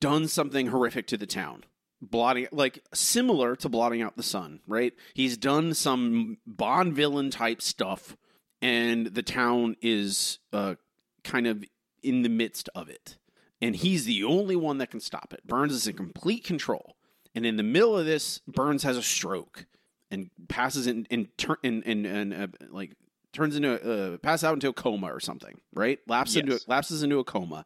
done 0.00 0.28
something 0.28 0.68
horrific 0.68 1.06
to 1.08 1.16
the 1.16 1.26
town. 1.26 1.64
Blotting, 2.02 2.46
like 2.50 2.82
similar 2.94 3.54
to 3.56 3.68
blotting 3.68 4.00
out 4.00 4.16
the 4.16 4.22
sun, 4.22 4.60
right? 4.66 4.94
He's 5.12 5.36
done 5.36 5.74
some 5.74 6.38
Bond 6.46 6.94
villain 6.94 7.30
type 7.30 7.60
stuff, 7.60 8.16
and 8.62 9.08
the 9.08 9.22
town 9.22 9.76
is 9.82 10.38
uh, 10.50 10.76
kind 11.24 11.46
of 11.46 11.62
in 12.02 12.22
the 12.22 12.30
midst 12.30 12.70
of 12.74 12.88
it. 12.88 13.18
And 13.60 13.76
he's 13.76 14.06
the 14.06 14.24
only 14.24 14.56
one 14.56 14.78
that 14.78 14.90
can 14.90 15.00
stop 15.00 15.34
it. 15.34 15.46
Burns 15.46 15.74
is 15.74 15.86
in 15.86 15.94
complete 15.94 16.42
control. 16.42 16.96
And 17.34 17.46
in 17.46 17.56
the 17.56 17.62
middle 17.62 17.96
of 17.96 18.06
this, 18.06 18.40
Burns 18.48 18.82
has 18.82 18.96
a 18.96 19.02
stroke 19.02 19.66
and 20.10 20.30
passes 20.48 20.86
in 20.86 21.06
in 21.10 21.28
turn 21.36 21.56
in 21.62 21.82
in, 21.84 22.06
in 22.06 22.32
uh, 22.32 22.46
like 22.70 22.92
turns 23.32 23.54
into 23.54 23.70
a, 23.70 24.14
uh, 24.14 24.16
pass 24.18 24.42
out 24.42 24.54
into 24.54 24.68
a 24.68 24.72
coma 24.72 25.06
or 25.12 25.20
something, 25.20 25.60
right? 25.72 26.00
Lapses 26.08 26.36
into 26.36 26.52
Yes. 26.52 26.64
lapses 26.66 27.02
into 27.02 27.18
a 27.18 27.24
coma, 27.24 27.64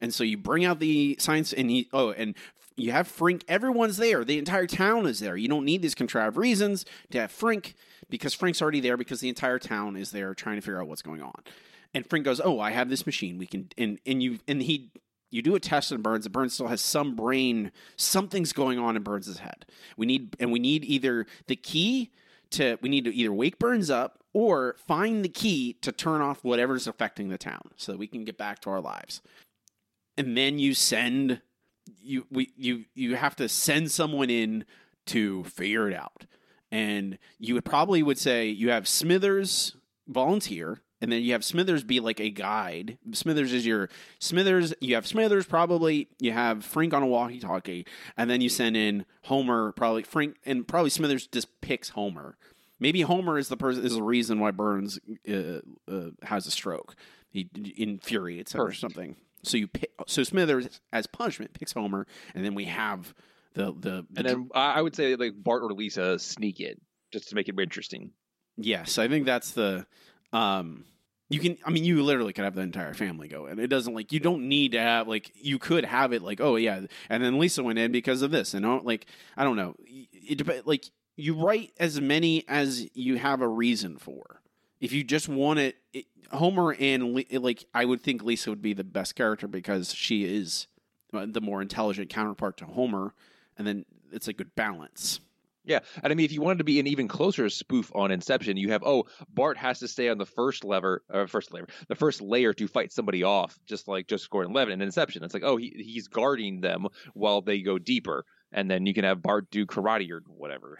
and 0.00 0.12
so 0.12 0.24
you 0.24 0.36
bring 0.36 0.64
out 0.66 0.78
the 0.80 1.16
science 1.18 1.52
and 1.54 1.70
he 1.70 1.88
oh 1.92 2.10
and 2.10 2.34
you 2.76 2.92
have 2.92 3.08
Frink. 3.08 3.42
Everyone's 3.48 3.96
there. 3.96 4.24
The 4.24 4.38
entire 4.38 4.66
town 4.66 5.06
is 5.06 5.18
there. 5.20 5.36
You 5.36 5.48
don't 5.48 5.64
need 5.64 5.82
these 5.82 5.94
contrived 5.94 6.36
reasons 6.36 6.84
to 7.10 7.20
have 7.20 7.32
Frink 7.32 7.74
because 8.10 8.34
Frink's 8.34 8.60
already 8.62 8.80
there 8.80 8.96
because 8.96 9.20
the 9.20 9.28
entire 9.30 9.58
town 9.58 9.96
is 9.96 10.10
there 10.10 10.34
trying 10.34 10.56
to 10.56 10.60
figure 10.60 10.80
out 10.80 10.86
what's 10.88 11.02
going 11.02 11.22
on. 11.22 11.42
And 11.94 12.06
Frink 12.08 12.24
goes, 12.26 12.40
"Oh, 12.44 12.60
I 12.60 12.70
have 12.72 12.90
this 12.90 13.06
machine. 13.06 13.38
We 13.38 13.46
can." 13.46 13.70
And 13.78 13.98
and 14.04 14.22
you 14.22 14.38
and 14.46 14.62
he 14.62 14.90
you 15.30 15.42
do 15.42 15.54
a 15.54 15.60
test 15.60 15.92
on 15.92 16.02
Burns. 16.02 16.26
And 16.26 16.32
Burns 16.32 16.54
still 16.54 16.68
has 16.68 16.80
some 16.80 17.14
brain. 17.14 17.70
Something's 17.96 18.52
going 18.52 18.78
on 18.78 18.96
in 18.96 19.02
Burns' 19.02 19.38
head. 19.38 19.66
We 19.96 20.06
need 20.06 20.36
and 20.40 20.52
we 20.52 20.58
need 20.58 20.84
either 20.84 21.26
the 21.46 21.56
key 21.56 22.10
to 22.50 22.78
we 22.80 22.88
need 22.88 23.04
to 23.04 23.14
either 23.14 23.32
wake 23.32 23.58
Burns 23.58 23.90
up 23.90 24.24
or 24.32 24.76
find 24.86 25.24
the 25.24 25.28
key 25.28 25.74
to 25.82 25.92
turn 25.92 26.20
off 26.20 26.44
whatever's 26.44 26.86
affecting 26.86 27.28
the 27.28 27.38
town 27.38 27.70
so 27.76 27.92
that 27.92 27.98
we 27.98 28.06
can 28.06 28.24
get 28.24 28.38
back 28.38 28.60
to 28.60 28.70
our 28.70 28.80
lives. 28.80 29.20
And 30.16 30.36
then 30.36 30.58
you 30.58 30.74
send 30.74 31.40
you 32.00 32.26
we 32.30 32.50
you 32.56 32.84
you 32.94 33.16
have 33.16 33.36
to 33.36 33.48
send 33.48 33.90
someone 33.90 34.30
in 34.30 34.64
to 35.06 35.44
figure 35.44 35.88
it 35.88 35.94
out. 35.94 36.26
And 36.70 37.18
you 37.38 37.54
would 37.54 37.64
probably 37.64 38.02
would 38.02 38.18
say 38.18 38.46
you 38.48 38.70
have 38.70 38.86
Smithers 38.86 39.74
volunteer 40.06 40.82
and 41.00 41.12
then 41.12 41.22
you 41.22 41.32
have 41.32 41.44
Smithers 41.44 41.84
be 41.84 42.00
like 42.00 42.20
a 42.20 42.30
guide. 42.30 42.98
Smithers 43.12 43.52
is 43.52 43.66
your 43.66 43.88
Smithers. 44.18 44.74
You 44.80 44.94
have 44.94 45.06
Smithers 45.06 45.46
probably. 45.46 46.08
You 46.18 46.32
have 46.32 46.64
Frink 46.64 46.94
on 46.94 47.02
a 47.02 47.06
walkie-talkie, 47.06 47.86
and 48.16 48.28
then 48.28 48.40
you 48.40 48.48
send 48.48 48.76
in 48.76 49.06
Homer. 49.24 49.72
Probably 49.72 50.02
Frink 50.02 50.36
and 50.44 50.66
probably 50.66 50.90
Smithers 50.90 51.26
just 51.26 51.60
picks 51.60 51.90
Homer. 51.90 52.36
Maybe 52.80 53.02
Homer 53.02 53.38
is 53.38 53.48
the 53.48 53.56
person 53.56 53.84
is 53.84 53.94
the 53.94 54.02
reason 54.02 54.38
why 54.38 54.52
Burns 54.52 54.98
uh, 55.28 55.60
uh, 55.90 56.10
has 56.22 56.46
a 56.46 56.50
stroke. 56.50 56.94
He 57.30 57.48
infuriates 57.76 58.54
him 58.54 58.60
or 58.60 58.72
something. 58.72 59.16
So 59.42 59.56
you 59.56 59.68
pick, 59.68 59.90
so 60.06 60.22
Smithers 60.22 60.80
as 60.92 61.06
punishment 61.06 61.54
picks 61.54 61.72
Homer, 61.72 62.06
and 62.34 62.44
then 62.44 62.54
we 62.54 62.64
have 62.64 63.14
the 63.54 63.72
the, 63.72 64.06
the 64.10 64.16
And 64.16 64.26
then 64.26 64.50
I 64.54 64.74
I 64.74 64.82
would 64.82 64.94
say 64.94 65.14
like 65.16 65.32
Bart 65.36 65.62
or 65.62 65.72
Lisa 65.72 66.18
sneak 66.18 66.60
in 66.60 66.74
just 67.12 67.28
to 67.28 67.34
make 67.34 67.48
it 67.48 67.58
interesting. 67.58 68.12
Yes, 68.56 68.98
I 68.98 69.06
think 69.08 69.24
that's 69.26 69.52
the 69.52 69.86
um 70.32 70.84
you 71.30 71.40
can 71.40 71.58
I 71.64 71.70
mean 71.70 71.84
you 71.84 72.02
literally 72.02 72.32
could 72.32 72.44
have 72.44 72.54
the 72.54 72.62
entire 72.62 72.94
family 72.94 73.28
go 73.28 73.46
in. 73.46 73.58
It 73.58 73.68
doesn't 73.68 73.94
like 73.94 74.12
you 74.12 74.20
don't 74.20 74.48
need 74.48 74.72
to 74.72 74.80
have 74.80 75.08
like 75.08 75.32
you 75.34 75.58
could 75.58 75.84
have 75.84 76.12
it 76.12 76.22
like 76.22 76.40
oh 76.40 76.56
yeah 76.56 76.80
and 77.10 77.22
then 77.22 77.38
Lisa 77.38 77.62
went 77.62 77.78
in 77.78 77.92
because 77.92 78.22
of 78.22 78.30
this 78.30 78.54
and 78.54 78.64
oh, 78.64 78.80
like 78.82 79.06
I 79.36 79.44
don't 79.44 79.56
know. 79.56 79.74
It 79.86 80.38
dep- 80.38 80.66
like 80.66 80.90
you 81.16 81.34
write 81.34 81.72
as 81.78 82.00
many 82.00 82.44
as 82.48 82.88
you 82.94 83.18
have 83.18 83.40
a 83.40 83.48
reason 83.48 83.98
for. 83.98 84.40
If 84.80 84.92
you 84.92 85.02
just 85.02 85.28
want 85.28 85.58
it, 85.58 85.76
it 85.92 86.06
Homer 86.32 86.74
and 86.78 87.24
like 87.32 87.64
I 87.74 87.84
would 87.84 88.02
think 88.02 88.22
Lisa 88.22 88.50
would 88.50 88.62
be 88.62 88.72
the 88.72 88.84
best 88.84 89.14
character 89.14 89.48
because 89.48 89.92
she 89.92 90.24
is 90.24 90.66
uh, 91.12 91.26
the 91.28 91.40
more 91.40 91.60
intelligent 91.60 92.08
counterpart 92.10 92.56
to 92.58 92.64
Homer 92.64 93.14
and 93.56 93.66
then 93.66 93.84
it's 94.12 94.28
a 94.28 94.32
good 94.32 94.54
balance. 94.54 95.20
Yeah, 95.68 95.80
and 96.02 96.10
I 96.10 96.14
mean, 96.16 96.24
if 96.24 96.32
you 96.32 96.40
wanted 96.40 96.58
to 96.58 96.64
be 96.64 96.80
an 96.80 96.86
even 96.86 97.08
closer 97.08 97.50
spoof 97.50 97.92
on 97.94 98.10
Inception, 98.10 98.56
you 98.56 98.70
have 98.72 98.82
oh, 98.82 99.04
Bart 99.28 99.58
has 99.58 99.80
to 99.80 99.88
stay 99.88 100.08
on 100.08 100.16
the 100.16 100.24
first 100.24 100.64
lever, 100.64 101.02
or 101.10 101.26
first 101.26 101.52
lever, 101.52 101.68
the 101.88 101.94
first 101.94 102.22
layer 102.22 102.54
to 102.54 102.66
fight 102.66 102.90
somebody 102.90 103.22
off, 103.22 103.58
just 103.66 103.86
like 103.86 104.08
Joseph 104.08 104.30
Gordon-Levitt 104.30 104.72
in 104.72 104.80
Inception. 104.80 105.22
It's 105.22 105.34
like 105.34 105.42
oh, 105.44 105.58
he 105.58 105.74
he's 105.76 106.08
guarding 106.08 106.62
them 106.62 106.86
while 107.12 107.42
they 107.42 107.60
go 107.60 107.78
deeper, 107.78 108.24
and 108.50 108.70
then 108.70 108.86
you 108.86 108.94
can 108.94 109.04
have 109.04 109.22
Bart 109.22 109.50
do 109.50 109.66
karate 109.66 110.10
or 110.10 110.22
whatever. 110.26 110.78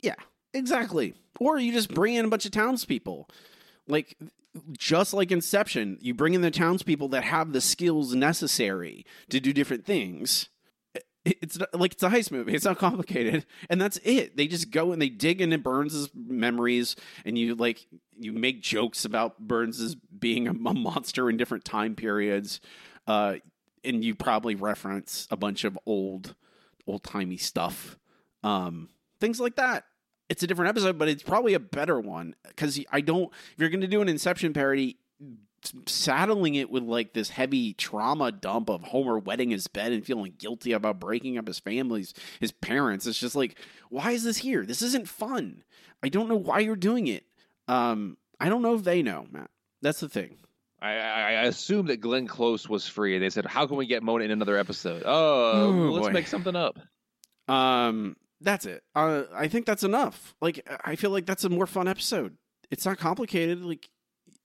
Yeah, 0.00 0.14
exactly. 0.54 1.12
Or 1.38 1.58
you 1.58 1.70
just 1.70 1.92
bring 1.92 2.14
in 2.14 2.24
a 2.24 2.28
bunch 2.28 2.46
of 2.46 2.52
townspeople. 2.52 3.28
Like 3.86 4.16
just 4.72 5.12
like 5.12 5.30
Inception, 5.30 5.98
you 6.00 6.14
bring 6.14 6.32
in 6.32 6.40
the 6.40 6.50
townspeople 6.50 7.08
that 7.08 7.24
have 7.24 7.52
the 7.52 7.60
skills 7.60 8.14
necessary 8.14 9.04
to 9.28 9.38
do 9.38 9.52
different 9.52 9.84
things. 9.84 10.48
It- 11.24 11.38
It's 11.42 11.58
not, 11.58 11.74
like 11.78 11.92
it's 11.92 12.02
a 12.02 12.08
heist 12.08 12.30
movie. 12.30 12.54
It's 12.54 12.64
not 12.64 12.78
complicated, 12.78 13.44
and 13.68 13.80
that's 13.80 13.98
it. 14.04 14.36
They 14.36 14.46
just 14.46 14.70
go 14.70 14.92
and 14.92 15.00
they 15.02 15.08
dig 15.10 15.40
into 15.40 15.58
Burns's 15.58 16.08
memories, 16.14 16.96
and 17.24 17.36
you 17.36 17.54
like 17.54 17.86
you 18.18 18.32
make 18.32 18.62
jokes 18.62 19.04
about 19.04 19.38
Burns's 19.38 19.94
being 19.96 20.46
a, 20.48 20.52
a 20.52 20.74
monster 20.74 21.28
in 21.28 21.36
different 21.36 21.64
time 21.64 21.94
periods, 21.94 22.60
uh, 23.06 23.36
and 23.84 24.04
you 24.04 24.14
probably 24.14 24.54
reference 24.54 25.26
a 25.30 25.36
bunch 25.36 25.64
of 25.64 25.78
old, 25.86 26.34
old 26.86 27.02
timey 27.04 27.36
stuff, 27.36 27.98
um, 28.42 28.88
things 29.20 29.40
like 29.40 29.56
that 29.56 29.84
it's 30.28 30.44
a 30.44 30.46
different 30.46 30.68
episode, 30.68 30.96
but 30.96 31.08
it's 31.08 31.24
probably 31.24 31.54
a 31.54 31.58
better 31.58 31.98
one 31.98 32.36
because 32.46 32.78
I 32.92 33.00
don't. 33.00 33.32
If 33.32 33.58
you're 33.58 33.68
going 33.68 33.80
to 33.80 33.88
do 33.88 34.00
an 34.00 34.08
Inception 34.08 34.52
parody, 34.52 34.96
saddling 35.86 36.54
it 36.54 36.70
with 36.70 36.84
like 36.84 37.12
this 37.12 37.30
heavy 37.30 37.74
trauma 37.74 38.32
dump 38.32 38.70
of 38.70 38.82
Homer 38.82 39.18
wetting 39.18 39.50
his 39.50 39.66
bed 39.66 39.92
and 39.92 40.04
feeling 40.04 40.34
guilty 40.38 40.72
about 40.72 41.00
breaking 41.00 41.38
up 41.38 41.46
his 41.46 41.58
family's 41.58 42.14
his 42.40 42.52
parents, 42.52 43.06
it's 43.06 43.18
just 43.18 43.36
like, 43.36 43.58
why 43.88 44.12
is 44.12 44.24
this 44.24 44.38
here? 44.38 44.64
This 44.64 44.82
isn't 44.82 45.08
fun. 45.08 45.62
I 46.02 46.08
don't 46.08 46.28
know 46.28 46.36
why 46.36 46.60
you're 46.60 46.76
doing 46.76 47.06
it. 47.06 47.24
Um, 47.68 48.16
I 48.40 48.48
don't 48.48 48.62
know 48.62 48.74
if 48.74 48.84
they 48.84 49.02
know, 49.02 49.26
Matt. 49.30 49.50
That's 49.82 50.00
the 50.00 50.08
thing. 50.08 50.36
I, 50.82 50.94
I, 50.94 51.30
assume 51.42 51.86
that 51.88 52.00
Glenn 52.00 52.26
Close 52.26 52.66
was 52.66 52.88
free. 52.88 53.14
and 53.14 53.22
They 53.22 53.28
said, 53.28 53.44
"How 53.44 53.66
can 53.66 53.76
we 53.76 53.84
get 53.86 54.02
Mona 54.02 54.24
in 54.24 54.30
another 54.30 54.56
episode?" 54.56 55.02
Oh, 55.04 55.52
Oh, 55.52 55.68
let's 55.92 56.06
boy. 56.06 56.12
make 56.12 56.26
something 56.26 56.56
up. 56.56 56.78
Um, 57.48 58.16
that's 58.40 58.64
it. 58.64 58.82
Uh, 58.94 59.24
I 59.34 59.48
think 59.48 59.66
that's 59.66 59.82
enough. 59.82 60.34
Like, 60.40 60.66
I 60.82 60.96
feel 60.96 61.10
like 61.10 61.26
that's 61.26 61.44
a 61.44 61.50
more 61.50 61.66
fun 61.66 61.86
episode. 61.86 62.36
It's 62.70 62.86
not 62.86 62.96
complicated. 62.96 63.60
Like, 63.62 63.90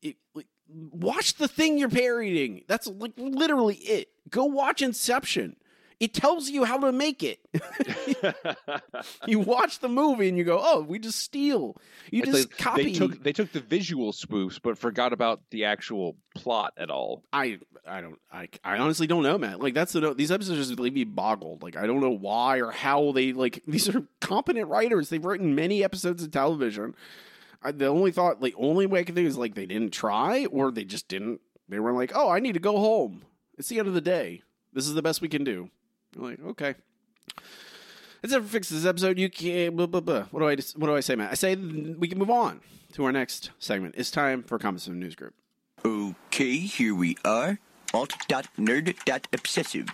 it, 0.02 0.18
like 0.34 0.48
watch 0.68 1.36
the 1.36 1.48
thing 1.48 1.78
you're 1.78 1.90
parodying. 1.90 2.64
That's 2.68 2.88
like 2.88 3.14
literally 3.18 3.76
it. 3.76 4.10
Go 4.30 4.46
watch 4.46 4.82
Inception. 4.82 5.56
It 5.98 6.14
tells 6.14 6.50
you 6.50 6.66
how 6.66 6.78
to 6.80 6.92
make 6.92 7.24
it. 7.24 7.40
you 9.28 9.40
watch 9.40 9.80
the 9.80 9.88
movie 9.88 10.28
and 10.28 10.38
you 10.38 10.44
go, 10.44 10.60
"Oh, 10.62 10.82
we 10.82 11.00
just 11.00 11.20
steal." 11.20 11.78
You 12.12 12.22
It's 12.22 12.32
just 12.32 12.50
like 12.50 12.58
copy. 12.58 12.84
They 12.84 12.92
took 12.92 13.24
they 13.24 13.32
took 13.32 13.52
the 13.54 13.62
visual 13.62 14.12
spoofs, 14.12 14.60
but 14.62 14.78
forgot 14.78 15.14
about 15.14 15.40
the 15.52 15.64
actual 15.66 16.18
plot 16.36 16.74
at 16.78 16.90
all. 16.90 17.24
I 17.32 17.60
I 17.88 18.02
don't 18.02 18.20
I, 18.32 18.50
I 18.64 18.78
honestly 18.78 19.08
don't 19.08 19.24
know, 19.24 19.38
man. 19.38 19.60
Like 19.60 19.74
that's 19.74 19.94
the 19.94 20.14
these 20.14 20.32
episodes 20.32 20.68
just 20.68 20.80
leave 20.80 20.94
me 20.94 21.06
boggled. 21.06 21.64
Like 21.64 21.78
I 21.78 21.88
don't 21.88 22.02
know 22.02 22.10
why 22.10 22.60
or 22.60 22.72
how 22.72 23.14
they 23.14 23.32
like 23.32 23.64
these 23.66 23.88
are 23.88 24.04
competent 24.20 24.68
writers. 24.68 25.08
They've 25.08 25.24
written 25.24 25.56
many 25.56 25.82
episodes 25.82 26.24
of 26.24 26.32
television. 26.32 26.94
I, 27.66 27.72
the 27.72 27.88
only 27.88 28.12
thought, 28.12 28.42
like 28.42 28.54
only 28.58 28.86
way 28.86 29.00
I 29.00 29.04
can 29.04 29.16
think 29.16 29.28
is 29.28 29.38
like 29.38 29.56
they 29.56 29.66
didn't 29.66 29.92
try 29.92 30.46
or 30.46 30.72
they 30.72 30.84
just 30.84 31.08
didn't. 31.08 31.42
They 31.68 31.80
were 31.80 31.92
like, 31.92 32.12
oh, 32.14 32.30
I 32.30 32.40
need 32.40 32.54
to 32.54 32.60
go 32.60 32.78
home. 32.78 33.24
It's 33.58 33.70
the 33.70 33.80
end 33.80 33.88
of 33.88 33.94
the 33.94 34.02
day. 34.02 34.44
This 34.74 34.88
is 34.88 34.94
the 34.94 35.02
best 35.02 35.22
we 35.22 35.30
can 35.30 35.44
do. 35.44 35.70
You're 36.16 36.30
like, 36.30 36.40
okay. 36.46 36.76
That's 38.22 38.34
it 38.34 38.42
for 38.42 38.48
fix 38.48 38.70
this 38.70 38.86
episode. 38.86 39.18
You 39.18 39.30
can't. 39.30 39.76
Blah, 39.76 39.88
blah, 39.88 40.02
blah. 40.02 40.26
What 40.32 40.40
do 40.40 40.48
I? 40.48 40.56
What 40.78 40.88
do 40.88 40.96
I 40.96 41.00
say, 41.00 41.16
Matt? 41.16 41.32
I 41.32 41.36
say 41.36 41.56
we 41.56 42.08
can 42.08 42.18
move 42.18 42.30
on 42.30 42.62
to 42.94 43.06
our 43.06 43.12
next 43.12 43.52
segment. 43.60 43.96
It's 43.98 44.12
time 44.12 44.44
for 44.44 44.58
Comments 44.58 44.86
from 44.86 45.00
News 45.00 45.16
Group. 45.16 45.34
Okay, 45.84 46.58
here 46.58 46.96
we 46.96 47.18
are. 47.24 47.60
Alt.nerd.obsessive. 47.94 49.88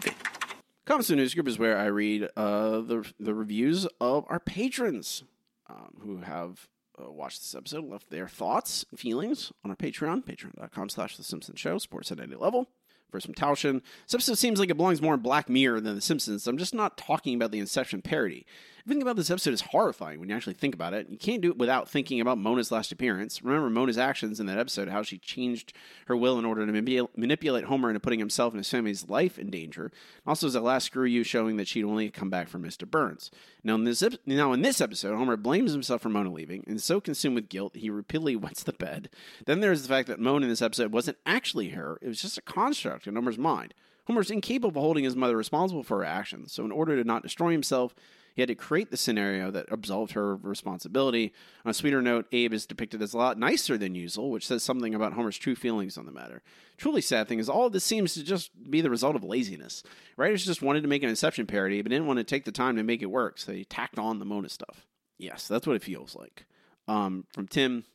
Comments 0.86 1.08
to 1.08 1.14
the 1.14 1.18
News 1.18 1.34
Group 1.34 1.48
is 1.48 1.60
where 1.60 1.78
I 1.78 1.86
read 1.86 2.30
uh, 2.36 2.82
the 2.82 3.12
the 3.20 3.34
reviews 3.34 3.86
of 4.00 4.26
our 4.30 4.40
patrons 4.40 5.24
um, 5.70 5.98
who 6.02 6.18
have 6.18 6.68
uh, 7.02 7.12
watched 7.12 7.40
this 7.40 7.56
episode, 7.56 7.86
left 7.86 8.10
their 8.10 8.28
thoughts 8.28 8.86
and 8.92 9.00
feelings 9.00 9.52
on 9.64 9.72
our 9.72 9.78
Patreon, 9.78 10.24
patreon.com 10.26 10.90
slash 10.90 11.18
The 11.18 11.24
Simpsons 11.24 11.60
Show, 11.60 11.78
sports 11.78 12.12
at 12.12 12.20
any 12.20 12.36
level. 12.36 12.70
First 13.12 13.26
from 13.26 13.36
Taushin. 13.36 13.82
This 14.06 14.14
episode 14.14 14.38
seems 14.38 14.58
like 14.58 14.70
it 14.70 14.78
belongs 14.78 15.02
more 15.02 15.16
in 15.16 15.20
Black 15.20 15.50
Mirror 15.50 15.82
than 15.82 15.96
The 15.96 16.02
Simpsons. 16.02 16.48
I'm 16.48 16.58
just 16.58 16.74
not 16.74 16.98
talking 16.98 17.36
about 17.36 17.52
the 17.52 17.60
Inception 17.60 18.02
parody. 18.02 18.46
Everything 18.86 19.04
about 19.04 19.16
this 19.16 19.30
episode 19.30 19.54
is 19.54 19.62
horrifying 19.62 20.20
when 20.20 20.30
you 20.30 20.36
actually 20.36 20.56
think 20.56 20.74
about 20.74 20.96
it. 20.96 21.08
You 21.08 21.18
can't 21.18 21.42
do 21.42 21.52
it 21.52 21.58
without 21.58 21.88
thinking 21.88 22.20
about 22.20 22.40
Mona's 22.40 22.72
last 22.72 22.92
appearance. 22.92 23.44
Remember 23.44 23.70
Mona's 23.70 23.98
actions 23.98 24.40
in 24.40 24.48
that 24.48 24.58
episode, 24.58 24.88
how 24.88 25.04
she 25.04 25.20
changed 25.20 25.74
her 26.08 26.18
will 26.18 26.40
in 26.40 26.46
order 26.46 26.66
to 26.66 26.72
manipu- 26.72 27.08
manipulate 27.16 27.66
Homer 27.66 27.90
into 27.90 28.00
putting 28.00 28.18
himself 28.18 28.54
and 28.54 28.60
his 28.60 28.70
family's 28.70 29.08
life 29.08 29.38
in 29.38 29.52
danger. 29.52 29.92
Also, 30.26 30.48
as 30.48 30.56
a 30.56 30.62
last 30.62 30.86
screw 30.86 31.06
you, 31.06 31.24
showing 31.24 31.58
that 31.58 31.68
she'd 31.68 31.84
only 31.84 32.10
come 32.10 32.32
back 32.32 32.48
for 32.48 32.58
Mr. 32.58 32.90
Burns. 32.90 33.30
Now 33.64 33.76
in 33.76 33.84
this 33.84 34.04
now 34.26 34.52
in 34.52 34.64
this 34.64 34.82
episode, 34.82 35.16
Homer 35.16 35.38
blames 35.38 35.74
himself 35.74 36.02
for 36.02 36.10
Mona 36.10 36.32
leaving 36.32 36.64
and 36.66 36.78
is 36.78 36.84
so 36.84 37.00
consumed 37.00 37.36
with 37.36 37.50
guilt 37.50 37.76
he 37.76 37.92
repeatedly 37.92 38.36
wets 38.38 38.64
the 38.64 38.74
bed. 38.74 39.10
Then 39.46 39.60
there's 39.60 39.84
the 39.84 39.90
fact 39.90 40.08
that 40.08 40.20
Mona 40.20 40.46
in 40.46 40.50
this 40.50 40.62
episode 40.62 40.92
wasn't 40.92 41.18
actually 41.24 41.70
her; 41.70 42.00
it 42.02 42.08
was 42.08 42.22
just 42.22 42.40
a 42.40 42.42
construct 42.42 43.06
in 43.06 43.16
Homer's 43.16 43.38
mind. 43.38 43.76
Homer's 44.06 44.32
incapable 44.32 44.70
of 44.70 44.84
holding 44.84 45.04
his 45.04 45.16
mother 45.16 45.38
responsible 45.38 45.84
for 45.84 46.00
her 46.00 46.06
actions, 46.06 46.52
so 46.52 46.66
in 46.66 46.72
order 46.72 46.96
to 46.96 47.08
not 47.08 47.22
destroy 47.22 47.52
himself, 47.52 47.94
he 48.34 48.42
had 48.42 48.50
to 48.50 48.56
create 48.56 48.92
the 48.92 48.98
scenario 48.98 49.52
that 49.52 49.68
absolved 49.72 50.14
her 50.14 50.34
of 50.34 50.46
responsibility. 50.46 51.34
On 51.66 51.72
a 51.72 51.74
sweeter 51.74 52.02
note, 52.02 52.28
Abe 52.32 52.54
is 52.54 52.66
depicted 52.66 53.02
as 53.02 53.14
a 53.14 53.18
lot 53.18 53.38
nicer 53.38 53.78
than 53.78 53.96
usual, 53.96 54.32
which 54.32 54.48
says 54.48 54.64
something 54.64 54.96
about 54.96 55.14
Homer's 55.14 55.38
true 55.38 55.56
feelings 55.56 55.98
on 55.98 56.06
the 56.06 56.12
matter. 56.12 56.42
Truly 56.78 57.02
sad 57.02 57.28
thing 57.28 57.40
is 57.40 57.50
all 57.50 57.70
this 57.70 57.84
seems 57.84 58.14
to 58.14 58.24
just 58.24 58.52
be 58.70 58.82
the 58.82 58.90
result 58.90 59.16
of 59.16 59.24
laziness. 59.24 59.84
Writers 60.18 60.46
just 60.46 60.62
wanted 60.62 60.82
to 60.82 60.88
make 60.88 61.04
an 61.04 61.10
Inception 61.10 61.46
parody, 61.46 61.82
but 61.82 61.90
didn't 61.90 62.08
want 62.08 62.18
to 62.18 62.24
take 62.24 62.46
the 62.46 62.52
time 62.52 62.76
to 62.78 62.84
make 62.84 63.02
it 63.02 63.08
work, 63.08 63.38
so 63.38 63.52
they 63.52 63.64
tacked 63.64 64.00
on 64.00 64.20
the 64.20 64.26
Mona 64.26 64.50
stuff. 64.50 64.88
Yes, 65.18 65.48
that's 65.48 65.68
what 65.68 65.76
it 65.76 65.84
feels 65.84 66.16
like. 66.16 66.46
Um, 66.88 67.26
from 67.34 67.48
Tim, 67.48 67.86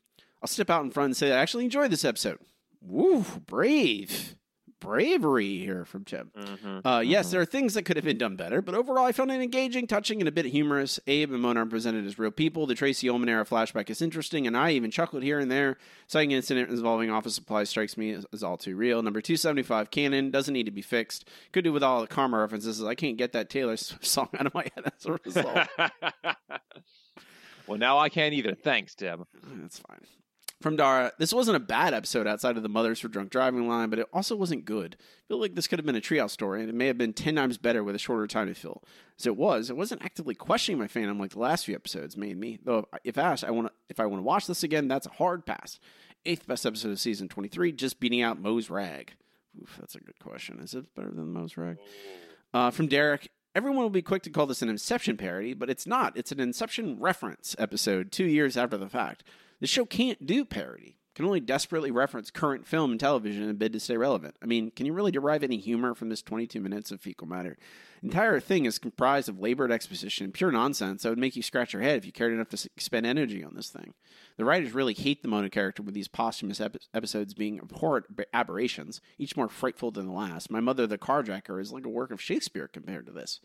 I'll 0.43 0.49
step 0.49 0.71
out 0.71 0.85
in 0.85 0.91
front 0.91 1.07
and 1.07 1.17
say 1.17 1.33
I 1.33 1.39
actually 1.39 1.65
enjoyed 1.65 1.91
this 1.91 2.05
episode. 2.05 2.39
Woo, 2.81 3.25
brave. 3.47 4.37
Bravery 4.81 5.59
here 5.59 5.85
from 5.85 6.05
Tim. 6.05 6.31
Mm-hmm. 6.37 6.87
Uh, 6.87 7.01
yes, 7.01 7.31
there 7.31 7.41
are 7.41 7.47
things 7.47 7.75
that 7.75 7.85
could 7.85 7.97
have 7.97 8.05
been 8.05 8.19
done 8.19 8.37
better, 8.37 8.61
but 8.61 8.75
overall, 8.75 9.07
I 9.07 9.13
found 9.13 9.31
it 9.31 9.41
engaging, 9.41 9.87
touching, 9.87 10.21
and 10.21 10.29
a 10.29 10.33
bit 10.33 10.45
humorous. 10.47 11.01
Abe 11.07 11.33
and 11.33 11.41
Mona 11.41 11.63
are 11.63 11.67
presented 11.67 12.05
as 12.07 12.19
real 12.19 12.31
people. 12.31 12.67
The 12.67 12.75
Tracey 12.75 13.09
Ullman 13.09 13.29
era 13.29 13.45
flashback 13.45 13.89
is 13.91 14.03
interesting, 14.03 14.47
and 14.47 14.57
I 14.57 14.73
even 14.73 14.91
chuckled 14.91 15.23
here 15.23 15.39
and 15.39 15.51
there. 15.51 15.79
Citing 16.07 16.33
an 16.33 16.37
incident 16.37 16.71
involving 16.71 17.11
office 17.11 17.35
supplies 17.35 17.71
strikes 17.71 17.97
me 17.97 18.13
as, 18.13 18.27
as 18.33 18.43
all 18.43 18.57
too 18.57 18.77
real. 18.77 19.03
Number 19.03 19.21
275, 19.21 19.91
canon, 19.91 20.31
doesn't 20.31 20.53
need 20.53 20.67
to 20.67 20.71
be 20.73 20.83
fixed. 20.83 21.29
Could 21.53 21.65
do 21.65 21.73
with 21.73 21.83
all 21.83 22.03
the 22.03 22.07
karma 22.07 22.39
references. 22.39 22.83
I 22.85 22.95
can't 22.95 23.17
get 23.17 23.33
that 23.33 23.49
Taylor 23.49 23.77
Swift 23.77 24.05
song 24.07 24.29
out 24.39 24.47
of 24.47 24.55
my 24.55 24.67
head 24.75 24.93
as 24.97 25.07
a 25.07 25.13
result. 25.25 25.69
well, 27.67 27.79
now 27.79 27.99
I 27.99 28.09
can't 28.09 28.35
either. 28.35 28.55
Thanks, 28.55 28.95
Tim. 28.95 29.25
That's 29.43 29.79
fine. 29.79 30.01
From 30.63 30.77
Dara, 30.77 31.13
this 31.19 31.35
wasn't 31.35 31.59
a 31.59 31.61
bad 31.61 31.93
episode 31.93 32.27
outside 32.27 32.57
of 32.57 32.63
the 32.63 32.69
Mothers 32.71 32.99
for 32.99 33.09
Drunk 33.09 33.31
Driving 33.31 33.69
line, 33.69 33.91
but 33.91 33.99
it 33.99 34.07
also 34.11 34.35
wasn't 34.35 34.65
good. 34.65 34.97
I 34.99 35.29
feel 35.29 35.39
like 35.39 35.55
this 35.55 35.67
could 35.67 35.79
have 35.79 35.85
been 35.85 35.97
a 35.97 36.01
treehouse 36.01 36.31
story, 36.31 36.61
and 36.61 36.71
it 36.71 36.75
may 36.75 36.87
have 36.87 36.97
been 36.97 37.13
10 37.13 37.37
times 37.37 37.59
better 37.59 37.85
with 37.85 37.95
a 37.95 37.99
shorter 37.99 38.27
time 38.27 38.47
to 38.47 38.55
fill. 38.55 38.83
As 39.19 39.27
it 39.27 39.37
was, 39.37 39.69
it 39.69 39.77
wasn't 39.77 40.03
actively 40.03 40.35
questioning 40.35 40.79
my 40.79 40.87
fandom 40.87 41.21
like 41.21 41.33
the 41.33 41.41
last 41.41 41.67
few 41.67 41.75
episodes 41.75 42.17
made 42.17 42.39
me. 42.39 42.59
Though, 42.65 42.89
if 43.05 43.19
asked, 43.19 43.45
I 43.45 43.51
want 43.51 43.71
if 43.91 44.01
I 44.01 44.07
want 44.07 44.21
to 44.21 44.25
watch 44.27 44.47
this 44.47 44.63
again, 44.63 44.89
that's 44.89 45.07
a 45.07 45.11
hard 45.11 45.45
pass. 45.45 45.79
Eighth 46.25 46.47
best 46.47 46.65
episode 46.65 46.91
of 46.91 47.01
season 47.01 47.29
23, 47.29 47.73
just 47.73 48.01
beating 48.01 48.23
out 48.23 48.41
Moe's 48.41 48.71
Rag. 48.71 49.13
Oof, 49.61 49.77
that's 49.79 49.95
a 49.95 50.01
good 50.01 50.19
question. 50.19 50.59
Is 50.61 50.75
it 50.75 50.95
better 50.95 51.11
than 51.11 51.33
Moe's 51.33 51.59
Rag? 51.59 51.77
Uh, 52.55 52.71
from 52.71 52.89
Derek, 52.89 53.29
everyone 53.55 53.83
will 53.83 53.91
be 53.91 54.03
quick 54.03 54.23
to 54.23 54.31
call 54.31 54.47
this 54.47 54.63
an 54.63 54.71
Inception 54.71 55.19
parody, 55.19 55.53
but 55.53 55.69
it's 55.69 55.87
not. 55.87 56.17
It's 56.17 56.33
an 56.33 56.41
Inception 56.41 56.99
reference 56.99 57.55
episode 57.59 58.11
two 58.11 58.25
years 58.25 58.57
after 58.57 58.79
the 58.79 58.89
fact. 58.89 59.23
The 59.61 59.67
show 59.67 59.85
can't 59.85 60.25
do 60.27 60.45
parody. 60.45 60.99
Can 61.15 61.25
only 61.25 61.41
desperately 61.41 61.91
reference 61.91 62.31
current 62.31 62.67
film 62.67 62.91
and 62.91 63.01
television 63.01 63.43
in 63.43 63.49
a 63.49 63.55
bid 63.55 63.73
to 63.73 63.81
stay 63.81 63.97
relevant. 63.97 64.37
I 64.43 64.47
mean, 64.47 64.71
can 64.71 64.85
you 64.85 64.93
really 64.93 65.13
derive 65.13 65.43
any 65.43 65.57
humor 65.57 65.95
from 65.95 66.11
this 66.11 66.21
22 66.21 66.61
minutes 66.61 66.91
of 66.91 67.01
fecal 67.01 67.27
matter? 67.27 67.57
Entire 68.03 68.41
thing 68.41 68.65
is 68.65 68.79
comprised 68.79 69.29
of 69.29 69.41
labored 69.41 69.73
exposition 69.73 70.25
and 70.25 70.35
pure 70.35 70.53
nonsense 70.53 71.03
that 71.03 71.11
would 71.11 71.19
make 71.19 71.37
you 71.37 71.43
scratch 71.43 71.73
your 71.73 71.83
head 71.83 71.97
if 71.97 72.07
you 72.07 72.13
cared 72.13 72.33
enough 72.33 72.49
to 72.51 72.69
expend 72.77 73.07
energy 73.07 73.43
on 73.43 73.55
this 73.55 73.69
thing. 73.69 73.95
The 74.37 74.45
writers 74.45 74.75
really 74.75 74.93
hate 74.93 75.23
the 75.23 75.29
Mona 75.29 75.49
character 75.49 75.83
with 75.83 75.95
these 75.95 76.09
posthumous 76.09 76.61
ep- 76.61 76.77
episodes 76.93 77.33
being 77.33 77.59
abhorrent 77.59 78.07
aberrations, 78.35 79.01
each 79.19 79.37
more 79.37 79.49
frightful 79.49 79.91
than 79.91 80.07
the 80.07 80.13
last. 80.13 80.51
My 80.51 80.61
Mother 80.61 80.87
the 80.87 80.99
Carjacker 80.99 81.61
is 81.61 81.73
like 81.73 81.87
a 81.87 81.91
work 81.91 82.11
of 82.11 82.21
Shakespeare 82.21 82.69
compared 82.69 83.07
to 83.07 83.13
this. 83.13 83.41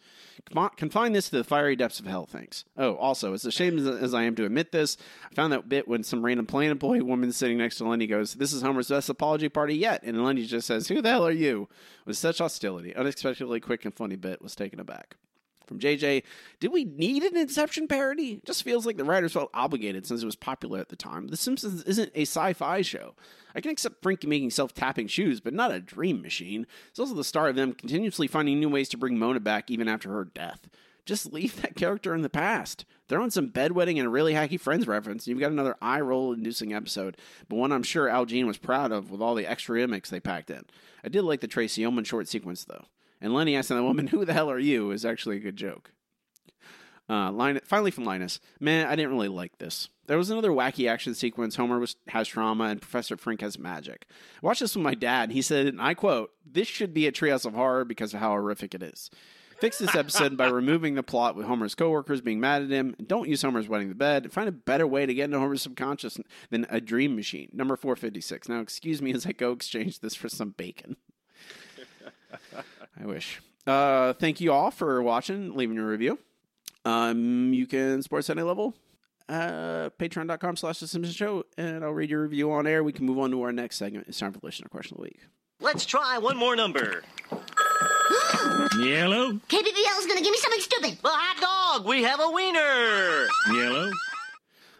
Confine 0.76 1.14
this 1.14 1.30
to 1.30 1.38
the 1.38 1.44
fiery 1.46 1.78
depths 1.78 2.00
of 2.00 2.08
hell, 2.08 2.26
thanks. 2.26 2.66
Oh, 2.76 2.96
also, 2.96 3.34
as 3.34 3.46
ashamed 3.46 3.80
as, 3.80 3.88
as 3.88 4.14
I 4.14 4.24
am 4.24 4.36
to 4.36 4.46
admit 4.46 4.74
this, 4.74 4.98
I 5.30 5.34
found 5.34 5.54
that 5.54 5.70
bit 5.70 5.88
when 5.88 6.04
some 6.04 6.26
random 6.26 6.46
plane 6.46 6.72
employee 6.72 7.02
woman 7.02 7.32
sitting 7.32 7.58
next 7.58 7.78
to 7.78 7.86
Lenny 7.88 8.08
goes, 8.08 8.34
This 8.34 8.52
is 8.52 8.62
Homer's 8.62 8.90
best 8.90 9.10
apology 9.10 9.48
party 9.48 9.76
yet. 9.76 10.04
And 10.04 10.22
Lenny 10.22 10.46
just 10.46 10.68
says, 10.68 10.90
Who 10.90 11.02
the 11.02 11.10
hell 11.10 11.26
are 11.26 11.32
you? 11.32 11.70
With 12.06 12.18
such 12.18 12.40
hostility, 12.40 12.96
unexpectedly 12.96 13.62
quick 13.62 13.86
and 13.86 13.94
funny 13.94 14.18
bit 14.18 14.41
was 14.44 14.56
taken 14.56 14.80
aback. 14.80 15.16
From 15.72 15.80
JJ, 15.80 16.24
did 16.60 16.74
we 16.74 16.84
need 16.84 17.24
an 17.24 17.38
Inception 17.38 17.88
parody? 17.88 18.34
It 18.34 18.46
just 18.46 18.64
feels 18.64 18.86
like 18.86 18.98
the 18.98 19.06
writers 19.06 19.32
felt 19.32 19.50
obligated 19.54 20.06
since 20.06 20.22
it 20.22 20.26
was 20.26 20.36
popular 20.36 20.80
at 20.80 20.90
the 20.90 20.98
time. 20.98 21.28
The 21.28 21.38
Simpsons 21.38 21.84
isn't 21.84 22.12
a 22.14 22.24
sci 22.24 22.52
fi 22.52 22.82
show. 22.82 23.16
I 23.56 23.62
can 23.62 23.72
accept 23.72 24.04
Frankie 24.04 24.28
making 24.28 24.50
self 24.50 24.74
tapping 24.74 25.08
shoes, 25.08 25.40
but 25.40 25.54
not 25.54 25.72
a 25.72 25.80
dream 25.80 26.22
machine. 26.22 26.68
It's 26.90 27.00
also 27.00 27.14
the 27.14 27.24
start 27.24 27.52
of 27.52 27.56
them 27.56 27.72
continuously 27.72 28.28
finding 28.28 28.60
new 28.60 28.68
ways 28.68 28.90
to 28.90 28.98
bring 28.98 29.18
Mona 29.18 29.40
back 29.40 29.72
even 29.72 29.88
after 29.88 30.10
her 30.12 30.26
death. 30.26 30.68
Just 31.06 31.34
leave 31.34 31.62
that 31.62 31.76
character 31.76 32.14
in 32.14 32.22
the 32.22 32.30
past. 32.30 32.86
Throw 33.08 33.24
in 33.24 33.32
some 33.32 33.50
bedwetting 33.50 33.98
and 33.98 34.08
a 34.08 34.10
really 34.10 34.34
hacky 34.34 34.60
Friends 34.60 34.88
reference, 34.88 35.26
and 35.26 35.32
you've 35.32 35.40
got 35.40 35.52
another 35.52 35.76
eye 35.82 36.02
roll 36.02 36.34
inducing 36.34 36.74
episode, 36.74 37.18
but 37.48 37.56
one 37.56 37.72
I'm 37.72 37.84
sure 37.84 38.08
Al 38.08 38.26
Jean 38.26 38.46
was 38.46 38.58
proud 38.58 38.92
of 38.92 39.10
with 39.10 39.22
all 39.22 39.36
the 39.36 39.50
extra 39.50 39.80
gimmicks 39.80 40.10
they 40.10 40.20
packed 40.20 40.50
in. 40.50 40.66
I 41.04 41.10
did 41.10 41.24
like 41.24 41.42
the 41.42 41.48
Tracey 41.48 41.86
Ullman 41.86 42.04
short 42.04 42.28
sequence, 42.28 42.66
though. 42.66 42.86
And 43.22 43.34
Lenny 43.34 43.56
asking 43.56 43.78
the 43.78 43.84
woman, 43.84 44.08
Who 44.08 44.26
the 44.26 44.34
hell 44.34 44.50
are 44.50 44.60
you? 44.60 44.92
is 44.92 45.06
actually 45.06 45.38
a 45.38 45.42
good 45.42 45.56
joke. 45.56 45.92
Uh, 47.10 47.30
Linus, 47.32 47.64
finally, 47.66 47.92
from 47.92 48.06
Linus, 48.06 48.40
man, 48.60 48.88
I 48.88 48.96
didn't 48.96 49.12
really 49.12 49.28
like 49.28 49.58
this. 49.58 49.90
There 50.08 50.18
was 50.18 50.30
another 50.30 50.52
wacky 50.52 50.90
action 50.90 51.14
sequence. 51.14 51.58
Homer 51.58 51.78
was, 51.78 51.98
has 52.08 52.28
trauma, 52.28 52.66
and 52.66 52.82
Professor 52.82 53.18
Frink 53.18 53.42
has 53.42 53.60
magic. 53.60 54.06
I 54.42 54.46
watched 54.46 54.62
this 54.62 54.76
with 54.76 54.84
my 54.84 54.94
dad, 54.94 55.32
he 55.32 55.42
said, 55.42 55.68
and 55.68 55.82
I 55.82 55.94
quote, 55.94 56.32
This 56.46 56.70
should 56.70 56.94
be 56.94 57.08
a 57.08 57.12
treehouse 57.12 57.46
of 57.46 57.54
horror 57.54 57.84
because 57.84 58.14
of 58.14 58.22
how 58.22 58.30
horrific 58.30 58.74
it 58.74 58.82
is. 58.82 59.10
Fix 59.60 59.78
this 59.78 59.94
episode 59.94 60.38
by 60.38 60.50
removing 60.50 60.96
the 60.96 61.04
plot 61.04 61.36
with 61.36 61.46
Homer's 61.46 61.76
coworkers 61.76 62.20
being 62.20 62.40
mad 62.40 62.64
at 62.64 62.72
him. 62.72 62.96
And 62.98 63.08
don't 63.08 63.30
use 63.30 63.44
Homer's 63.44 63.70
wetting 63.70 63.90
the 63.90 63.96
bed. 63.96 64.32
Find 64.32 64.50
a 64.50 64.52
better 64.52 64.88
way 64.88 65.06
to 65.06 65.14
get 65.14 65.26
into 65.26 65.38
Homer's 65.38 65.62
subconscious 65.62 66.18
than 66.50 66.66
a 66.70 66.82
dream 66.82 67.16
machine. 67.16 67.50
Number 67.54 67.76
456. 67.76 68.50
Now, 68.50 68.60
excuse 68.60 69.04
me 69.04 69.14
as 69.14 69.28
I 69.28 69.34
go 69.34 69.52
exchange 69.52 70.00
this 70.00 70.16
for 70.16 70.30
some 70.30 70.56
bacon. 70.58 70.96
I 73.00 73.06
wish. 73.06 73.42
Uh, 73.66 74.14
thank 74.14 74.42
you 74.42 74.52
all 74.52 74.72
for 74.72 75.02
watching, 75.02 75.56
leaving 75.56 75.76
your 75.76 75.88
review. 75.88 76.18
Um, 76.84 77.54
you 77.54 77.68
can 77.68 78.02
support 78.02 78.20
us 78.20 78.30
at 78.30 78.38
any 78.38 78.46
level. 78.46 78.76
Uh, 79.30 79.90
patreon.com 80.00 80.58
slash 80.58 80.80
the 80.80 80.88
Simpsons 80.88 81.16
Show, 81.16 81.46
and 81.58 81.86
I'll 81.86 81.94
read 81.94 82.10
your 82.10 82.22
review 82.24 82.52
on 82.52 82.68
air. 82.68 82.84
We 82.84 82.92
can 82.92 83.06
move 83.06 83.20
on 83.20 83.32
to 83.32 83.42
our 83.44 83.54
next 83.54 83.78
segment. 83.78 84.08
It's 84.08 84.20
time 84.20 84.34
for 84.34 84.40
listener 84.44 84.68
question 84.68 84.96
of 84.96 84.98
the 84.98 85.04
week. 85.04 85.20
Let's 85.62 85.86
try 85.86 86.18
one 86.18 86.38
more 86.38 86.56
number. 86.56 87.04
Yellow, 88.80 89.34
KBBL 89.34 90.00
is 90.00 90.08
gonna 90.08 90.22
give 90.22 90.32
me 90.32 90.38
something 90.38 90.60
stupid. 90.60 90.98
Well, 91.04 91.14
hot 91.16 91.78
dog. 91.78 91.88
We 91.88 92.04
have 92.04 92.20
a 92.20 92.30
wiener. 92.32 93.28
yellow, 93.54 93.92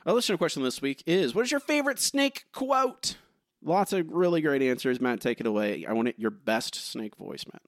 Our 0.06 0.14
listener 0.14 0.38
question 0.38 0.64
this 0.64 0.82
week 0.82 1.04
is 1.06 1.36
What 1.36 1.46
is 1.46 1.52
your 1.52 1.60
favorite 1.60 2.00
snake 2.00 2.46
quote? 2.52 3.18
Lots 3.64 3.94
of 3.94 4.10
really 4.10 4.42
great 4.42 4.64
answers. 4.64 5.00
Matt, 5.00 5.22
take 5.22 5.40
it 5.40 5.46
away. 5.46 5.86
I 5.88 5.94
want 5.94 6.08
it 6.08 6.16
your 6.18 6.32
best 6.32 6.74
snake 6.76 7.16
voice, 7.16 7.46
Matt. 7.52 7.62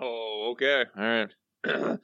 Oh, 0.00 0.50
okay. 0.52 0.84
All 0.96 1.02
right. 1.04 1.28
Hold 1.66 1.98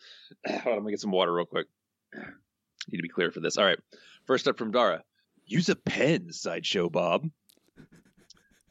on, 0.47 0.73
let 0.75 0.83
me 0.83 0.93
get 0.93 1.01
some 1.01 1.11
water 1.11 1.33
real 1.33 1.47
quick. 1.47 1.67
Need 2.15 2.99
to 2.99 3.03
be 3.03 3.09
clear 3.09 3.31
for 3.31 3.41
this. 3.41 3.57
All 3.57 3.65
right. 3.65 3.79
First 4.27 4.49
up 4.49 4.59
from 4.59 4.71
Dara. 4.71 5.03
Use 5.47 5.69
a 5.69 5.77
pen, 5.77 6.33
sideshow 6.33 6.89
Bob. 6.89 7.29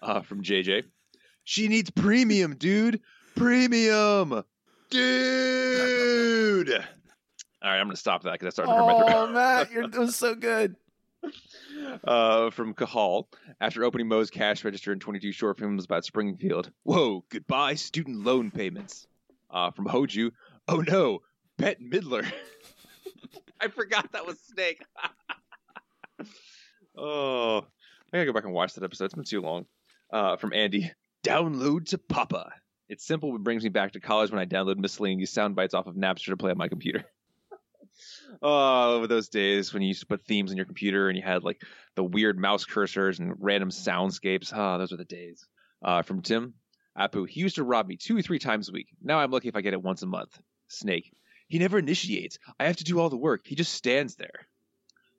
Uh, 0.02 0.22
from 0.22 0.44
JJ. 0.44 0.84
She 1.44 1.68
needs 1.68 1.90
premium, 1.90 2.56
dude. 2.56 3.02
Premium. 3.36 4.44
Dude. 4.90 6.70
All 6.70 7.72
right, 7.72 7.80
I'm 7.80 7.88
going 7.88 7.96
to 7.96 8.00
stop 8.00 8.24
that 8.24 8.34
because 8.34 8.46
that's 8.46 8.56
starting 8.56 8.74
to 8.74 8.80
hurt 8.80 8.86
my 8.86 9.12
throat. 9.12 9.28
Oh, 9.30 9.32
Matt, 9.34 9.72
you're 9.72 9.88
doing 9.88 10.12
so 10.12 10.36
good. 10.36 10.76
Uh, 12.04 12.50
from 12.52 12.74
Cahal. 12.74 13.28
After 13.60 13.84
opening 13.84 14.08
Moe's 14.08 14.30
cash 14.30 14.64
register 14.64 14.92
in 14.94 15.00
22 15.00 15.32
short 15.32 15.60
films 15.60 15.86
about 15.86 16.06
Springfield. 16.06 16.72
Whoa, 16.84 17.24
goodbye, 17.30 17.76
student 17.76 18.24
loan 18.24 18.52
payments. 18.52 19.08
Uh, 19.50 19.72
from 19.72 19.86
Hoju. 19.86 20.32
Oh 20.68 20.82
no, 20.82 21.20
Bette 21.58 21.84
Midler. 21.84 22.30
I 23.62 23.70
forgot 23.70 24.12
that 24.12 24.26
was 24.26 24.40
Snake. 24.40 24.84
oh, 26.98 27.60
I 27.60 28.18
gotta 28.18 28.26
go 28.26 28.34
back 28.34 28.44
and 28.44 28.54
watch 28.54 28.74
that 28.74 28.84
episode. 28.84 29.06
It's 29.06 29.14
been 29.14 29.24
too 29.24 29.42
long. 29.42 29.66
Uh, 30.12 30.38
from 30.38 30.54
Andy. 30.54 30.92
Download 31.26 31.86
to 31.88 31.98
Papa. 31.98 32.52
It's 32.90 33.06
simple, 33.06 33.32
but 33.32 33.44
brings 33.44 33.64
me 33.64 33.70
back 33.70 33.94
to 33.94 34.00
college 34.00 34.32
when 34.32 34.40
I 34.40 34.46
download 34.46 34.78
miscellaneous 34.78 35.32
sound 35.32 35.56
bites 35.56 35.74
off 35.74 35.88
of 35.88 35.96
Napster 35.96 36.28
to 36.28 36.38
play 36.38 36.52
on 36.52 36.58
my 36.58 36.70
computer. 36.70 37.04
Oh, 38.42 39.08
those 39.08 39.30
days 39.30 39.74
when 39.74 39.82
you 39.82 39.90
used 39.90 40.02
to 40.02 40.08
put 40.08 40.26
themes 40.26 40.52
on 40.52 40.58
your 40.58 40.66
computer 40.66 41.10
and 41.10 41.18
you 41.18 41.24
had 41.24 41.44
like 41.44 41.62
the 41.96 42.04
weird 42.04 42.38
mouse 42.38 42.66
cursors 42.66 43.20
and 43.20 43.36
random 43.40 43.70
soundscapes. 43.70 44.54
Ah, 44.54 44.78
those 44.78 44.92
were 44.92 44.98
the 44.98 45.06
days. 45.06 45.46
Uh, 45.82 46.02
from 46.02 46.22
Tim, 46.22 46.54
Apu, 46.98 47.28
he 47.28 47.42
used 47.42 47.56
to 47.56 47.64
rob 47.64 47.88
me 47.88 47.98
two 47.98 48.18
or 48.18 48.22
three 48.22 48.40
times 48.40 48.70
a 48.70 48.72
week. 48.72 48.88
Now 49.02 49.20
I'm 49.20 49.32
lucky 49.32 49.48
if 49.48 49.56
I 49.56 49.62
get 49.62 49.74
it 49.74 49.82
once 49.82 50.02
a 50.02 50.08
month. 50.08 50.38
Snake, 50.68 51.12
he 51.48 51.60
never 51.60 51.78
initiates. 51.80 52.40
I 52.60 52.66
have 52.66 52.78
to 52.78 52.84
do 52.84 53.00
all 53.00 53.10
the 53.10 53.18
work. 53.18 53.42
He 53.46 53.56
just 53.56 53.74
stands 53.74 54.16
there. 54.16 54.48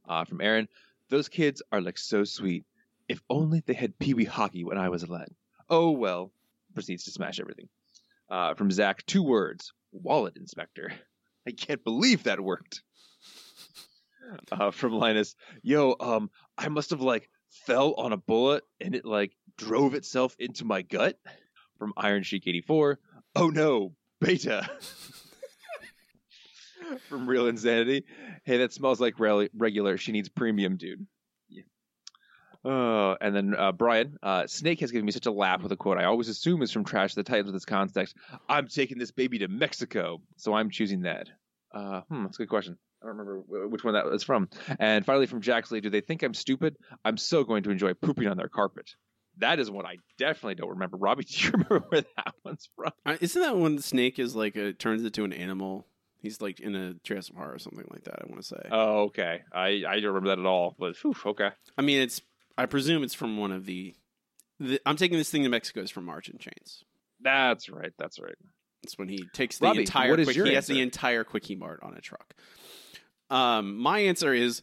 Uh, 0.09 0.25
from 0.25 0.41
Aaron, 0.41 0.69
those 1.11 1.29
kids 1.29 1.63
are 1.73 1.81
like 1.81 1.99
so 1.99 2.25
sweet. 2.25 2.65
If 3.09 3.23
only 3.31 3.63
they 3.65 3.75
had 3.75 3.99
Pee 3.99 4.15
Wee 4.15 4.25
hockey 4.25 4.65
when 4.65 4.79
I 4.79 4.89
was 4.89 5.03
a 5.03 5.11
lad. 5.11 5.29
Oh 5.71 5.93
well. 5.93 6.33
Proceeds 6.75 7.05
to 7.05 7.11
smash 7.11 7.41
everything. 7.41 7.69
Uh, 8.29 8.55
from 8.55 8.71
Zach, 8.71 9.05
two 9.07 9.23
words: 9.23 9.73
wallet 9.91 10.37
inspector. 10.37 10.93
I 11.47 11.53
can't 11.53 11.83
believe 11.83 12.25
that 12.25 12.41
worked 12.41 12.83
uh, 14.53 14.71
from 14.71 14.93
Linus. 14.93 15.35
Yo, 15.63 15.97
um, 16.01 16.31
I 16.57 16.69
must 16.69 16.91
have 16.91 17.01
like 17.01 17.31
fell 17.51 17.95
on 17.95 18.13
a 18.13 18.17
bullet 18.17 18.65
and 18.81 18.95
it 18.95 19.05
like 19.05 19.33
drove 19.57 19.95
itself 19.95 20.37
into 20.39 20.65
my 20.65 20.83
gut. 20.83 21.19
From 21.79 21.93
Iron 21.97 22.25
Sheik 22.25 22.47
84. 22.47 22.99
Oh 23.37 23.51
no, 23.51 23.95
beta. 24.21 24.69
from 27.09 27.29
Real 27.29 27.47
Insanity. 27.47 28.05
Hey, 28.45 28.59
that 28.59 28.73
smells 28.73 29.01
like 29.01 29.21
rel- 29.21 29.47
regular. 29.57 29.97
She 29.97 30.11
needs 30.11 30.29
premium, 30.29 30.77
dude. 30.77 31.07
Oh, 32.65 33.17
and 33.21 33.35
then 33.35 33.55
uh, 33.57 33.73
Brian, 33.73 34.19
uh, 34.23 34.47
Snake 34.47 34.81
has 34.81 34.91
given 34.91 35.07
me 35.07 35.13
such 35.13 35.27
a 35.27 35.31
laugh 35.31 35.63
with 35.63 35.73
a 35.73 35.77
quote 35.77 35.99
I 35.99 36.05
always 36.05 36.29
assume 36.29 36.63
is 36.63 36.73
from 36.73 36.85
Trash 36.85 37.15
the 37.15 37.23
Titans 37.23 37.47
with 37.47 37.55
this 37.55 37.65
context. 37.65 38.17
I'm 38.49 38.67
taking 38.67 38.99
this 38.99 39.13
baby 39.13 39.39
to 39.39 39.49
Mexico, 39.49 40.21
so 40.37 40.55
I'm 40.55 40.71
choosing 40.71 41.03
that. 41.03 41.29
Uh, 41.73 42.01
hmm, 42.09 42.25
that's 42.25 42.37
a 42.37 42.43
good 42.43 42.49
question. 42.49 42.77
I 43.03 43.07
don't 43.07 43.17
remember 43.17 43.69
which 43.69 43.85
one 43.85 43.95
that 43.95 44.07
was 44.07 44.25
from. 44.25 44.49
And 44.81 45.07
finally, 45.07 45.27
from 45.27 45.41
Jax 45.41 45.71
Lee, 45.71 45.81
do 45.81 45.91
they 45.91 46.01
think 46.01 46.23
I'm 46.23 46.35
stupid? 46.35 46.77
I'm 47.05 47.17
so 47.17 47.45
going 47.45 47.63
to 47.63 47.71
enjoy 47.71 47.95
pooping 47.95 48.27
on 48.27 48.37
their 48.37 48.49
carpet. 48.49 48.91
That 49.39 49.61
is 49.61 49.71
one 49.71 49.87
I 49.87 49.99
definitely 50.19 50.57
don't 50.57 50.71
remember. 50.71 50.97
Robbie, 50.97 51.25
do 51.29 51.39
you 51.39 51.51
remember 51.53 51.85
where 51.89 52.01
that 52.17 52.35
one's 52.45 52.69
from? 52.75 52.93
Uh, 53.07 53.17
isn't 53.21 53.41
that 53.41 53.57
when 53.57 53.77
the 53.77 53.83
snake 53.83 54.19
is 54.19 54.35
like 54.35 54.57
a, 54.57 54.73
turns 54.73 55.05
into 55.05 55.25
an 55.25 55.33
animal? 55.33 55.87
He's 56.21 56.41
like 56.41 56.59
in 56.59 56.75
a 56.75 56.95
Jurassic 57.05 57.37
Park 57.37 57.55
or 57.55 57.59
something 57.61 57.87
like 57.93 58.03
that. 58.05 58.17
I 58.21 58.27
want 58.29 58.43
to 58.43 58.49
say. 58.49 58.69
Oh, 58.73 59.03
okay. 59.05 59.43
I, 59.53 59.85
I 59.89 60.01
don't 60.01 60.15
remember 60.15 60.31
that 60.31 60.41
at 60.41 60.47
all. 60.47 60.75
But 60.77 60.97
whew, 60.97 61.15
okay. 61.27 61.51
I 61.77 61.83
mean, 61.83 62.01
it's. 62.01 62.21
I 62.59 62.67
presume 62.67 63.05
it's 63.05 63.15
from 63.15 63.39
one 63.39 63.53
of 63.53 63.65
the. 63.65 63.95
the 64.59 64.81
I'm 64.85 64.97
taking 64.97 65.17
this 65.17 65.31
thing 65.31 65.45
to 65.45 65.49
Mexico 65.49 65.81
is 65.81 65.91
from 65.91 66.05
Marge 66.05 66.29
in 66.29 66.39
Chains. 66.39 66.85
That's 67.21 67.71
right. 67.71 67.93
That's 67.99 68.19
right. 68.19 68.35
It's 68.83 68.99
when 68.99 69.09
he 69.09 69.25
takes 69.33 69.59
the 69.59 69.67
Robbie, 69.67 69.81
entire. 69.81 70.11
what 70.11 70.21
is 70.21 70.37
your 70.37 70.47
he 70.47 70.55
has 70.55 70.67
the 70.67 70.81
entire 70.81 71.25
Kwik-E-Mart 71.25 71.81
on 71.83 71.95
a 71.95 72.01
truck. 72.01 72.35
Um, 73.31 73.77
my 73.77 74.01
answer 74.01 74.33
is 74.35 74.63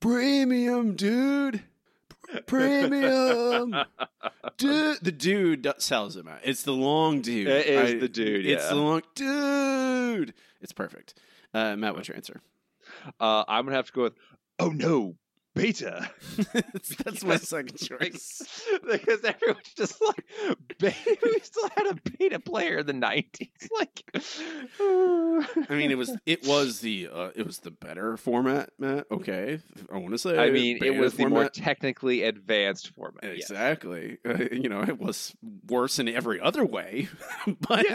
premium, 0.00 0.94
dude. 0.94 1.62
Premium, 2.46 3.74
dude. 4.56 4.98
The 5.02 5.12
dude 5.12 5.72
sells 5.78 6.16
it, 6.16 6.24
man. 6.24 6.38
It's 6.44 6.62
the 6.62 6.72
long 6.72 7.22
dude. 7.22 7.48
It 7.48 7.66
is 7.66 8.00
the 8.00 8.08
dude, 8.08 8.46
It's 8.46 8.62
yeah. 8.64 8.68
the 8.70 8.76
long 8.76 9.02
dude. 9.14 10.34
It's 10.60 10.72
perfect. 10.72 11.14
Uh, 11.52 11.76
Matt, 11.76 11.96
what's 11.96 12.08
your 12.08 12.16
answer? 12.16 12.40
Uh, 13.18 13.44
I'm 13.48 13.64
going 13.64 13.72
to 13.72 13.76
have 13.76 13.86
to 13.86 13.92
go 13.92 14.02
with, 14.02 14.14
oh 14.58 14.68
no, 14.68 15.16
beta. 15.54 16.10
that's, 17.04 17.24
my 17.24 17.36
second 17.36 17.78
choice. 17.78 18.42
because 18.90 19.24
everyone's 19.24 19.74
just 19.76 20.00
like, 20.00 20.24
beta. 20.78 21.16
we 21.24 21.40
still 21.40 21.68
had 21.76 21.86
a 21.86 22.10
beta 22.18 22.40
player 22.40 22.78
in 22.78 22.86
the 22.86 22.92
90s. 22.92 23.48
Like, 23.78 24.02
I 25.70 25.74
mean, 25.74 25.90
it 25.90 25.96
was 25.96 26.14
it 26.26 26.46
was 26.46 26.80
the 26.80 27.08
uh, 27.12 27.30
it 27.34 27.46
was 27.46 27.60
the 27.60 27.70
better 27.70 28.16
format, 28.16 28.70
Matt. 28.78 29.06
Okay, 29.10 29.60
I 29.90 29.96
want 29.96 30.12
to 30.12 30.18
say. 30.18 30.36
I 30.38 30.50
mean, 30.50 30.82
it 30.82 30.98
was 30.98 31.14
the 31.14 31.26
more 31.26 31.40
format. 31.40 31.54
technically 31.54 32.24
advanced 32.24 32.90
format. 32.94 33.22
yes. 33.24 33.50
Exactly. 33.50 34.18
Uh, 34.26 34.44
you 34.52 34.68
know, 34.68 34.82
it 34.82 34.98
was 34.98 35.34
worse 35.68 35.98
in 35.98 36.08
every 36.08 36.40
other 36.40 36.64
way, 36.64 37.08
but 37.60 37.86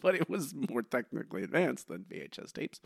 but 0.00 0.14
it 0.14 0.28
was 0.28 0.54
more 0.54 0.82
technically 0.82 1.42
advanced 1.42 1.88
than 1.88 2.04
VHS 2.10 2.52
tapes. 2.52 2.80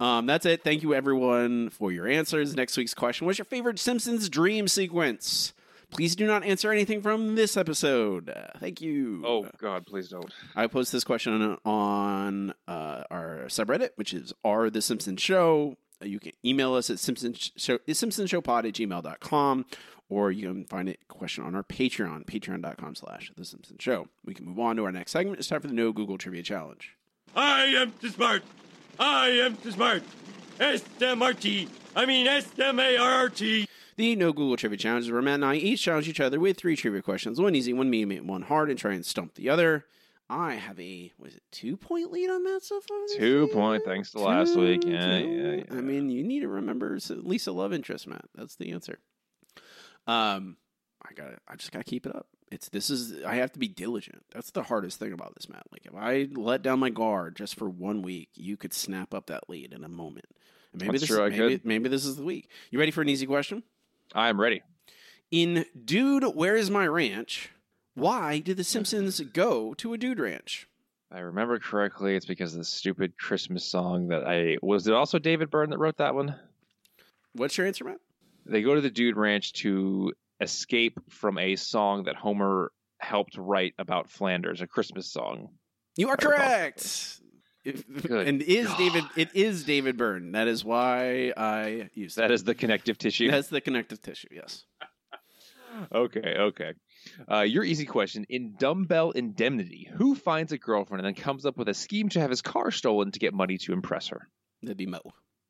Um, 0.00 0.26
that's 0.26 0.44
it. 0.44 0.64
Thank 0.64 0.82
you, 0.82 0.94
everyone, 0.94 1.70
for 1.70 1.92
your 1.92 2.08
answers. 2.08 2.54
Next 2.54 2.76
week's 2.76 2.94
question: 2.94 3.23
What's 3.24 3.38
your 3.38 3.44
favorite 3.44 3.78
Simpsons 3.78 4.28
dream 4.28 4.68
sequence? 4.68 5.52
Please 5.90 6.16
do 6.16 6.26
not 6.26 6.42
answer 6.42 6.72
anything 6.72 7.00
from 7.02 7.36
this 7.36 7.56
episode. 7.56 8.28
Uh, 8.28 8.58
thank 8.58 8.80
you. 8.80 9.22
Oh, 9.24 9.48
God, 9.58 9.86
please 9.86 10.08
don't. 10.08 10.32
I 10.56 10.66
post 10.66 10.90
this 10.90 11.04
question 11.04 11.56
on 11.64 12.54
uh, 12.66 13.04
our 13.10 13.44
subreddit, 13.46 13.90
which 13.94 14.12
is 14.12 14.32
R 14.44 14.70
The 14.70 14.82
Simpsons 14.82 15.22
Show. 15.22 15.76
You 16.02 16.18
can 16.18 16.32
email 16.44 16.74
us 16.74 16.90
at 16.90 16.98
Simpsons 16.98 17.52
Show, 17.56 17.78
simpsonshowpod 17.78 18.66
at 18.66 18.74
gmail.com, 18.74 19.66
or 20.08 20.32
you 20.32 20.48
can 20.48 20.64
find 20.64 20.88
a 20.88 20.96
question 21.08 21.44
on 21.44 21.54
our 21.54 21.62
Patreon, 21.62 22.24
patreon.com 22.26 22.96
slash 22.96 23.30
The 23.36 23.44
Simpsons 23.44 23.80
Show. 23.80 24.08
We 24.24 24.34
can 24.34 24.46
move 24.46 24.58
on 24.58 24.76
to 24.76 24.84
our 24.84 24.92
next 24.92 25.12
segment. 25.12 25.38
It's 25.38 25.48
time 25.48 25.60
for 25.60 25.68
the 25.68 25.74
No 25.74 25.92
Google 25.92 26.18
Trivia 26.18 26.42
Challenge. 26.42 26.96
I 27.36 27.66
am 27.66 27.92
too 28.00 28.08
smart. 28.10 28.42
I 28.98 29.28
am 29.28 29.56
too 29.56 29.70
smart. 29.70 30.02
S-M-R-T. 30.60 31.68
I 31.96 32.06
mean 32.06 32.26
S-M-A-R-R-T. 32.26 33.68
The 33.96 34.16
No 34.16 34.32
Google 34.32 34.56
Trivia 34.56 34.76
Challenge 34.78 35.04
is 35.06 35.12
where 35.12 35.22
Matt 35.22 35.34
and 35.36 35.44
I 35.44 35.54
each 35.54 35.82
challenge 35.82 36.08
each 36.08 36.20
other 36.20 36.40
with 36.40 36.56
three 36.56 36.74
trivia 36.76 37.00
questions 37.02 37.40
one 37.40 37.54
easy, 37.54 37.72
one 37.72 37.90
medium, 37.90 38.26
one 38.26 38.42
hard, 38.42 38.68
and 38.70 38.78
try 38.78 38.92
and 38.92 39.06
stump 39.06 39.34
the 39.34 39.48
other. 39.48 39.84
I 40.28 40.54
have 40.54 40.80
a, 40.80 41.12
was 41.18 41.34
it 41.34 41.42
two 41.52 41.76
point 41.76 42.10
lead 42.10 42.30
on 42.30 42.42
Matt 42.42 42.62
so 42.64 42.80
far? 42.80 42.98
this 43.06 43.16
Two 43.16 43.44
year? 43.44 43.46
point, 43.48 43.84
thanks 43.84 44.10
to 44.12 44.20
last 44.20 44.56
week. 44.56 44.80
Two, 44.80 44.90
Yeah, 44.90 45.18
yeah, 45.18 45.52
yeah. 45.56 45.62
I 45.70 45.80
mean, 45.82 46.08
you 46.08 46.24
need 46.24 46.40
to 46.40 46.48
remember 46.48 46.96
it's 46.96 47.10
at 47.10 47.26
least 47.26 47.46
a 47.46 47.52
love 47.52 47.72
interest, 47.72 48.06
Matt. 48.08 48.24
That's 48.34 48.56
the 48.56 48.72
answer. 48.72 48.98
Um, 50.06 50.56
I 51.06 51.12
got 51.14 51.28
to 51.28 51.36
I 51.46 51.56
just 51.56 51.72
got 51.72 51.80
to 51.80 51.84
keep 51.84 52.06
it 52.06 52.16
up. 52.16 52.26
It's 52.50 52.68
this 52.68 52.90
is 52.90 53.24
I 53.24 53.36
have 53.36 53.52
to 53.52 53.58
be 53.58 53.68
diligent. 53.68 54.24
That's 54.32 54.50
the 54.50 54.64
hardest 54.64 54.98
thing 54.98 55.12
about 55.12 55.34
this, 55.34 55.48
Matt. 55.48 55.66
Like 55.72 55.86
if 55.86 55.94
I 55.94 56.28
let 56.32 56.62
down 56.62 56.78
my 56.78 56.90
guard 56.90 57.36
just 57.36 57.56
for 57.56 57.68
one 57.68 58.02
week, 58.02 58.28
you 58.34 58.56
could 58.56 58.72
snap 58.72 59.14
up 59.14 59.26
that 59.26 59.48
lead 59.48 59.72
in 59.72 59.82
a 59.82 59.88
moment. 59.88 60.26
And 60.72 60.82
maybe 60.82 60.92
That's 60.92 61.02
this 61.02 61.16
true, 61.16 61.24
I 61.24 61.28
is, 61.28 61.38
maybe, 61.38 61.60
maybe 61.64 61.88
this 61.88 62.04
is 62.04 62.16
the 62.16 62.24
week. 62.24 62.48
You 62.70 62.78
ready 62.78 62.90
for 62.90 63.02
an 63.02 63.08
easy 63.08 63.26
question? 63.26 63.62
I'm 64.14 64.40
ready. 64.40 64.62
In 65.30 65.64
Dude, 65.84 66.24
Where 66.36 66.56
Is 66.56 66.70
My 66.70 66.86
Ranch? 66.86 67.50
Why 67.94 68.40
did 68.40 68.56
the 68.56 68.64
Simpsons 68.64 69.20
go 69.20 69.74
to 69.74 69.94
a 69.94 69.98
dude 69.98 70.18
ranch? 70.18 70.68
I 71.12 71.20
remember 71.20 71.58
correctly. 71.60 72.16
It's 72.16 72.26
because 72.26 72.52
of 72.52 72.58
the 72.58 72.64
stupid 72.64 73.16
Christmas 73.16 73.64
song 73.64 74.08
that 74.08 74.26
I 74.26 74.58
was. 74.62 74.86
It 74.88 74.94
also 74.94 75.20
David 75.20 75.50
Byrne 75.50 75.70
that 75.70 75.78
wrote 75.78 75.98
that 75.98 76.14
one. 76.14 76.34
What's 77.34 77.56
your 77.56 77.66
answer, 77.66 77.84
Matt? 77.84 78.00
They 78.46 78.62
go 78.62 78.74
to 78.74 78.80
the 78.80 78.90
Dude 78.90 79.16
Ranch 79.16 79.52
to 79.54 80.12
escape 80.40 80.98
from 81.10 81.38
a 81.38 81.56
song 81.56 82.04
that 82.04 82.16
Homer 82.16 82.72
helped 82.98 83.36
write 83.36 83.74
about 83.78 84.08
Flanders, 84.10 84.60
a 84.60 84.66
Christmas 84.66 85.10
song. 85.12 85.48
You 85.96 86.08
are 86.08 86.16
correct. 86.16 87.20
If- 87.64 87.84
and 88.10 88.42
is 88.42 88.72
David? 88.74 89.04
It 89.16 89.34
is 89.34 89.64
David 89.64 89.96
Byrne. 89.96 90.32
That 90.32 90.48
is 90.48 90.64
why 90.64 91.32
I 91.36 91.88
use 91.94 92.14
that. 92.16 92.22
That 92.22 92.30
is 92.30 92.44
the 92.44 92.54
connective 92.54 92.98
tissue. 92.98 93.30
That's 93.30 93.48
the 93.48 93.60
connective 93.62 94.02
tissue. 94.02 94.28
Yes. 94.32 94.64
Okay, 95.92 96.36
okay. 96.38 96.72
Uh, 97.28 97.40
your 97.40 97.64
easy 97.64 97.84
question. 97.84 98.24
In 98.28 98.54
Dumbbell 98.56 99.10
Indemnity, 99.10 99.88
who 99.96 100.14
finds 100.14 100.52
a 100.52 100.56
girlfriend 100.58 101.04
and 101.04 101.16
then 101.16 101.20
comes 101.20 101.44
up 101.44 101.56
with 101.56 101.68
a 101.68 101.74
scheme 101.74 102.08
to 102.10 102.20
have 102.20 102.30
his 102.30 102.42
car 102.42 102.70
stolen 102.70 103.10
to 103.10 103.18
get 103.18 103.34
money 103.34 103.58
to 103.58 103.72
impress 103.72 104.06
her? 104.06 104.28
That'd 104.62 104.76
be 104.76 104.86
Moe. 104.86 105.00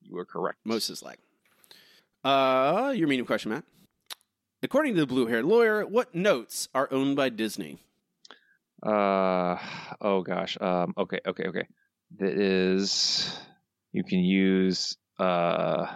You 0.00 0.16
are 0.16 0.24
correct. 0.24 0.60
Moses 0.64 1.02
like. 1.02 1.18
Uh, 2.24 2.94
your 2.96 3.06
medium 3.06 3.26
question, 3.26 3.50
Matt. 3.52 3.64
According 4.64 4.94
to 4.94 5.00
the 5.00 5.06
blue-haired 5.06 5.44
lawyer, 5.44 5.84
what 5.84 6.14
notes 6.14 6.70
are 6.74 6.88
owned 6.90 7.16
by 7.16 7.28
Disney? 7.28 7.80
Uh 8.82 9.58
oh 10.00 10.22
gosh. 10.22 10.56
Um 10.58 10.94
okay, 10.96 11.20
okay, 11.26 11.44
okay. 11.48 11.66
That 12.18 12.32
is 12.32 13.38
you 13.92 14.04
can 14.04 14.20
use 14.20 14.96
uh 15.20 15.86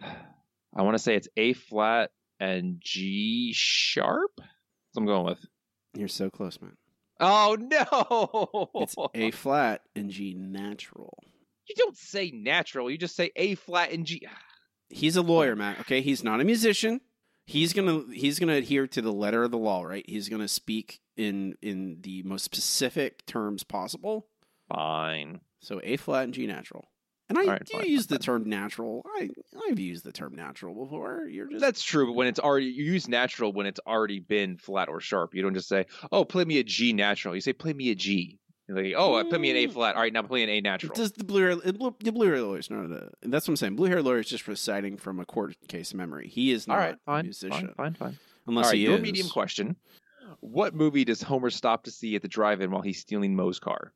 I 0.00 0.82
want 0.82 0.96
to 0.96 1.02
say 1.02 1.16
it's 1.16 1.26
A 1.36 1.54
flat 1.54 2.12
and 2.38 2.76
G 2.80 3.52
sharp. 3.52 4.30
That's 4.36 4.48
what 4.92 5.02
I'm 5.02 5.06
going 5.06 5.26
with. 5.26 5.44
You're 5.94 6.06
so 6.06 6.30
close, 6.30 6.60
man. 6.60 6.76
Oh 7.18 7.56
no. 7.58 8.70
It's 8.80 8.94
A 9.14 9.32
flat 9.32 9.82
and 9.96 10.08
G 10.08 10.34
natural. 10.38 11.18
you 11.68 11.74
don't 11.76 11.96
say 11.96 12.30
natural, 12.30 12.88
you 12.92 12.96
just 12.96 13.16
say 13.16 13.32
A 13.34 13.56
flat 13.56 13.90
and 13.90 14.06
G. 14.06 14.24
He's 14.88 15.16
a 15.16 15.22
lawyer, 15.22 15.56
Matt. 15.56 15.80
Okay, 15.80 16.00
he's 16.00 16.22
not 16.22 16.40
a 16.40 16.44
musician. 16.44 17.00
He's 17.46 17.72
gonna 17.72 18.04
he's 18.12 18.38
gonna 18.38 18.54
adhere 18.54 18.86
to 18.88 19.02
the 19.02 19.12
letter 19.12 19.42
of 19.44 19.50
the 19.50 19.58
law, 19.58 19.82
right? 19.82 20.04
He's 20.08 20.28
gonna 20.28 20.48
speak 20.48 21.00
in 21.16 21.54
in 21.62 22.00
the 22.00 22.22
most 22.22 22.44
specific 22.44 23.24
terms 23.26 23.62
possible. 23.64 24.28
Fine. 24.68 25.40
So 25.60 25.80
A 25.84 25.96
flat 25.96 26.24
and 26.24 26.34
G 26.34 26.46
natural. 26.46 26.90
And 27.28 27.38
I 27.38 27.44
right, 27.46 27.64
do 27.64 27.78
fine, 27.78 27.88
use 27.88 28.06
fine, 28.06 28.18
the 28.18 28.22
term 28.22 28.48
natural. 28.48 29.02
I 29.16 29.30
I've 29.68 29.78
used 29.78 30.04
the 30.04 30.12
term 30.12 30.34
natural 30.34 30.74
before. 30.74 31.26
You're 31.28 31.48
just 31.48 31.60
That's 31.60 31.82
true, 31.82 32.06
but 32.06 32.12
when 32.12 32.26
it's 32.26 32.38
already 32.40 32.66
you 32.66 32.84
use 32.84 33.08
natural 33.08 33.52
when 33.52 33.66
it's 33.66 33.80
already 33.86 34.20
been 34.20 34.56
flat 34.58 34.88
or 34.88 35.00
sharp. 35.00 35.34
You 35.34 35.42
don't 35.42 35.54
just 35.54 35.68
say, 35.68 35.86
"Oh, 36.12 36.24
play 36.24 36.44
me 36.44 36.58
a 36.58 36.64
G 36.64 36.92
natural." 36.92 37.34
You 37.34 37.40
say, 37.40 37.52
"Play 37.54 37.72
me 37.72 37.90
a 37.90 37.94
G." 37.94 38.38
Like, 38.68 38.94
"Oh, 38.96 39.22
put 39.28 39.40
me 39.40 39.50
an 39.50 39.56
A 39.56 39.66
mm. 39.66 39.72
flat." 39.72 39.94
All 39.94 40.02
right, 40.02 40.12
now 40.12 40.22
play 40.22 40.42
an 40.42 40.48
A 40.48 40.60
natural. 40.60 40.94
Does 40.94 41.12
the 41.12 41.24
blue 41.24 41.40
hair 41.42 41.56
the 41.56 41.72
blue, 41.72 41.94
the 42.00 42.12
blue 42.12 42.26
hair 42.26 42.40
lawyer 42.40 42.58
is 42.58 42.70
not 42.70 42.90
a, 42.90 43.10
that's 43.22 43.46
what 43.46 43.52
I'm 43.52 43.56
saying. 43.56 43.76
Blue 43.76 43.88
hair 43.88 44.02
lawyer 44.02 44.20
is 44.20 44.28
just 44.28 44.48
reciting 44.48 44.96
from 44.96 45.20
a 45.20 45.26
court 45.26 45.56
case 45.68 45.92
memory. 45.92 46.28
He 46.28 46.50
is 46.50 46.66
not 46.66 46.74
All 46.74 46.80
right, 46.80 46.94
a 46.94 46.98
fine, 47.04 47.24
musician. 47.24 47.74
fine, 47.76 47.92
fine, 47.92 47.94
fine. 47.94 48.18
Unless 48.46 48.66
All 48.66 48.70
right, 48.70 48.78
he 48.78 48.84
your 48.84 48.94
is. 48.94 49.02
medium 49.02 49.28
question. 49.28 49.76
What 50.40 50.74
movie 50.74 51.04
does 51.04 51.22
Homer 51.22 51.50
stop 51.50 51.84
to 51.84 51.90
see 51.90 52.16
at 52.16 52.22
the 52.22 52.28
drive-in 52.28 52.70
while 52.70 52.82
he's 52.82 52.98
stealing 52.98 53.36
Moe's 53.36 53.58
car? 53.58 53.92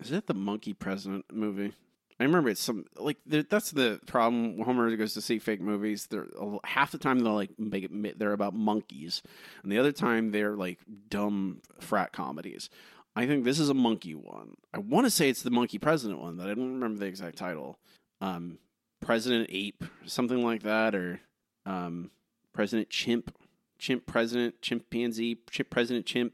Is 0.00 0.10
that 0.10 0.26
the 0.26 0.34
Monkey 0.34 0.72
President 0.72 1.24
movie? 1.32 1.72
I 2.20 2.22
remember 2.22 2.48
it's 2.48 2.62
some 2.62 2.84
like 2.96 3.16
that's 3.26 3.72
the 3.72 4.00
problem. 4.06 4.60
Homer 4.60 4.94
goes 4.96 5.14
to 5.14 5.20
see 5.20 5.40
fake 5.40 5.60
movies. 5.60 6.06
They're 6.08 6.26
half 6.62 6.92
the 6.92 6.98
time 6.98 7.18
they're 7.18 7.32
like 7.32 7.58
make 7.58 7.84
it, 7.84 8.18
they're 8.18 8.32
about 8.32 8.54
monkeys, 8.54 9.20
and 9.62 9.72
the 9.72 9.78
other 9.78 9.90
time 9.90 10.30
they're 10.30 10.54
like 10.54 10.78
dumb 11.08 11.60
frat 11.80 12.12
comedies. 12.12 12.70
I 13.16 13.26
think 13.26 13.44
this 13.44 13.60
is 13.60 13.68
a 13.68 13.74
monkey 13.74 14.14
one. 14.14 14.56
I 14.72 14.78
want 14.78 15.06
to 15.06 15.10
say 15.10 15.28
it's 15.28 15.42
the 15.42 15.50
Monkey 15.50 15.78
President 15.78 16.20
one, 16.20 16.36
but 16.36 16.48
I 16.48 16.54
don't 16.54 16.74
remember 16.74 16.98
the 16.98 17.06
exact 17.06 17.36
title. 17.38 17.78
Um, 18.20 18.58
President 19.00 19.48
Ape, 19.52 19.84
something 20.04 20.42
like 20.44 20.62
that, 20.64 20.94
or 20.94 21.20
um, 21.66 22.10
President 22.52 22.90
Chimp, 22.90 23.36
Chimp 23.78 24.06
President, 24.06 24.60
Chimpanzee, 24.62 25.38
Chimp 25.50 25.70
President 25.70 26.06
Chimp, 26.06 26.32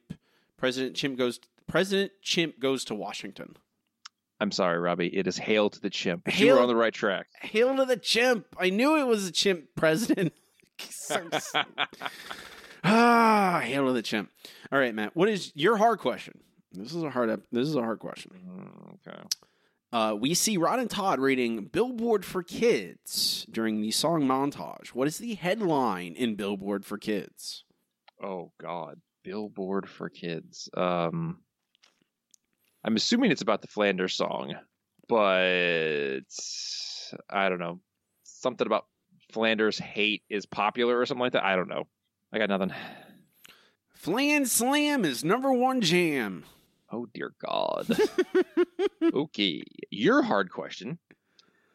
President 0.57 0.95
Chimp 0.95 1.19
goes. 1.19 1.41
President 1.67 2.13
Chimp 2.23 2.59
goes 2.59 2.85
to 2.87 2.95
Washington. 2.95 3.57
I'm 4.41 4.51
sorry, 4.51 4.79
Robbie. 4.79 5.15
It 5.15 5.27
is 5.27 5.37
Hail 5.37 5.69
to 5.71 5.81
the 5.81 5.91
Chimp. 5.91 6.25
But 6.25 6.39
you 6.39 6.47
Hail- 6.47 6.57
were 6.57 6.63
on 6.63 6.69
the 6.69 6.75
right 6.77 6.95
track. 6.95 7.27
Hail 7.43 7.77
to 7.77 7.85
the 7.85 7.97
chimp! 7.97 8.47
I 8.59 8.71
knew 8.71 8.97
it 8.97 9.07
was 9.07 9.27
a 9.29 9.31
chimp 9.33 9.67
president. 9.77 10.33
ah, 12.85 13.61
hail 13.63 13.87
to 13.87 13.93
the 13.93 14.03
chimp! 14.03 14.31
All 14.73 14.79
right, 14.79 14.95
Matt. 14.95 15.15
What 15.15 15.29
is 15.29 15.53
your 15.55 15.77
hard 15.77 15.99
question? 15.99 16.41
This 16.73 16.95
is 16.95 17.03
a 17.03 17.11
hard. 17.11 17.31
ep- 17.31 17.47
This 17.53 17.69
is 17.69 17.75
a 17.77 17.81
hard 17.83 17.99
question. 17.99 18.33
Mm, 18.47 18.95
okay. 19.09 19.23
Uh, 19.93 20.15
we 20.15 20.35
see 20.35 20.57
Rod 20.57 20.79
and 20.79 20.89
Todd 20.89 21.19
reading 21.19 21.65
Billboard 21.65 22.25
for 22.25 22.43
Kids 22.45 23.45
during 23.51 23.81
the 23.81 23.91
song 23.91 24.23
montage. 24.23 24.89
What 24.89 25.09
is 25.09 25.19
the 25.19 25.35
headline 25.35 26.13
in 26.15 26.37
Billboard 26.37 26.85
for 26.85 26.97
Kids? 26.97 27.65
Oh 28.23 28.53
God, 28.61 29.01
Billboard 29.25 29.89
for 29.89 30.09
kids. 30.11 30.69
Um, 30.77 31.39
I'm 32.85 32.95
assuming 32.97 33.31
it's 33.33 33.43
about 33.43 33.63
the 33.63 33.69
Flanders 33.69 34.15
song, 34.15 34.55
but 35.09 36.21
I 37.31 37.49
don't 37.49 37.59
know. 37.59 37.81
Something 38.23 38.67
about 38.67 38.87
Flanders 39.33 39.79
hate 39.79 40.23
is 40.31 40.47
popular 40.47 40.99
or 40.99 41.07
something 41.07 41.23
like 41.23 41.33
that. 41.33 41.45
I 41.45 41.57
don't 41.57 41.69
know. 41.69 41.87
I 42.33 42.39
got 42.39 42.49
nothing. 42.51 42.73
Flan 43.95 44.47
Slam 44.47 45.05
is 45.05 45.25
number 45.25 45.53
one 45.53 45.81
jam. 45.81 46.45
Oh 46.93 47.07
dear 47.13 47.33
God. 47.45 47.87
okay, 49.15 49.63
your 49.91 50.23
hard 50.23 50.51
question. 50.51 50.99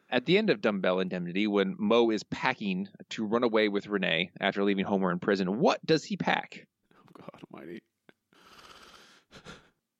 At 0.08 0.26
the 0.26 0.38
end 0.38 0.50
of 0.50 0.60
Dumbbell 0.60 1.00
Indemnity, 1.00 1.46
when 1.46 1.74
Moe 1.78 2.10
is 2.10 2.22
packing 2.22 2.88
to 3.10 3.24
run 3.24 3.42
away 3.42 3.68
with 3.68 3.88
Renee 3.88 4.30
after 4.40 4.62
leaving 4.62 4.84
Homer 4.84 5.10
in 5.10 5.18
prison, 5.18 5.58
what 5.58 5.84
does 5.84 6.04
he 6.04 6.16
pack? 6.16 6.66
Oh 6.94 7.10
God 7.12 7.42
Almighty. 7.52 7.82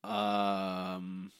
Um, 0.04 1.32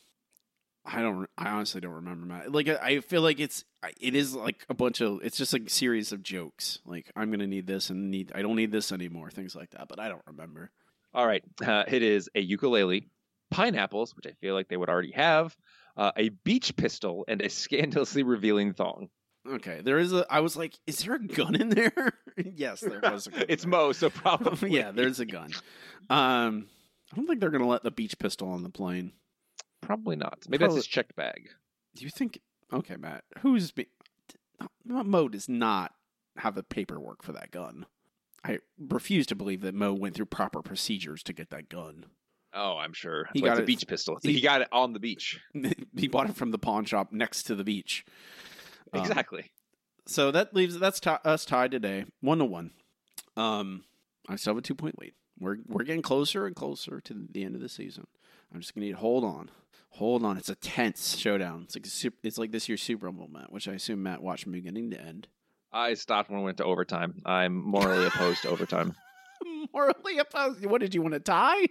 I 0.85 1.01
don't. 1.01 1.29
I 1.39 1.51
honestly 1.51 1.81
don't 1.81 1.93
remember, 1.93 2.27
Matt. 2.27 2.53
Like, 2.53 2.69
I 2.69 3.01
feel 3.01 3.23
like 3.23 3.39
it's. 3.39 3.65
It 4.01 4.17
is 4.17 4.35
like 4.35 4.65
a 4.69 4.75
bunch 4.75 5.01
of. 5.01 5.21
It's 5.23 5.37
just 5.37 5.53
like 5.53 5.67
a 5.67 5.71
series 5.71 6.11
of 6.11 6.23
jokes. 6.23 6.81
Like, 6.85 7.11
I'm 7.15 7.31
gonna 7.31 7.47
need 7.47 7.67
this 7.67 7.91
and 7.91 8.11
need. 8.11 8.33
I 8.35 8.43
don't 8.43 8.57
need 8.57 8.73
this 8.73 8.91
anymore. 8.91 9.31
Things 9.31 9.55
like 9.55 9.71
that. 9.71 9.87
But 9.89 10.01
I 10.01 10.09
don't 10.09 10.23
remember. 10.27 10.71
All 11.15 11.27
right, 11.27 11.43
uh, 11.65 11.85
it 11.87 12.03
is 12.03 12.29
a 12.35 12.41
ukulele, 12.41 13.09
pineapples, 13.51 14.15
which 14.17 14.27
I 14.27 14.33
feel 14.41 14.55
like 14.55 14.69
they 14.69 14.77
would 14.77 14.89
already 14.89 15.13
have, 15.13 15.57
uh, 15.97 16.13
a 16.17 16.29
beach 16.31 16.77
pistol, 16.77 17.25
and 17.29 17.41
a 17.41 17.49
scandalously 17.49 18.23
revealing 18.23 18.73
thong. 18.75 19.09
Okay, 19.49 19.81
there 19.83 19.99
is 19.99 20.13
a. 20.13 20.27
I 20.29 20.41
was 20.41 20.57
like, 20.57 20.75
is 20.87 20.99
there 20.99 21.15
a 21.15 21.25
gun 21.25 21.55
in 21.55 21.69
there? 21.69 22.13
yes, 22.37 22.81
there 22.81 23.01
was. 23.01 23.27
a 23.29 23.31
gun 23.31 23.45
it's 23.49 23.63
there. 23.65 23.71
Moe, 23.71 23.93
so 23.93 24.11
probably 24.11 24.71
yeah, 24.73 24.91
there's 24.91 25.21
a 25.21 25.27
gun. 25.27 25.51
Um, 26.11 26.67
I 27.13 27.17
don't 27.17 27.27
think 27.27 27.41
they're 27.41 27.51
gonna 27.51 27.67
let 27.69 27.83
the 27.85 27.91
beach 27.93 28.19
pistol 28.19 28.49
on 28.49 28.63
the 28.65 28.69
plane. 28.71 29.13
probably 29.81 30.17
not. 30.17 30.39
Maybe 30.49 30.59
Probably- 30.59 30.77
that's 30.77 30.87
his 30.87 30.93
checked 30.93 31.15
bag. 31.17 31.49
Do 31.95 32.05
you 32.05 32.11
think? 32.11 32.41
Okay, 32.73 32.97
Matt. 32.97 33.23
Who's 33.39 33.71
be? 33.71 33.87
Moe 34.85 35.29
does 35.29 35.49
not 35.49 35.93
have 36.39 36.55
the 36.55 36.63
paperwork 36.63 37.23
for 37.23 37.33
that 37.33 37.51
gun. 37.51 37.87
I 38.45 38.59
refuse 38.79 39.27
to 39.29 39.35
believe 39.35 39.61
that 39.63 39.75
Moe 39.75 39.95
went 39.95 40.15
through 40.15 40.27
proper 40.27 40.63
procedures 40.63 41.23
to 41.25 41.33
get 41.33 41.51
that 41.51 41.69
gun. 41.69 42.07
Oh, 42.59 42.79
I'm 42.79 42.95
sure. 42.95 43.29
He 43.35 43.41
got 43.43 43.59
a 43.59 43.63
beach 43.63 43.87
pistol. 43.87 44.19
he- 44.23 44.33
He, 44.33 44.41
got 44.41 44.63
it 44.63 44.69
on 44.73 44.93
the 44.95 44.99
beach. 44.99 45.39
he 45.97 46.09
bought 46.09 46.31
it 46.31 46.37
from 46.37 46.51
the 46.53 46.59
pawn 46.59 46.85
shop 46.87 47.13
next 47.13 47.45
to 47.45 47.55
the 47.55 47.65
beach. 47.65 48.05
Um, 48.93 49.01
Exactly. 49.03 49.51
So 50.07 50.31
that 50.31 50.55
leaves 50.55 50.79
that's 50.79 51.01
ti 51.01 51.11
us 51.25 51.45
tied 51.45 51.73
today, 51.73 52.05
one 52.21 52.39
to 52.39 52.45
one. 52.45 52.71
Um, 53.37 53.85
I 54.29 54.37
still 54.37 54.53
have 54.55 54.59
a 54.59 54.63
two 54.63 54.75
point 54.77 54.99
lead. 55.01 55.13
We're 55.39 55.57
we're 55.67 55.83
getting 55.85 56.01
closer 56.03 56.47
and 56.47 56.55
closer 56.57 57.01
to 57.01 57.27
the 57.33 57.45
end 57.45 57.57
of 57.57 57.61
the 57.61 57.69
season. 57.69 58.07
I'm 58.55 58.61
just 58.61 58.75
gonna 58.75 58.87
need 58.87 58.93
to 58.93 58.99
hold 58.99 59.25
on, 59.25 59.51
hold 59.91 60.25
on. 60.25 60.39
It's 60.39 60.49
a 60.49 60.55
tense 60.55 61.17
showdown. 61.17 61.63
It's 61.65 61.75
like 61.77 61.87
a 61.87 61.91
super, 61.91 62.17
it's 62.23 62.39
like 62.39 62.53
this 62.53 62.69
year's 62.69 62.83
Super 62.83 63.11
Bowl, 63.11 63.29
Matt, 63.31 63.53
which 63.53 63.67
I 63.69 63.73
assume 63.73 64.03
Matt 64.05 64.23
watched 64.23 64.45
from 64.45 64.53
beginning 64.53 64.93
to 64.93 65.01
end. 65.01 65.27
I 65.73 65.95
stopped 65.95 66.31
when 66.31 66.39
we 66.39 66.45
went 66.45 66.59
to 66.59 66.65
overtime. 66.65 67.21
I'm 67.27 67.55
morally 67.57 68.07
opposed 68.07 68.43
to 68.43 68.49
overtime. 68.49 68.95
Morally 69.75 70.19
opposed. 70.19 70.65
What 70.65 70.81
did 70.81 70.95
you 70.95 71.03
want 71.03 71.15
to 71.15 71.21
tie? 71.21 71.67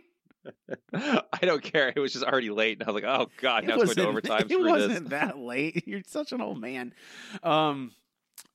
I 0.93 1.39
don't 1.41 1.63
care. 1.63 1.91
It 1.95 1.99
was 1.99 2.13
just 2.13 2.25
already 2.25 2.49
late, 2.49 2.79
and 2.79 2.87
I 2.87 2.91
was 2.91 3.01
like, 3.01 3.09
"Oh 3.09 3.29
God, 3.41 3.65
now 3.65 3.75
it's 3.75 3.93
going 3.93 3.95
to 3.95 4.07
overtime." 4.07 4.47
It 4.49 4.59
wasn't 4.61 5.09
this. 5.09 5.19
that 5.19 5.37
late. 5.37 5.83
You're 5.87 6.01
such 6.05 6.31
an 6.31 6.41
old 6.41 6.59
man. 6.59 6.93
Um, 7.43 7.91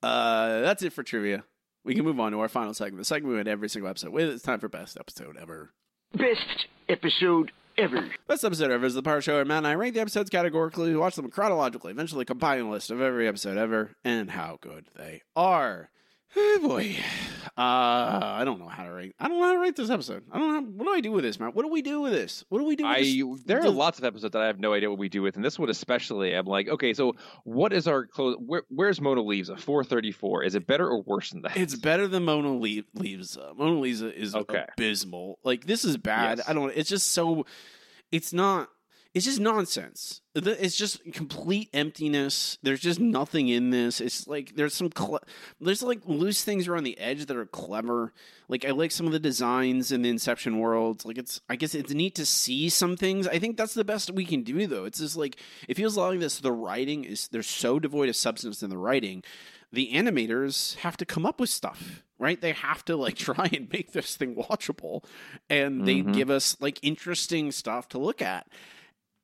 uh, 0.03 0.61
that's 0.61 0.83
it 0.83 0.93
for 0.93 1.03
trivia. 1.03 1.45
We 1.85 1.95
can 1.95 2.05
move 2.05 2.21
on 2.21 2.33
to 2.33 2.41
our 2.41 2.49
final 2.49 2.75
segment. 2.75 2.99
The 2.99 3.05
segment 3.05 3.35
we 3.35 3.39
end 3.39 3.49
every 3.49 3.69
single 3.69 3.91
episode 3.91 4.13
with. 4.13 4.29
It's 4.29 4.43
time 4.43 4.61
for 4.61 4.69
best 4.69 4.99
episode 4.99 5.37
ever. 5.41 5.71
Best 6.15 6.67
episode 6.89 7.53
ever. 7.79 8.11
Best 8.29 8.45
episode 8.45 8.71
ever 8.71 8.85
is 8.87 8.95
the 8.95 9.03
part 9.03 9.25
show 9.25 9.35
where 9.37 9.45
Matt 9.45 9.59
and 9.59 9.67
I 9.67 9.75
rank 9.75 9.95
the 9.95 10.01
episodes 10.01 10.29
categorically, 10.31 10.95
watch 10.95 11.15
them 11.17 11.31
chronologically, 11.31 11.93
eventually 11.93 12.25
compiling 12.25 12.67
a 12.67 12.71
list 12.71 12.91
of 12.91 13.01
every 13.01 13.27
episode 13.27 13.57
ever 13.57 13.93
and 14.05 14.31
how 14.31 14.59
good 14.61 14.87
they 14.97 15.23
are. 15.35 15.91
Oh 16.37 16.59
boy, 16.63 16.97
uh, 17.59 17.61
I 17.61 18.43
don't 18.45 18.61
know 18.61 18.69
how 18.69 18.85
to 18.85 18.93
rate. 18.93 19.15
I 19.19 19.27
don't 19.29 19.41
know 19.41 19.47
how 19.47 19.53
to 19.55 19.59
rate 19.59 19.75
this 19.75 19.91
episode. 19.91 20.23
I 20.31 20.39
don't 20.39 20.53
know. 20.53 20.71
What 20.77 20.85
do 20.85 20.91
I 20.93 21.01
do 21.01 21.11
with 21.11 21.25
this, 21.25 21.41
Matt? 21.41 21.55
What 21.57 21.63
do 21.63 21.69
we 21.69 21.83
do 21.83 22.01
with 22.03 22.13
this? 22.13 22.45
What 22.49 22.59
do 22.61 22.65
we 22.65 22.77
do? 22.77 22.85
With 22.85 22.93
I 22.97 23.01
this? 23.03 23.43
there 23.47 23.61
are 23.63 23.69
lots 23.69 23.99
of 23.99 24.05
episodes 24.05 24.33
that 24.33 24.43
I 24.43 24.47
have 24.47 24.61
no 24.61 24.73
idea 24.73 24.89
what 24.91 24.99
we 25.01 25.09
do 25.09 25.23
with, 25.23 25.35
and 25.35 25.45
this 25.45 25.59
one 25.59 25.69
especially. 25.71 26.33
I'm 26.35 26.47
like, 26.47 26.69
okay, 26.69 26.95
so 26.95 27.17
what 27.45 27.73
is 27.73 27.89
our 27.89 28.07
close? 28.07 28.37
Where, 28.39 28.63
where's 28.69 29.01
Mona 29.01 29.23
Leaves? 29.23 29.49
A 29.49 29.57
434. 29.57 30.45
Is 30.45 30.55
it 30.55 30.67
better 30.69 30.89
or 30.89 31.03
worse 31.03 31.31
than 31.31 31.43
that? 31.43 31.57
It's 31.57 31.75
better 31.75 32.07
than 32.07 32.25
Mona 32.25 32.53
Le- 32.57 32.83
Leaves. 32.95 33.37
Mona 33.57 33.81
Lisa 33.81 34.15
is 34.17 34.35
Okay. 34.37 34.65
abysmal. 34.75 35.39
Like 35.43 35.67
this 35.67 35.85
is 35.85 35.97
bad. 35.97 36.39
Yes. 36.39 36.49
I 36.49 36.53
don't. 36.53 36.73
It's 36.77 36.89
just 36.89 37.09
so. 37.13 37.45
It's 38.13 38.33
not. 38.33 38.69
It's 39.13 39.25
just 39.25 39.41
nonsense. 39.41 40.21
It's 40.37 40.77
just 40.77 41.03
complete 41.13 41.69
emptiness. 41.73 42.59
There's 42.63 42.79
just 42.79 43.01
nothing 43.01 43.49
in 43.49 43.71
this. 43.71 44.01
It's 44.01 44.29
like 44.29 44.55
there's 44.55 44.73
some 44.73 44.89
cle- 44.89 45.19
there's 45.61 45.83
like 45.83 46.01
loose 46.07 46.45
things 46.45 46.69
around 46.69 46.85
the 46.85 46.97
edge 46.99 47.27
that 47.27 47.37
are 47.37 47.47
clever. 47.47 48.13
Like 48.49 48.65
I 48.65 48.71
like 48.71 48.93
some 48.93 49.07
of 49.07 49.13
the 49.13 49.19
designs 49.19 49.91
in 49.91 50.03
the 50.03 50.09
Inception 50.11 50.59
worlds. 50.61 51.05
Like 51.05 51.19
it's 51.19 51.41
I 51.49 51.57
guess 51.57 51.75
it's 51.75 51.93
neat 51.93 52.15
to 52.15 52.25
see 52.27 52.69
some 52.69 52.97
things. 52.97 53.27
I 53.27 53.41
think 53.41 53.57
that's 53.57 53.75
the 53.75 53.85
best 53.85 54.13
we 54.13 54.25
can 54.25 54.45
do 54.45 54.69
though. 54.69 54.85
It's 54.85 55.01
just 55.01 55.17
like 55.17 55.41
it 55.69 55.77
feels 55.77 55.97
like 55.97 56.21
this. 56.21 56.39
The 56.39 56.53
writing 56.53 57.03
is 57.03 57.27
they're 57.27 57.43
so 57.43 57.81
devoid 57.81 58.09
of 58.09 58.15
substance 58.17 58.63
in 58.63 58.71
the 58.71 58.79
writing 58.79 59.25
the 59.73 59.93
animators 59.93 60.75
have 60.79 60.97
to 60.97 61.05
come 61.07 61.25
up 61.25 61.39
with 61.39 61.49
stuff, 61.49 62.03
right? 62.19 62.41
They 62.41 62.51
have 62.53 62.85
to 62.87 62.97
like 62.97 63.15
try 63.17 63.49
and 63.53 63.69
make 63.73 63.93
this 63.93 64.17
thing 64.17 64.35
watchable, 64.37 65.05
and 65.49 65.87
they 65.87 66.03
Mhm. 66.03 66.13
give 66.15 66.29
us 66.31 66.57
like 66.61 66.79
interesting 66.83 67.51
stuff 67.53 67.89
to 67.91 67.99
look 67.99 68.21
at. 68.23 68.47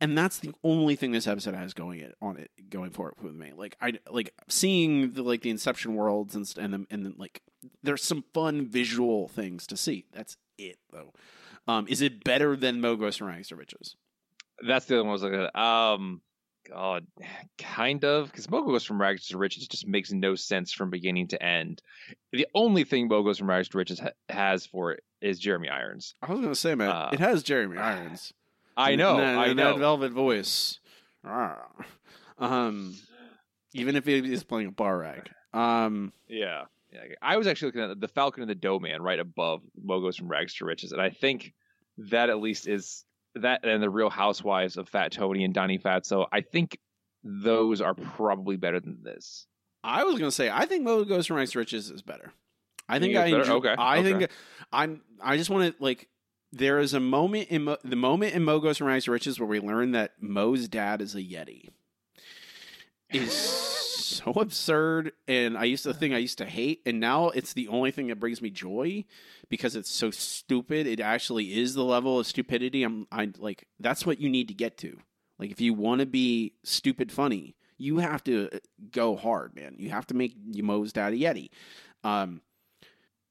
And 0.01 0.17
that's 0.17 0.39
the 0.39 0.53
only 0.63 0.95
thing 0.95 1.13
this 1.13 1.27
episode 1.27 1.55
has 1.55 1.73
going 1.73 2.01
it 2.01 2.15
on 2.21 2.37
it 2.37 2.51
going 2.69 2.91
for 2.91 3.09
it 3.09 3.23
with 3.23 3.35
me. 3.35 3.53
Like 3.57 3.77
I 3.81 3.95
like 4.11 4.35
seeing 4.49 5.13
the 5.13 5.23
like 5.23 5.41
the 5.41 5.51
Inception 5.51 5.95
worlds 5.95 6.35
and 6.35 6.53
and 6.59 6.73
then 6.73 6.87
and 6.91 7.05
then 7.07 7.15
like 7.17 7.43
there's 7.83 8.03
some 8.05 8.25
fun 8.35 8.67
visual 8.67 9.29
things 9.29 9.67
to 9.69 9.77
see. 9.77 10.05
That's 10.13 10.37
it 10.59 10.77
though. 10.93 11.13
Um, 11.67 11.87
is 11.89 12.03
it 12.03 12.23
better 12.25 12.57
than 12.57 12.81
Moe 12.81 13.11
from 13.11 13.27
Rags 13.29 13.49
to 13.49 13.57
Riches? 13.57 13.97
That's 14.67 14.87
the 14.87 14.97
other 14.97 15.05
one 15.05 15.11
I 15.11 15.13
was 15.15 15.23
looking 15.23 15.41
at. 15.41 15.57
Um, 15.57 16.21
God, 16.69 17.07
kind 17.59 18.05
of, 18.05 18.27
because 18.31 18.51
Moe 18.51 18.65
goes 18.65 18.85
from 18.85 19.01
rags 19.01 19.27
to 19.29 19.39
riches 19.39 19.69
just 19.69 19.87
makes 19.87 20.13
no 20.13 20.35
sense 20.35 20.73
from 20.73 20.91
beginning 20.91 21.29
to 21.29 21.43
end. 21.43 21.81
The 22.33 22.47
only 22.55 22.85
thing 22.85 23.09
Moe 23.09 23.23
goes 23.23 23.39
from 23.39 23.49
rags 23.49 23.69
to 23.71 23.79
riches 23.79 24.01
ha- 24.01 24.11
has 24.29 24.67
for 24.67 24.93
it 24.93 25.03
is 25.21 25.39
Jeremy 25.39 25.69
Irons. 25.69 26.15
I 26.23 26.33
was 26.33 26.41
gonna 26.41 26.55
say, 26.55 26.75
man, 26.75 26.89
Uh, 26.91 27.11
it 27.13 27.21
has 27.21 27.43
Jeremy 27.43 27.79
Irons. 27.79 28.33
I 28.77 28.95
know, 28.97 29.17
that, 29.17 29.39
I 29.39 29.53
know. 29.53 29.73
that 29.73 29.79
velvet 29.79 30.13
voice. 30.13 30.79
Um, 32.39 32.95
even 33.73 33.97
if 33.97 34.05
he 34.07 34.19
is 34.33 34.45
playing 34.45 34.69
a 34.69 34.73
bar 34.73 34.99
rag. 34.99 35.29
Um, 35.53 36.13
Yeah. 36.29 36.65
yeah. 36.93 37.01
I 37.23 37.37
was 37.37 37.47
actually 37.47 37.69
looking 37.69 37.91
at 37.91 38.01
the 38.01 38.09
Falcon 38.09 38.43
and 38.43 38.51
the 38.51 38.55
D'ohman 38.55 39.01
right 39.01 39.19
above 39.19 39.63
Moe 39.83 40.01
goes 40.01 40.17
from 40.17 40.29
rags 40.29 40.55
to 40.57 40.65
riches, 40.67 40.93
and 40.93 41.01
I 41.01 41.11
think 41.11 41.55
that 41.97 42.29
at 42.31 42.39
least 42.41 42.69
is 42.69 43.05
that 43.37 43.65
and 43.65 43.83
the 43.83 43.91
Real 43.91 44.11
Housewives 44.11 44.77
of 44.77 44.89
Fat 44.89 45.13
Tony 45.13 45.45
and 45.45 45.55
Donnie 45.55 45.79
Fatso. 45.79 46.27
I 46.31 46.43
think 46.43 46.79
those 47.25 47.81
are 47.81 47.95
probably 47.95 48.57
better 48.57 48.81
than 48.81 48.99
this. 49.03 49.47
I 49.83 50.05
was 50.05 50.19
gonna 50.19 50.31
say, 50.31 50.51
I 50.51 50.67
think 50.67 50.85
Moe 50.85 51.05
Goes 51.05 51.27
from 51.27 51.37
Rags 51.37 51.53
to 51.53 51.59
Riches 51.59 51.91
is 51.91 52.03
better. 52.03 52.33
I 52.89 52.99
think 52.99 53.15
think 53.15 53.35
I 53.35 53.39
enjoy, 53.39 53.55
Okay, 53.57 53.75
I 53.77 53.99
okay. 53.99 54.13
think 54.19 54.31
I'm. 54.73 55.01
I 55.23 55.37
just 55.37 55.51
want 55.51 55.75
to 55.77 55.83
like. 55.83 56.09
There 56.57 56.79
is 56.79 56.95
a 56.95 57.01
moment 57.01 57.49
in 57.49 57.65
Moe, 57.65 57.77
the 57.85 57.97
moment 57.97 58.35
in 58.35 58.43
Moe 58.43 58.61
Goes 58.61 58.79
from 58.79 58.87
Rags 58.87 59.05
to 59.05 59.11
Riches 59.11 59.39
where 59.39 59.47
we 59.47 59.61
learn 59.61 59.91
that 59.93 60.13
Moe's 60.23 60.69
dad 60.69 61.03
is 61.03 61.15
a 61.15 61.23
Yeti. 61.23 61.69
Is 63.13 63.31
so 63.37 64.31
absurd, 64.31 65.13
and 65.29 65.59
I 65.59 65.65
used 65.65 65.85
to 65.85 65.93
think 65.93 66.15
I 66.15 66.19
used 66.19 66.39
to 66.39 66.47
hate, 66.47 66.81
and 66.87 66.99
now 66.99 67.29
it's 67.29 67.53
the 67.53 67.69
only 67.69 67.91
thing 67.91 68.07
that 68.07 68.19
brings 68.19 68.41
me 68.41 68.49
joy 68.49 69.05
because 69.51 69.77
it's 69.77 69.91
so 69.91 70.11
stupid. 70.11 70.87
It 70.87 70.99
actually 70.99 71.59
is 71.59 71.75
the 71.75 71.85
level 71.85 72.19
of 72.19 72.27
stupidity. 72.27 72.85
I'm. 72.85 73.07
I 73.13 73.31
like. 73.37 73.69
That's 73.79 74.07
what 74.07 74.19
you 74.19 74.31
need 74.31 74.49
to 74.49 74.55
get 74.55 74.79
to. 74.79 74.97
Like, 75.39 75.51
if 75.51 75.61
you 75.61 75.75
want 75.75 76.01
to 76.01 76.07
be 76.07 76.55
stupid 76.65 77.13
funny, 77.13 77.55
you 77.77 77.99
have 77.99 78.25
to 78.25 78.49
go 78.93 79.15
hard, 79.15 79.55
man. 79.55 79.75
You 79.79 79.91
have 79.91 80.07
to 80.07 80.15
make 80.15 80.35
Moe's 80.39 80.95
dad 80.95 81.13
a 81.13 81.17
Yeti. 81.17 81.51
Um, 82.03 82.41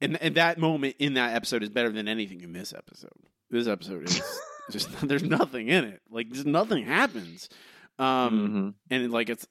and 0.01 0.21
and 0.21 0.35
that 0.35 0.57
moment 0.57 0.95
in 0.99 1.13
that 1.15 1.35
episode 1.35 1.63
is 1.63 1.69
better 1.69 1.89
than 1.91 2.07
anything 2.07 2.41
in 2.41 2.53
this 2.53 2.73
episode. 2.73 3.11
This 3.49 3.67
episode 3.67 4.07
is 4.09 4.21
just 4.71 4.89
there's 5.07 5.23
nothing 5.23 5.67
in 5.69 5.85
it. 5.85 6.01
Like 6.09 6.29
just 6.31 6.45
nothing 6.45 6.85
happens. 6.85 7.49
Um, 7.97 8.75
Mhm. 8.89 8.93
and 8.95 9.11
like 9.11 9.29
it's 9.29 9.47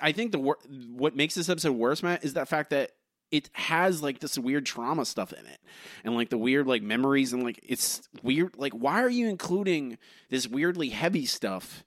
I 0.00 0.12
think 0.12 0.32
the 0.32 0.38
wor- 0.38 0.58
what 0.94 1.14
makes 1.16 1.34
this 1.34 1.48
episode 1.48 1.72
worse, 1.72 2.02
Matt, 2.02 2.24
is 2.24 2.34
that 2.34 2.48
fact 2.48 2.70
that 2.70 2.92
it 3.30 3.48
has 3.54 4.02
like 4.02 4.18
this 4.18 4.38
weird 4.38 4.66
trauma 4.66 5.04
stuff 5.04 5.32
in 5.32 5.46
it, 5.46 5.58
and 6.04 6.14
like 6.14 6.28
the 6.28 6.36
weird 6.38 6.66
like 6.66 6.82
memories 6.82 7.32
and 7.32 7.42
like 7.42 7.58
it's 7.62 8.08
weird. 8.22 8.56
Like, 8.56 8.72
why 8.72 9.02
are 9.02 9.08
you 9.10 9.28
including 9.28 9.98
this 10.30 10.46
weirdly 10.48 10.90
heavy 10.90 11.26
stuff 11.26 11.84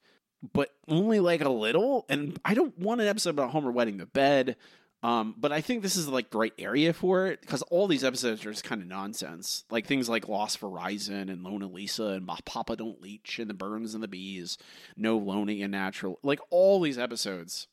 but 0.54 0.70
only 0.88 1.20
like 1.20 1.42
a 1.44 1.50
little. 1.50 2.06
And 2.08 2.40
I 2.46 2.54
don't 2.54 2.78
want 2.78 3.02
an 3.02 3.08
episode 3.08 3.32
about 3.32 3.50
Homer 3.50 3.72
wetting 3.72 3.98
the 3.98 4.06
bed. 4.06 4.58
Um, 5.06 5.36
but 5.38 5.52
I 5.52 5.62
think 5.62 5.84
this 5.84 5.96
is 5.96 6.08
like 6.08 6.32
the 6.32 6.40
right 6.40 6.54
area 6.58 6.92
for 6.92 7.28
it 7.28 7.40
because 7.40 7.62
all 7.64 7.86
these 7.86 8.04
episodes 8.04 8.44
are 8.44 8.52
just 8.52 8.64
kind 8.64 8.82
of 8.82 8.88
nonsense. 8.88 9.64
Like 9.70 9.86
things 9.86 10.10
like 10.10 10.28
Lost 10.28 10.60
Verizon 10.60 11.30
and 11.32 11.44
Loan-a 11.44 11.68
Lisa 11.68 12.06
and 12.06 12.26
Ma 12.26 12.38
Papa 12.44 12.76
Don't 12.76 13.00
Leech 13.00 13.38
and 13.38 13.48
the 13.48 13.54
Burns 13.54 13.94
and 13.94 14.02
the 14.02 14.08
Bees, 14.08 14.58
No 14.98 15.16
Loaning 15.16 15.62
and 15.62 15.72
Natural. 15.72 16.18
Like 16.24 16.40
all 16.50 16.82
these 16.82 16.98
episodes 16.98 17.68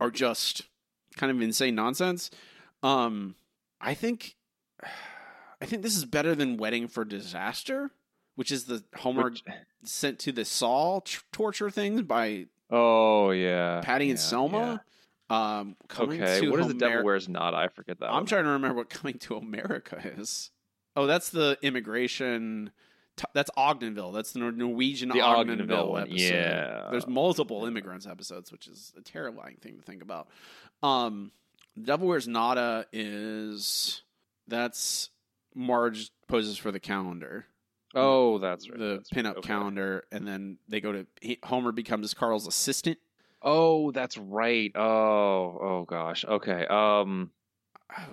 are 0.00 0.10
just 0.10 0.64
kind 1.16 1.32
of 1.32 1.40
insane 1.40 1.74
nonsense. 1.74 2.30
Um, 2.82 3.36
I 3.80 3.94
think, 3.94 4.36
I 5.62 5.64
think 5.64 5.80
this 5.80 5.96
is 5.96 6.04
better 6.04 6.34
than 6.34 6.58
Wedding 6.58 6.88
for 6.88 7.06
Disaster, 7.06 7.90
which 8.34 8.52
is 8.52 8.64
the 8.64 8.84
Homer 8.96 9.30
Which- 9.30 9.44
sent 9.82 10.18
to 10.18 10.30
the 10.32 10.44
Saw 10.44 11.00
t- 11.00 11.20
torture 11.32 11.70
thing 11.70 12.02
by 12.02 12.48
Oh 12.68 13.30
yeah, 13.30 13.80
Patty 13.82 14.10
and 14.10 14.18
yeah, 14.18 14.22
Selma. 14.22 14.84
Um, 15.28 15.76
coming 15.88 16.22
Okay, 16.22 16.40
to 16.40 16.50
what 16.50 16.60
is 16.60 16.68
the 16.68 16.74
Devil 16.74 17.04
Wears 17.04 17.28
Nada? 17.28 17.56
I 17.56 17.68
forget 17.68 17.98
that. 18.00 18.06
I'm 18.08 18.14
one. 18.14 18.26
trying 18.26 18.44
to 18.44 18.50
remember 18.50 18.76
what 18.76 18.88
coming 18.90 19.18
to 19.20 19.36
America 19.36 20.00
is. 20.16 20.50
Oh, 20.94 21.06
that's 21.06 21.30
the 21.30 21.58
immigration. 21.62 22.70
T- 23.16 23.24
that's 23.32 23.50
Ogdenville. 23.56 24.12
That's 24.14 24.32
the 24.32 24.38
Norwegian 24.40 25.08
The 25.08 25.16
Ogdenville, 25.20 25.66
Ogdenville 25.68 26.00
episode. 26.02 26.18
yeah. 26.20 26.88
There's 26.90 27.06
multiple 27.06 27.64
immigrants 27.66 28.06
episodes, 28.06 28.52
which 28.52 28.66
is 28.68 28.92
a 28.96 29.00
terrifying 29.00 29.56
thing 29.60 29.76
to 29.78 29.82
think 29.82 30.02
about. 30.02 30.28
Um, 30.82 31.32
Devil 31.82 32.08
Wears 32.08 32.28
Nada 32.28 32.86
is 32.92 34.02
that's 34.46 35.10
Marge 35.54 36.10
poses 36.28 36.56
for 36.58 36.70
the 36.70 36.80
calendar, 36.80 37.46
Oh, 37.94 38.38
that's 38.38 38.68
right. 38.68 38.78
the 38.78 38.84
that's 38.98 39.12
right, 39.14 39.24
pinup 39.24 39.36
okay. 39.38 39.46
calendar, 39.48 40.04
and 40.12 40.26
then 40.28 40.58
they 40.68 40.80
go 40.80 40.92
to 40.92 41.06
he, 41.20 41.38
Homer 41.44 41.72
becomes 41.72 42.12
Carl's 42.14 42.46
assistant. 42.46 42.98
Oh, 43.48 43.92
that's 43.92 44.18
right. 44.18 44.72
Oh, 44.74 44.80
oh 44.82 45.84
gosh. 45.88 46.24
Okay. 46.24 46.66
Um, 46.66 47.30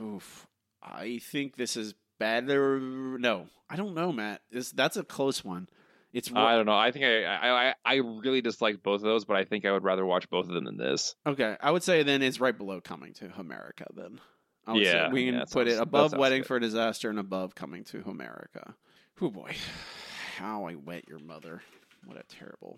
Oof. 0.01 0.47
I 0.81 1.19
think 1.19 1.55
this 1.55 1.75
is 1.75 1.95
better. 2.19 2.79
No, 2.79 3.47
I 3.69 3.75
don't 3.75 3.95
know, 3.95 4.11
Matt. 4.11 4.41
This, 4.51 4.71
that's 4.71 4.95
a 4.97 5.03
close 5.03 5.43
one. 5.43 5.67
It's 6.13 6.29
ro- 6.29 6.41
I 6.43 6.55
don't 6.55 6.67
know. 6.67 6.77
I 6.77 6.91
think 6.91 7.05
I, 7.05 7.23
I 7.23 7.69
I 7.69 7.73
I 7.83 7.95
really 7.95 8.41
disliked 8.41 8.83
both 8.83 8.97
of 8.97 9.05
those, 9.05 9.25
but 9.25 9.35
I 9.35 9.45
think 9.45 9.65
I 9.65 9.71
would 9.71 9.83
rather 9.83 10.05
watch 10.05 10.29
both 10.29 10.47
of 10.47 10.53
them 10.53 10.65
than 10.65 10.77
this. 10.77 11.15
okay. 11.25 11.57
I 11.59 11.71
would 11.71 11.81
say 11.81 12.03
then 12.03 12.21
it's 12.21 12.39
right 12.39 12.55
below 12.55 12.79
Coming 12.81 13.13
to 13.15 13.31
America. 13.39 13.87
Then 13.95 14.19
I 14.67 14.73
would 14.73 14.85
say 14.85 14.91
Yeah, 14.93 15.09
we 15.11 15.25
can 15.25 15.33
yeah, 15.35 15.39
put 15.45 15.67
sounds- 15.67 15.73
it 15.73 15.81
above 15.81 16.13
Wedding 16.15 16.41
good. 16.41 16.47
for 16.47 16.59
Disaster 16.59 17.09
and 17.09 17.17
above 17.17 17.55
Coming 17.55 17.83
to 17.85 18.03
America. 18.07 18.75
Oh 19.21 19.31
boy, 19.31 19.55
how 20.37 20.65
I 20.67 20.75
wet 20.75 21.07
your 21.09 21.17
mother. 21.19 21.63
What 22.05 22.17
a 22.17 22.23
terrible, 22.27 22.77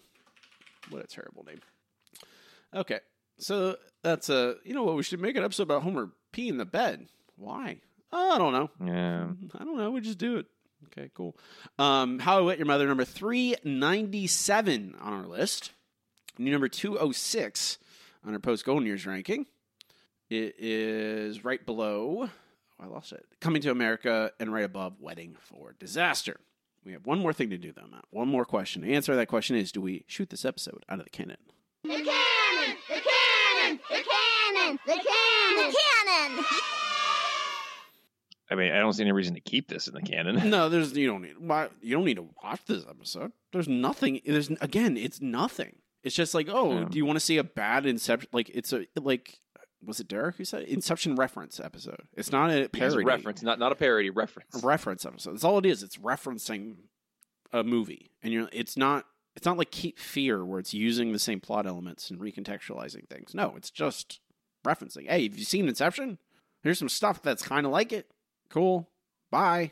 what 0.89 1.03
a 1.03 1.07
terrible 1.07 1.43
name. 1.43 1.59
Okay, 2.75 2.99
so 3.37 3.77
that's 4.03 4.29
a 4.29 4.55
you 4.63 4.73
know 4.73 4.83
what 4.83 4.95
we 4.95 5.03
should 5.03 5.21
make 5.21 5.35
an 5.37 5.43
episode 5.43 5.63
about 5.63 5.83
Homer 5.83 6.11
pee 6.31 6.49
in 6.49 6.57
the 6.57 6.65
bed. 6.65 7.07
Why? 7.37 7.79
I 8.11 8.37
don't 8.37 8.53
know. 8.53 8.69
Yeah. 8.85 9.27
I 9.59 9.63
don't 9.63 9.77
know. 9.77 9.91
We 9.91 10.01
just 10.01 10.17
do 10.17 10.37
it. 10.37 10.45
Okay, 10.85 11.09
cool. 11.13 11.35
Um, 11.79 12.19
How 12.19 12.37
I 12.37 12.41
Wet 12.41 12.57
Your 12.57 12.65
Mother, 12.67 12.87
number 12.87 13.05
397 13.05 14.95
on 15.01 15.13
our 15.13 15.25
list. 15.25 15.71
New 16.37 16.51
number 16.51 16.67
206 16.67 17.77
on 18.25 18.33
our 18.33 18.39
post 18.39 18.65
Golden 18.65 18.85
Years 18.85 19.05
ranking. 19.05 19.45
It 20.29 20.55
is 20.57 21.43
right 21.43 21.63
below, 21.65 22.23
oh, 22.23 22.29
I 22.79 22.87
lost 22.87 23.13
it, 23.13 23.25
Coming 23.39 23.61
to 23.61 23.71
America, 23.71 24.31
and 24.39 24.51
right 24.51 24.65
above 24.65 24.99
Wedding 24.99 25.35
for 25.39 25.75
Disaster. 25.79 26.39
We 26.85 26.93
have 26.93 27.05
one 27.05 27.19
more 27.19 27.33
thing 27.33 27.49
to 27.49 27.57
do, 27.57 27.71
though, 27.71 27.87
Matt. 27.89 28.05
One 28.11 28.27
more 28.27 28.45
question. 28.45 28.81
The 28.81 28.93
answer 28.93 29.13
to 29.13 29.17
that 29.17 29.27
question 29.27 29.55
is 29.55 29.71
do 29.71 29.81
we 29.81 30.03
shoot 30.07 30.29
this 30.29 30.45
episode 30.45 30.83
out 30.89 30.99
of 30.99 31.05
the 31.05 31.09
cannon? 31.11 31.37
The 31.83 31.89
cannon! 31.89 32.77
The 32.89 33.01
cannon! 33.01 33.79
The 33.89 34.03
cannon! 34.65 34.79
The 34.85 34.91
cannon! 34.93 36.35
The 36.35 36.43
cannon! 36.43 36.45
I 38.51 38.53
mean, 38.55 38.71
I 38.71 38.77
don't 38.79 38.93
see 38.93 39.01
any 39.01 39.11
reason 39.11 39.33
to 39.33 39.39
keep 39.41 39.67
this 39.67 39.87
in 39.87 39.95
the 39.95 40.01
canon. 40.01 40.49
No, 40.49 40.69
there's 40.69 40.95
you 40.95 41.07
don't 41.07 41.23
need 41.23 41.37
why 41.39 41.69
you 41.81 41.95
don't 41.95 42.05
need 42.05 42.17
to 42.17 42.29
watch 42.43 42.61
this 42.67 42.85
episode. 42.87 43.31
There's 43.51 43.67
nothing. 43.67 44.21
There's 44.25 44.49
again, 44.61 44.97
it's 44.97 45.19
nothing. 45.21 45.77
It's 46.03 46.15
just 46.15 46.35
like, 46.35 46.47
oh, 46.49 46.79
Yeah. 46.79 46.85
do 46.89 46.97
you 46.99 47.05
want 47.05 47.15
to 47.15 47.25
see 47.25 47.37
a 47.37 47.43
bad 47.43 47.85
Inception? 47.87 48.29
Like 48.31 48.49
it's 48.53 48.71
a 48.71 48.85
like 48.95 49.39
was 49.83 49.99
it 49.99 50.07
Derek 50.07 50.35
who 50.37 50.45
said 50.45 50.61
it? 50.63 50.69
Inception 50.69 51.15
reference 51.15 51.59
episode? 51.59 52.03
It's 52.13 52.31
not 52.31 52.51
a 52.51 52.61
It's 52.61 52.67
a 52.67 52.69
parody. 52.77 53.03
reference, 53.05 53.41
not 53.41 53.57
not 53.57 53.71
a 53.71 53.75
parody. 53.75 54.11
Reference. 54.11 54.63
A 54.63 54.65
reference 54.65 55.05
episode. 55.05 55.31
That's 55.33 55.43
all 55.43 55.57
it 55.57 55.65
is. 55.65 55.81
It's 55.81 55.97
referencing 55.97 56.75
a 57.51 57.63
movie, 57.63 58.11
and 58.21 58.31
you're. 58.31 58.47
It's 58.53 58.77
not. 58.77 59.05
It's 59.35 59.45
not 59.45 59.57
like 59.57 59.71
Cape 59.71 59.99
Feare 59.99 60.45
where 60.45 60.59
it's 60.59 60.73
using 60.73 61.11
the 61.11 61.19
same 61.19 61.41
plot 61.41 61.65
elements 61.65 62.09
and 62.11 62.19
recontextualizing 62.21 63.09
things. 63.09 63.33
No, 63.33 63.53
it's 63.57 63.69
just 63.71 64.19
referencing. 64.65 65.07
Hey, 65.07 65.23
have 65.23 65.37
you 65.37 65.45
seen 65.45 65.67
Inception? 65.67 66.17
Here's 66.61 66.79
some 66.79 66.89
stuff 66.89 67.21
that's 67.21 67.43
kind 67.43 67.65
of 67.65 67.71
like 67.71 67.93
it. 67.93 68.11
Cool. 68.49 68.89
Bye. 69.31 69.71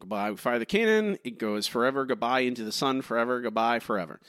Goodbye. 0.00 0.30
We 0.30 0.36
fire 0.36 0.58
the 0.58 0.66
cannon. 0.66 1.18
It 1.24 1.38
goes 1.38 1.66
forever, 1.66 2.04
goodbye, 2.04 2.40
into 2.40 2.62
the 2.64 2.72
sun, 2.72 3.02
forever, 3.02 3.40
goodbye, 3.40 3.80
forever. 3.80 4.20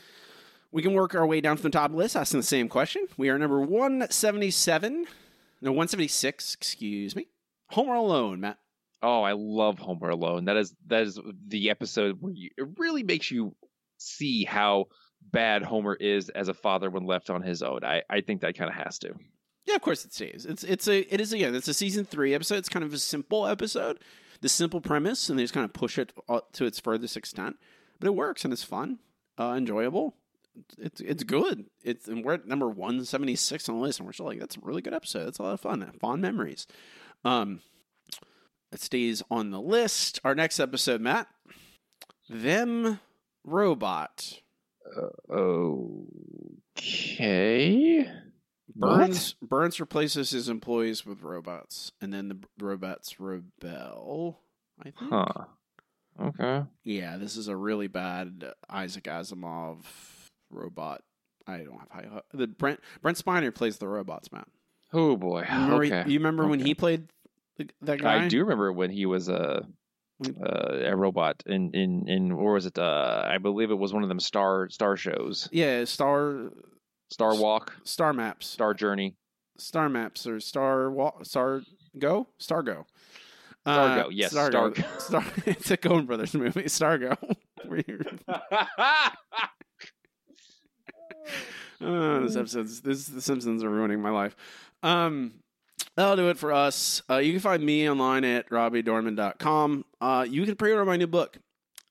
We 0.71 0.81
can 0.81 0.93
work 0.93 1.15
our 1.15 1.25
way 1.25 1.39
down 1.39 1.57
from 1.57 1.71
the 1.71 1.77
top 1.77 1.91
list, 1.93 2.15
asking 2.15 2.39
the 2.39 2.45
same 2.45 2.67
question. 2.67 3.07
We 3.15 3.29
are 3.29 3.37
number 3.37 3.61
177. 3.61 5.05
No, 5.61 5.71
176, 5.71 6.53
excuse 6.53 7.15
me. 7.15 7.27
Homer 7.69 7.95
Alone, 7.95 8.41
Matt. 8.41 8.59
Oh, 9.01 9.21
I 9.21 9.33
love 9.33 9.77
Homer 9.77 10.09
Alone. 10.09 10.45
That 10.45 10.57
is 10.57 10.75
that 10.87 11.03
is 11.03 11.19
the 11.47 11.69
episode 11.69 12.17
where 12.19 12.33
you, 12.33 12.49
it 12.57 12.67
really 12.77 13.03
makes 13.03 13.29
you 13.29 13.55
see 13.97 14.43
how 14.43 14.85
bad 15.31 15.63
Homer 15.63 15.95
is 15.95 16.29
as 16.29 16.47
a 16.47 16.53
father 16.53 16.89
when 16.89 17.05
left 17.05 17.29
on 17.29 17.41
his 17.41 17.61
own. 17.61 17.83
I, 17.83 18.03
I 18.09 18.21
think 18.21 18.41
that 18.41 18.57
kind 18.57 18.69
of 18.69 18.75
has 18.75 18.99
to. 18.99 19.13
Yeah, 19.65 19.75
of 19.75 19.81
course 19.81 20.05
it 20.05 20.13
stays. 20.13 20.45
It's 20.47 20.63
it's 20.63 20.87
a 20.87 21.13
it 21.13 21.19
is 21.19 21.33
again. 21.33 21.53
It's 21.53 21.67
a 21.67 21.73
season 21.73 22.05
three 22.05 22.33
episode. 22.33 22.55
It's 22.55 22.69
kind 22.69 22.85
of 22.85 22.93
a 22.93 22.97
simple 22.97 23.45
episode, 23.45 23.99
the 24.41 24.49
simple 24.49 24.81
premise, 24.81 25.29
and 25.29 25.37
they 25.37 25.43
just 25.43 25.53
kind 25.53 25.65
of 25.65 25.73
push 25.73 25.97
it 25.97 26.13
uh, 26.29 26.39
to 26.53 26.65
its 26.65 26.79
furthest 26.79 27.17
extent. 27.17 27.57
But 27.99 28.07
it 28.07 28.15
works 28.15 28.43
and 28.45 28.53
it's 28.53 28.63
fun, 28.63 28.99
uh, 29.37 29.55
enjoyable. 29.57 30.15
It's 30.77 31.01
it's 31.01 31.23
good. 31.23 31.65
It's 31.83 32.07
and 32.07 32.23
we're 32.23 32.35
at 32.35 32.47
number 32.47 32.69
one 32.69 33.03
seventy 33.03 33.35
six 33.35 33.67
on 33.67 33.75
the 33.75 33.81
list, 33.81 33.99
and 33.99 34.07
we're 34.07 34.13
still 34.13 34.25
like 34.27 34.39
that's 34.39 34.55
a 34.55 34.61
really 34.61 34.81
good 34.81 34.93
episode. 34.93 35.25
That's 35.25 35.39
a 35.39 35.43
lot 35.43 35.53
of 35.53 35.61
fun. 35.61 35.91
Fond 35.99 36.21
memories. 36.21 36.65
Um, 37.25 37.61
it 38.71 38.81
stays 38.81 39.23
on 39.29 39.51
the 39.51 39.61
list. 39.61 40.19
Our 40.23 40.35
next 40.35 40.59
episode, 40.59 41.01
Matt, 41.01 41.27
them 42.29 42.99
robot. 43.43 44.41
Okay. 46.79 48.09
Burns 48.75 49.35
Burns 49.41 49.79
replaces 49.79 50.29
his 50.29 50.49
employees 50.49 51.05
with 51.05 51.23
robots, 51.23 51.91
and 51.99 52.13
then 52.13 52.29
the 52.29 52.37
robots 52.59 53.19
rebel. 53.19 54.39
I 54.79 54.83
think. 54.83 54.95
Huh. 55.09 55.45
Okay. 56.19 56.63
Yeah, 56.83 57.17
this 57.17 57.37
is 57.37 57.47
a 57.47 57.55
really 57.55 57.87
bad 57.87 58.53
Isaac 58.69 59.05
Asimov 59.05 59.79
robot. 60.49 61.01
I 61.47 61.59
don't 61.59 61.79
have 61.79 61.89
high. 61.91 62.21
The 62.33 62.47
Brent 62.47 62.79
Brent 63.01 63.17
Spiner 63.23 63.53
plays 63.53 63.77
the 63.77 63.87
robots, 63.87 64.31
man. 64.31 64.45
Oh 64.93 65.15
boy. 65.17 65.41
You 65.41 65.55
remember, 65.55 65.85
okay. 65.85 66.03
you 66.07 66.19
remember 66.19 66.47
when 66.47 66.59
he 66.59 66.73
played 66.73 67.09
that 67.81 68.01
guy? 68.01 68.25
I 68.25 68.27
do 68.27 68.39
remember 68.41 68.71
when 68.71 68.89
he 68.91 69.05
was 69.05 69.29
a 69.29 69.65
uh, 70.25 70.77
a 70.85 70.95
robot 70.95 71.43
in 71.45 71.71
in 71.73 72.07
in 72.07 72.31
or 72.31 72.53
was 72.53 72.65
it? 72.65 72.77
Uh, 72.77 73.23
I 73.25 73.37
believe 73.37 73.71
it 73.71 73.77
was 73.77 73.93
one 73.93 74.03
of 74.03 74.09
them 74.09 74.19
star 74.19 74.69
star 74.69 74.97
shows. 74.97 75.47
Yeah, 75.51 75.85
Star 75.85 76.51
Star 77.11 77.35
Walk, 77.35 77.75
Star 77.83 78.13
Maps, 78.13 78.47
Star 78.47 78.73
Journey. 78.73 79.15
Star 79.57 79.89
Maps, 79.89 80.27
or 80.27 80.39
Star 80.39 80.89
Wa- 80.91 81.23
Star 81.23 81.61
Go, 81.97 82.27
Star 82.37 82.63
Go. 82.63 82.85
Stargo, 83.65 84.07
yes, 84.11 84.33
Stargo. 84.33 84.73
Stargo. 84.73 85.01
Star. 85.01 85.25
It's 85.45 85.71
a 85.71 85.77
Coen 85.77 86.07
Brothers 86.07 86.33
movie. 86.33 86.63
Stargo. 86.63 87.17
Oh, 91.81 92.21
this 92.23 92.35
episode's 92.35 92.81
this 92.81 93.07
the 93.07 93.21
Simpsons 93.21 93.63
are 93.63 93.69
ruining 93.69 94.01
my 94.01 94.09
life. 94.09 94.35
Um, 94.83 95.33
that'll 95.97 96.15
do 96.15 96.29
it 96.29 96.37
for 96.37 96.53
us. 96.53 97.01
Uh, 97.09 97.17
you 97.17 97.33
can 97.33 97.41
find 97.41 97.61
me 97.61 97.89
online 97.89 98.23
at 98.23 98.49
robbiedorman.com. 98.49 99.83
Uh, 99.99 100.25
you 100.29 100.45
can 100.45 100.55
pre-order 100.55 100.85
my 100.85 100.95
new 100.95 101.07
book. 101.07 101.39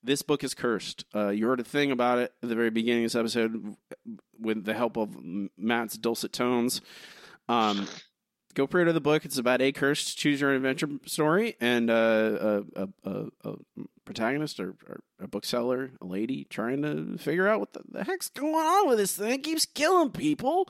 This 0.02 0.22
book 0.22 0.44
is 0.44 0.54
cursed. 0.54 1.04
Uh, 1.14 1.28
you 1.28 1.46
heard 1.48 1.60
a 1.60 1.64
thing 1.64 1.90
about 1.90 2.18
it 2.18 2.32
at 2.42 2.48
the 2.48 2.54
very 2.54 2.70
beginning 2.70 3.04
of 3.04 3.12
this 3.12 3.16
episode 3.16 3.76
with 4.40 4.64
the 4.64 4.74
help 4.74 4.96
of 4.96 5.16
Matt's 5.58 5.98
dulcet 5.98 6.32
tones. 6.32 6.80
Um, 7.48 7.88
go 8.54 8.68
pre-order 8.68 8.92
the 8.92 9.00
book. 9.00 9.24
It's 9.24 9.38
about 9.38 9.60
a 9.60 9.72
cursed 9.72 10.16
choose 10.16 10.40
your 10.40 10.50
own 10.50 10.56
adventure 10.56 10.88
story 11.06 11.56
and 11.60 11.90
uh, 11.90 12.62
a, 12.76 12.82
a, 12.82 12.88
a, 13.04 13.26
a 13.44 13.54
protagonist 14.04 14.60
or, 14.60 14.76
or 14.88 15.00
a 15.20 15.26
bookseller, 15.26 15.90
a 16.00 16.06
lady 16.06 16.44
trying 16.44 16.82
to 16.82 17.18
figure 17.18 17.48
out 17.48 17.58
what 17.58 17.72
the, 17.72 17.80
the 17.90 18.04
heck's 18.04 18.28
going 18.28 18.54
on 18.54 18.88
with 18.88 18.98
this 18.98 19.16
thing. 19.16 19.32
It 19.32 19.42
keeps 19.42 19.66
killing 19.66 20.12
people. 20.12 20.68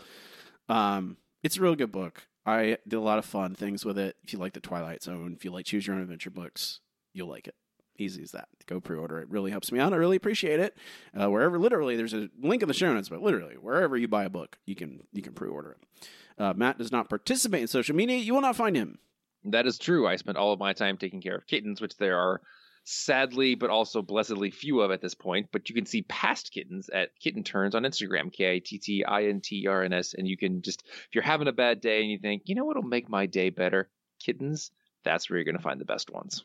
Um, 0.70 1.18
it's 1.42 1.58
a 1.58 1.60
real 1.60 1.76
good 1.76 1.92
book. 1.92 2.26
I 2.46 2.78
did 2.86 2.96
a 2.96 3.00
lot 3.00 3.18
of 3.18 3.24
fun 3.24 3.54
things 3.54 3.84
with 3.84 3.98
it. 3.98 4.16
If 4.22 4.32
you 4.32 4.38
like 4.38 4.52
the 4.52 4.60
Twilight 4.60 5.02
Zone, 5.02 5.34
if 5.36 5.44
you 5.44 5.50
like 5.50 5.66
choose 5.66 5.86
your 5.86 5.96
own 5.96 6.02
adventure 6.02 6.30
books, 6.30 6.80
you'll 7.12 7.28
like 7.28 7.48
it. 7.48 7.56
Easy 7.98 8.22
as 8.22 8.32
that. 8.32 8.48
Go 8.66 8.80
pre-order. 8.80 9.18
It 9.18 9.30
really 9.30 9.50
helps 9.50 9.72
me 9.72 9.80
out. 9.80 9.92
I 9.92 9.96
really 9.96 10.16
appreciate 10.16 10.60
it. 10.60 10.76
Uh, 11.18 11.30
wherever, 11.30 11.58
literally, 11.58 11.96
there's 11.96 12.14
a 12.14 12.28
link 12.40 12.62
in 12.62 12.68
the 12.68 12.74
show 12.74 12.92
notes, 12.92 13.08
but 13.08 13.22
literally 13.22 13.54
wherever 13.54 13.96
you 13.96 14.06
buy 14.06 14.24
a 14.24 14.30
book, 14.30 14.58
you 14.66 14.74
can 14.74 15.00
you 15.12 15.22
can 15.22 15.32
pre-order 15.32 15.72
it. 15.72 16.08
Uh, 16.38 16.52
Matt 16.54 16.78
does 16.78 16.92
not 16.92 17.08
participate 17.08 17.62
in 17.62 17.66
social 17.68 17.96
media. 17.96 18.18
You 18.18 18.34
will 18.34 18.42
not 18.42 18.56
find 18.56 18.76
him. 18.76 18.98
That 19.44 19.66
is 19.66 19.78
true. 19.78 20.06
I 20.06 20.16
spent 20.16 20.36
all 20.36 20.52
of 20.52 20.58
my 20.58 20.72
time 20.72 20.96
taking 20.96 21.22
care 21.22 21.36
of 21.36 21.46
kittens, 21.46 21.80
which 21.80 21.96
there 21.96 22.18
are 22.18 22.42
sadly 22.86 23.56
but 23.56 23.68
also 23.68 24.00
blessedly 24.00 24.50
few 24.50 24.80
of 24.80 24.90
at 24.90 25.02
this 25.02 25.14
point. 25.14 25.48
But 25.52 25.68
you 25.68 25.74
can 25.74 25.86
see 25.86 26.02
past 26.02 26.52
kittens 26.52 26.88
at 26.88 27.10
Kitten 27.20 27.42
Turns 27.42 27.74
on 27.74 27.82
Instagram, 27.82 28.32
K 28.32 28.54
I 28.54 28.58
T 28.64 28.78
T 28.78 29.04
I 29.04 29.24
N 29.24 29.40
T 29.42 29.66
R 29.66 29.82
N 29.82 29.92
S. 29.92 30.14
And 30.14 30.26
you 30.26 30.36
can 30.36 30.62
just, 30.62 30.84
if 30.86 31.14
you're 31.14 31.24
having 31.24 31.48
a 31.48 31.52
bad 31.52 31.80
day 31.80 32.00
and 32.00 32.10
you 32.10 32.18
think, 32.18 32.42
you 32.46 32.54
know 32.54 32.64
what'll 32.64 32.82
make 32.82 33.08
my 33.10 33.26
day 33.26 33.50
better? 33.50 33.90
Kittens, 34.20 34.70
that's 35.04 35.28
where 35.28 35.36
you're 35.36 35.44
going 35.44 35.56
to 35.56 35.62
find 35.62 35.80
the 35.80 35.84
best 35.84 36.10
ones. 36.10 36.44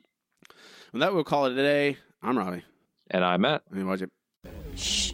And 0.92 1.02
that 1.02 1.14
will 1.14 1.24
call 1.24 1.46
it 1.46 1.54
a 1.54 1.56
day. 1.56 1.98
I'm 2.22 2.38
Robbie. 2.38 2.64
And 3.10 3.24
I'm 3.24 3.42
Matt. 3.42 3.64
And 3.72 3.88
watch 3.88 4.02
it. 4.02 4.12
Shh. 4.76 5.14